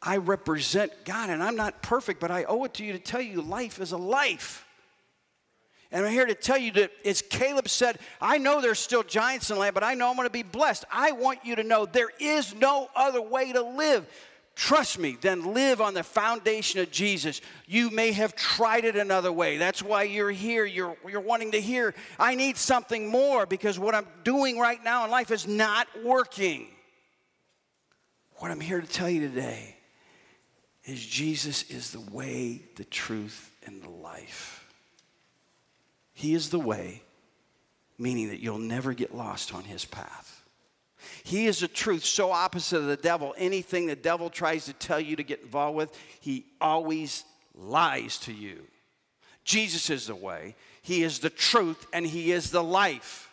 I 0.00 0.18
represent 0.18 0.92
God, 1.04 1.30
and 1.30 1.42
I'm 1.42 1.56
not 1.56 1.82
perfect, 1.82 2.20
but 2.20 2.30
I 2.30 2.44
owe 2.44 2.64
it 2.64 2.74
to 2.74 2.84
you 2.84 2.92
to 2.92 2.98
tell 2.98 3.20
you 3.20 3.40
life 3.40 3.80
is 3.80 3.92
a 3.92 3.96
life. 3.96 4.66
And 5.92 6.06
I'm 6.06 6.12
here 6.12 6.24
to 6.24 6.34
tell 6.34 6.56
you 6.56 6.72
that, 6.72 6.90
as 7.04 7.20
Caleb 7.20 7.68
said, 7.68 7.98
I 8.18 8.38
know 8.38 8.62
there's 8.62 8.78
still 8.78 9.02
giants 9.02 9.50
in 9.50 9.56
the 9.56 9.60
land, 9.60 9.74
but 9.74 9.84
I 9.84 9.92
know 9.92 10.08
I'm 10.08 10.16
going 10.16 10.26
to 10.26 10.32
be 10.32 10.42
blessed. 10.42 10.86
I 10.90 11.12
want 11.12 11.44
you 11.44 11.56
to 11.56 11.62
know 11.62 11.84
there 11.84 12.10
is 12.18 12.54
no 12.54 12.88
other 12.96 13.20
way 13.20 13.52
to 13.52 13.62
live. 13.62 14.06
Trust 14.54 14.98
me, 14.98 15.18
then 15.20 15.52
live 15.52 15.82
on 15.82 15.92
the 15.92 16.02
foundation 16.02 16.80
of 16.80 16.90
Jesus. 16.90 17.42
You 17.66 17.90
may 17.90 18.12
have 18.12 18.34
tried 18.34 18.86
it 18.86 18.96
another 18.96 19.30
way. 19.32 19.58
That's 19.58 19.82
why 19.82 20.04
you're 20.04 20.30
here. 20.30 20.64
You're, 20.64 20.96
you're 21.06 21.20
wanting 21.20 21.52
to 21.52 21.60
hear, 21.60 21.94
I 22.18 22.34
need 22.34 22.56
something 22.56 23.08
more 23.08 23.44
because 23.44 23.78
what 23.78 23.94
I'm 23.94 24.06
doing 24.24 24.58
right 24.58 24.82
now 24.82 25.04
in 25.04 25.10
life 25.10 25.30
is 25.30 25.46
not 25.46 25.88
working. 26.02 26.68
What 28.36 28.50
I'm 28.50 28.60
here 28.60 28.80
to 28.80 28.86
tell 28.86 29.10
you 29.10 29.28
today 29.28 29.76
is 30.84 31.04
Jesus 31.04 31.70
is 31.70 31.90
the 31.90 32.00
way, 32.00 32.62
the 32.76 32.84
truth, 32.84 33.54
and 33.66 33.82
the 33.82 33.90
life. 33.90 34.61
He 36.14 36.34
is 36.34 36.50
the 36.50 36.58
way, 36.58 37.02
meaning 37.98 38.28
that 38.28 38.40
you'll 38.40 38.58
never 38.58 38.92
get 38.92 39.14
lost 39.14 39.54
on 39.54 39.64
his 39.64 39.84
path. 39.84 40.42
He 41.24 41.46
is 41.46 41.60
the 41.60 41.68
truth, 41.68 42.04
so 42.04 42.30
opposite 42.30 42.78
of 42.78 42.86
the 42.86 42.96
devil. 42.96 43.34
Anything 43.36 43.86
the 43.86 43.96
devil 43.96 44.30
tries 44.30 44.66
to 44.66 44.72
tell 44.72 45.00
you 45.00 45.16
to 45.16 45.22
get 45.22 45.42
involved 45.42 45.76
with, 45.76 45.98
he 46.20 46.46
always 46.60 47.24
lies 47.54 48.18
to 48.18 48.32
you. 48.32 48.62
Jesus 49.44 49.90
is 49.90 50.06
the 50.06 50.14
way, 50.14 50.54
he 50.82 51.02
is 51.02 51.18
the 51.18 51.30
truth, 51.30 51.86
and 51.92 52.06
he 52.06 52.30
is 52.30 52.50
the 52.50 52.62
life. 52.62 53.30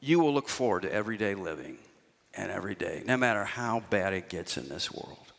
You 0.00 0.18
will 0.18 0.32
look 0.32 0.48
forward 0.48 0.82
to 0.82 0.92
everyday 0.92 1.34
living 1.34 1.78
and 2.34 2.50
every 2.50 2.74
day, 2.74 3.02
no 3.06 3.16
matter 3.16 3.44
how 3.44 3.82
bad 3.90 4.14
it 4.14 4.28
gets 4.28 4.56
in 4.56 4.68
this 4.68 4.90
world 4.90 5.31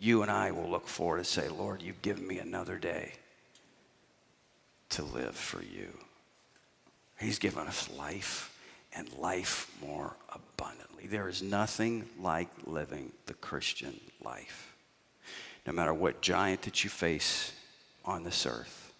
you 0.00 0.22
and 0.22 0.30
I 0.30 0.50
will 0.50 0.68
look 0.68 0.88
forward 0.88 1.18
and 1.18 1.26
say, 1.26 1.48
Lord, 1.48 1.82
you've 1.82 2.00
given 2.00 2.26
me 2.26 2.38
another 2.38 2.78
day 2.78 3.12
to 4.88 5.02
live 5.04 5.36
for 5.36 5.62
you. 5.62 5.90
He's 7.20 7.38
given 7.38 7.66
us 7.66 7.90
life 7.90 8.56
and 8.94 9.12
life 9.18 9.70
more 9.86 10.16
abundantly. 10.32 11.06
There 11.06 11.28
is 11.28 11.42
nothing 11.42 12.08
like 12.18 12.48
living 12.64 13.12
the 13.26 13.34
Christian 13.34 14.00
life. 14.24 14.74
No 15.66 15.74
matter 15.74 15.92
what 15.92 16.22
giant 16.22 16.62
that 16.62 16.82
you 16.82 16.88
face 16.88 17.52
on 18.06 18.24
this 18.24 18.46
earth, 18.46 18.92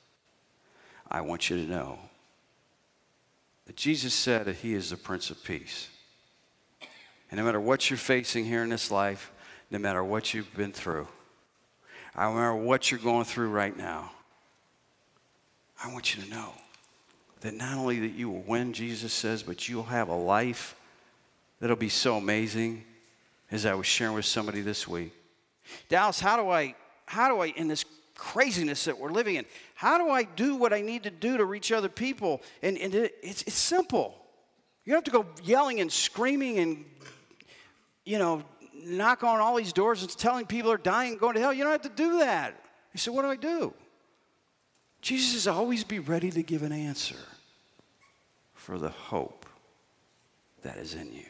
I 1.11 1.23
want 1.23 1.49
you 1.49 1.57
to 1.57 1.71
know 1.71 1.99
that 3.67 3.77
Jesus 3.77 4.13
said 4.13 4.45
that 4.45 4.57
He 4.57 4.75
is 4.75 4.91
the 4.91 4.99
Prince 4.99 5.31
of 5.31 5.43
Peace. 5.43 5.89
And 7.31 7.39
no 7.39 7.45
matter 7.45 7.61
what 7.61 7.89
you're 7.89 7.97
facing 7.97 8.45
here 8.45 8.63
in 8.63 8.69
this 8.69 8.91
life, 8.91 9.33
no 9.71 9.79
matter 9.79 10.03
what 10.03 10.35
you've 10.35 10.55
been 10.57 10.73
through. 10.73 11.07
I 12.15 12.27
remember 12.27 12.57
what 12.57 12.91
you're 12.91 13.01
going 13.01 13.25
through 13.25 13.51
right 13.51 13.77
now. 13.77 14.11
I 15.83 15.93
want 15.93 16.15
you 16.15 16.23
to 16.23 16.29
know 16.29 16.53
that 17.41 17.55
not 17.55 17.79
only 17.79 18.01
that 18.01 18.13
you 18.13 18.29
will 18.29 18.43
win, 18.43 18.73
Jesus 18.73 19.13
says, 19.13 19.43
but 19.43 19.69
you'll 19.69 19.85
have 19.85 20.09
a 20.09 20.15
life 20.15 20.77
that'll 21.61 21.77
be 21.77 21.89
so 21.89 22.17
amazing, 22.17 22.85
as 23.51 23.65
I 23.65 23.75
was 23.75 23.87
sharing 23.87 24.15
with 24.15 24.25
somebody 24.25 24.61
this 24.61 24.87
week. 24.87 25.13
Dallas, 25.89 26.21
how 26.21 26.37
do 26.37 26.51
I, 26.51 26.75
how 27.07 27.29
do 27.29 27.41
I, 27.41 27.47
in 27.47 27.69
this 27.69 27.85
craziness 28.15 28.85
that 28.85 28.99
we're 28.99 29.11
living 29.11 29.37
in, 29.37 29.47
how 29.75 29.97
do 29.97 30.11
I 30.11 30.25
do 30.25 30.57
what 30.57 30.73
I 30.73 30.83
need 30.83 31.05
to 31.05 31.11
do 31.11 31.39
to 31.39 31.45
reach 31.45 31.73
other 31.73 31.89
people? 31.89 32.43
And, 32.63 32.77
and 32.77 32.95
it, 32.95 33.15
it's, 33.23 33.43
it's 33.43 33.57
simple. 33.57 34.17
You 34.85 34.93
don't 34.93 34.99
have 34.99 35.05
to 35.05 35.11
go 35.11 35.27
yelling 35.43 35.81
and 35.81 35.91
screaming 35.91 36.59
and, 36.59 36.85
you 38.05 38.19
know, 38.19 38.43
knock 38.85 39.25
on 39.25 39.41
all 39.41 39.57
these 39.57 39.73
doors 39.73 40.03
and 40.03 40.11
telling 40.17 40.47
people 40.47 40.71
are 40.71 40.79
dying 40.79 41.17
going 41.17 41.35
to 41.35 41.41
hell. 41.41 41.53
You 41.53 41.63
don't 41.65 41.73
have 41.73 41.83
to 41.83 41.89
do 41.89 42.19
that. 42.19 42.63
He 42.93 42.99
said, 42.99 43.15
What 43.15 43.23
do 43.23 43.29
I 43.29 43.37
do? 43.37 43.75
Jesus 45.01 45.33
says, 45.33 45.47
always 45.47 45.85
be 45.85 45.99
ready 45.99 46.31
to 46.31 46.43
give 46.43 46.63
an 46.63 46.73
answer 46.73 47.17
for 48.55 48.79
the 48.79 48.91
hope 48.91 49.47
that 50.63 50.77
is 50.77 50.95
in 50.95 51.13
you. 51.13 51.25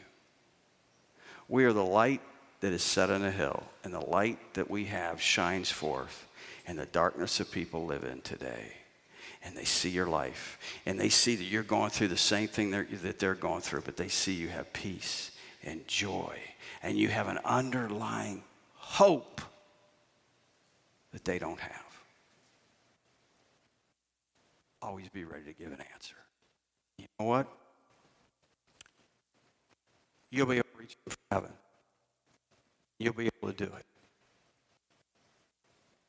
We 1.47 1.63
are 1.65 1.73
the 1.73 1.83
light 1.83 2.21
that 2.59 2.73
is 2.73 2.83
set 2.83 3.09
on 3.09 3.23
a 3.23 3.31
hill, 3.31 3.63
and 3.83 3.93
the 3.93 4.05
light 4.05 4.53
that 4.53 4.69
we 4.69 4.85
have 4.85 5.21
shines 5.21 5.71
forth 5.71 6.27
in 6.67 6.75
the 6.75 6.85
darkness 6.85 7.37
that 7.37 7.51
people 7.51 7.85
live 7.85 8.03
in 8.03 8.21
today. 8.21 8.73
And 9.43 9.57
they 9.57 9.63
see 9.63 9.89
your 9.89 10.05
life, 10.05 10.59
and 10.85 10.99
they 10.99 11.09
see 11.09 11.35
that 11.35 11.45
you're 11.45 11.63
going 11.63 11.89
through 11.89 12.09
the 12.09 12.17
same 12.17 12.47
thing 12.47 12.71
that 12.71 13.17
they're 13.17 13.33
going 13.33 13.61
through, 13.61 13.81
but 13.81 13.97
they 13.97 14.09
see 14.09 14.33
you 14.33 14.49
have 14.49 14.71
peace 14.73 15.31
and 15.63 15.87
joy 15.87 16.37
and 16.83 16.97
you 16.97 17.07
have 17.09 17.27
an 17.27 17.39
underlying 17.45 18.43
hope 18.73 19.41
that 21.11 21.25
they 21.25 21.39
don't 21.39 21.59
have. 21.59 21.85
Always 24.81 25.09
be 25.09 25.23
ready 25.23 25.45
to 25.45 25.53
give 25.53 25.71
an 25.71 25.83
answer. 25.93 26.15
You 26.97 27.05
know 27.19 27.25
what? 27.25 27.47
You'll 30.31 30.47
be 30.47 30.55
able 30.55 30.67
to 30.73 30.79
reach 30.79 30.97
heaven. 31.29 31.51
You'll 32.97 33.13
be 33.13 33.29
able 33.37 33.53
to 33.53 33.65
do 33.65 33.71
it. 33.75 33.85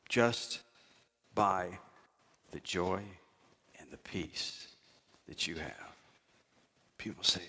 Just 0.08 0.60
by 1.34 1.78
the 2.52 2.60
joy 2.60 3.02
and 3.78 3.90
the 3.90 3.98
peace 3.98 4.68
that 5.26 5.46
you 5.46 5.56
have. 5.56 5.92
People 6.98 7.24
say, 7.24 7.42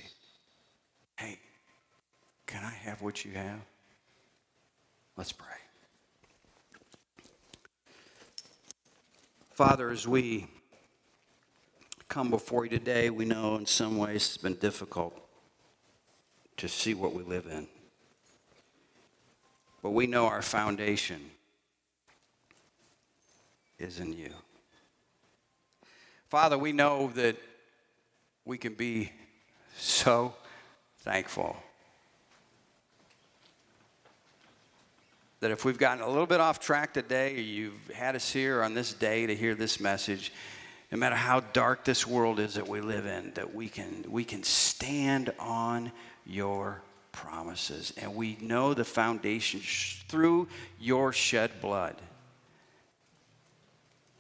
hey, 1.18 1.40
can 2.54 2.64
I 2.64 2.88
have 2.88 3.02
what 3.02 3.26
you 3.26 3.32
have? 3.32 3.62
Let's 5.18 5.32
pray. 5.32 5.48
Father, 9.54 9.90
as 9.90 10.08
we 10.08 10.46
come 12.08 12.30
before 12.30 12.66
you 12.66 12.70
today, 12.70 13.10
we 13.10 13.26
know 13.26 13.56
in 13.56 13.66
some 13.66 13.98
ways 13.98 14.18
it's 14.18 14.38
been 14.38 14.54
difficult 14.54 15.20
to 16.58 16.68
see 16.68 16.94
what 16.94 17.16
we 17.16 17.24
live 17.24 17.48
in. 17.48 17.66
But 19.82 19.90
we 19.90 20.06
know 20.06 20.28
our 20.28 20.44
foundation 20.44 21.32
is 23.80 24.00
in 24.00 24.14
you. 24.14 24.30
Father, 26.30 26.60
we 26.60 26.72
know 26.72 27.12
that 27.16 27.36
we 28.46 28.60
can 28.60 28.76
be 28.76 29.12
so 29.76 30.36
thankful 31.00 31.58
that 35.44 35.52
if 35.52 35.66
we've 35.66 35.78
gotten 35.78 36.02
a 36.02 36.08
little 36.08 36.26
bit 36.26 36.40
off 36.40 36.62
track 36.62 36.94
today, 36.94 37.36
or 37.36 37.42
you've 37.42 37.90
had 37.94 38.16
us 38.16 38.32
here 38.32 38.64
on 38.64 38.74
this 38.74 38.94
day 38.94 39.26
to 39.26 39.36
hear 39.36 39.56
this 39.56 39.78
message, 39.78 40.32
no 40.90 40.98
matter 40.98 41.18
how 41.18 41.42
dark 41.42 41.84
this 41.84 42.08
world 42.08 42.40
is 42.40 42.54
that 42.54 42.66
we 42.66 42.80
live 42.80 43.06
in, 43.06 43.34
that 43.34 43.54
we 43.54 43.68
can, 43.68 44.06
we 44.08 44.24
can 44.24 44.42
stand 44.44 45.34
on 45.40 45.92
your 46.26 46.82
promises. 47.12 47.92
And 47.98 48.16
we 48.16 48.38
know 48.40 48.74
the 48.74 48.86
foundation 48.86 49.60
through 50.08 50.48
your 50.80 51.12
shed 51.12 51.52
blood 51.60 51.98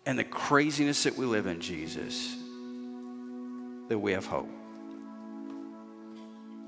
and 0.05 0.19
the 0.19 0.26
craziness 0.26 1.03
that 1.03 1.15
we 1.15 1.26
live 1.26 1.47
in, 1.47 1.61
Jesus, 1.61 2.36
that 3.88 3.97
we 3.97 4.11
have 4.11 4.26
hope. 4.26 4.49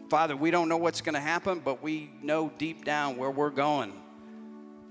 Father, 0.10 0.38
we 0.38 0.50
don't 0.50 0.70
know 0.70 0.78
what's 0.78 1.02
going 1.02 1.16
to 1.16 1.20
happen, 1.20 1.60
but 1.60 1.84
we 1.84 2.10
know 2.22 2.54
deep 2.58 2.86
down 2.86 3.18
where 3.18 3.30
we're 3.30 3.50
going. 3.50 3.92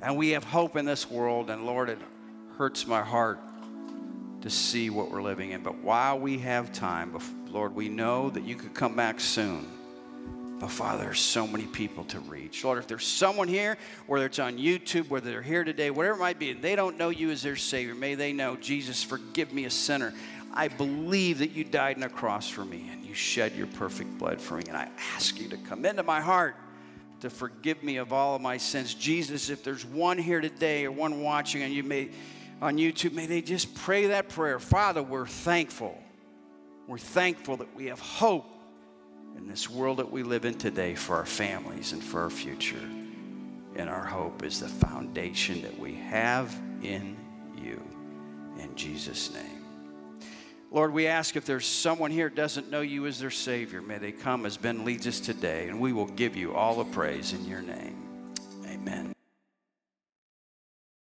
And 0.03 0.17
we 0.17 0.31
have 0.31 0.45
hope 0.45 0.77
in 0.77 0.85
this 0.85 1.11
world. 1.11 1.51
And 1.51 1.67
Lord, 1.67 1.89
it 1.89 1.99
hurts 2.57 2.87
my 2.87 3.03
heart 3.03 3.41
to 4.43 4.51
see 4.51 4.91
what 4.91 5.11
we're 5.11 5.23
living 5.23 5.53
in. 5.53 5.63
But 5.63 5.79
while 5.79 6.19
we 6.19 6.39
have 6.39 6.73
time, 6.73 7.19
Lord, 7.49 7.75
we 7.75 7.89
know 7.89 8.31
that 8.31 8.45
you 8.45 8.57
could 8.57 8.75
come 8.75 8.95
back 8.95 9.21
soon. 9.21 9.67
But 10.61 10.71
Father, 10.71 11.05
there's 11.05 11.21
so 11.21 11.47
many 11.47 11.65
people 11.65 12.05
to 12.05 12.21
reach. 12.21 12.63
Lord, 12.63 12.79
if 12.79 12.87
there's 12.87 13.07
someone 13.07 13.49
here, 13.49 13.77
whether 14.07 14.27
it's 14.27 14.39
on 14.39 14.57
YouTube, 14.57 15.09
whether 15.09 15.31
they're 15.31 15.43
here 15.43 15.65
today, 15.65 15.91
whatever 15.91 16.17
it 16.17 16.21
might 16.21 16.39
be, 16.39 16.51
and 16.51 16.63
they 16.63 16.77
don't 16.77 16.97
know 16.97 17.09
you 17.09 17.31
as 17.31 17.43
their 17.43 17.57
Savior, 17.57 17.95
may 17.95 18.15
they 18.15 18.33
know, 18.33 18.57
Jesus, 18.57 19.03
forgive 19.03 19.53
me 19.53 19.65
a 19.65 19.71
sinner. 19.71 20.13
I 20.53 20.69
believe 20.69 21.39
that 21.39 21.51
you 21.51 21.65
died 21.65 21.97
on 21.97 22.05
a 22.05 22.09
cross 22.09 22.49
for 22.49 22.65
me 22.65 22.89
and 22.93 23.05
you 23.05 23.15
shed 23.15 23.57
your 23.57 23.67
perfect 23.67 24.17
blood 24.19 24.41
for 24.41 24.57
me. 24.57 24.65
And 24.69 24.77
I 24.77 24.89
ask 25.15 25.41
you 25.41 25.49
to 25.49 25.57
come 25.57 25.85
into 25.85 26.03
my 26.03 26.21
heart 26.21 26.55
to 27.25 27.31
forgive 27.31 27.83
me 27.83 27.97
of 27.97 28.13
all 28.13 28.37
of 28.37 28.43
my 28.43 28.57
sins. 28.57 28.95
Jesus, 28.95 29.51
if 29.51 29.65
there's 29.65 29.85
one 29.85 30.17
here 30.17 30.41
today 30.41 30.85
or 30.85 30.93
one 30.93 31.21
watching 31.21 31.63
and 31.63 31.75
you 31.75 31.83
may 31.83 32.11
on 32.63 32.77
YouTube, 32.77 33.13
may 33.13 33.27
they 33.27 33.43
just 33.43 33.75
pray 33.75 34.07
that 34.07 34.29
prayer. 34.29 34.59
Father, 34.59 35.03
we're 35.03 35.27
thankful. 35.27 36.01
We're 36.87 36.99
thankful 36.99 37.57
that 37.59 37.75
we 37.75 37.87
have 37.87 38.01
hope 38.01 38.55
in 39.37 39.49
this 39.49 39.69
world 39.69 39.99
that 39.99 40.11
we 40.11 40.23
live 40.23 40.45
in 40.45 40.55
today 40.55 40.95
for 40.95 41.17
our 41.17 41.27
families 41.27 41.93
and 41.93 42.03
for 42.03 42.23
our 42.23 42.31
future. 42.31 42.89
And 43.77 43.91
our 43.91 44.05
hope 44.05 44.45
is 44.45 44.61
the 44.61 44.69
foundation 44.69 45.63
that 45.63 45.79
we 45.79 45.95
have 45.95 46.55
in 46.83 47.17
you. 47.57 47.83
In 48.59 48.75
Jesus' 48.77 49.33
name. 49.35 49.54
Lord, 50.75 50.93
we 50.93 51.07
ask 51.07 51.37
if 51.37 51.45
there's 51.45 51.67
someone 51.67 52.11
here 52.11 52.29
doesn't 52.29 52.69
know 52.69 52.81
you 52.81 53.07
as 53.07 53.21
their 53.21 53.31
Savior, 53.31 53.81
may 53.81 53.99
they 53.99 54.11
come 54.11 54.45
as 54.45 54.57
Ben 54.57 54.85
leads 54.85 55.07
us 55.07 55.21
today, 55.21 55.69
and 55.69 55.79
we 55.79 55.93
will 55.93 56.09
give 56.09 56.35
you 56.35 56.53
all 56.53 56.75
the 56.75 56.85
praise 56.91 57.33
in 57.33 57.45
your 57.45 57.63
name. 57.63 57.97
Amen. 58.67 59.14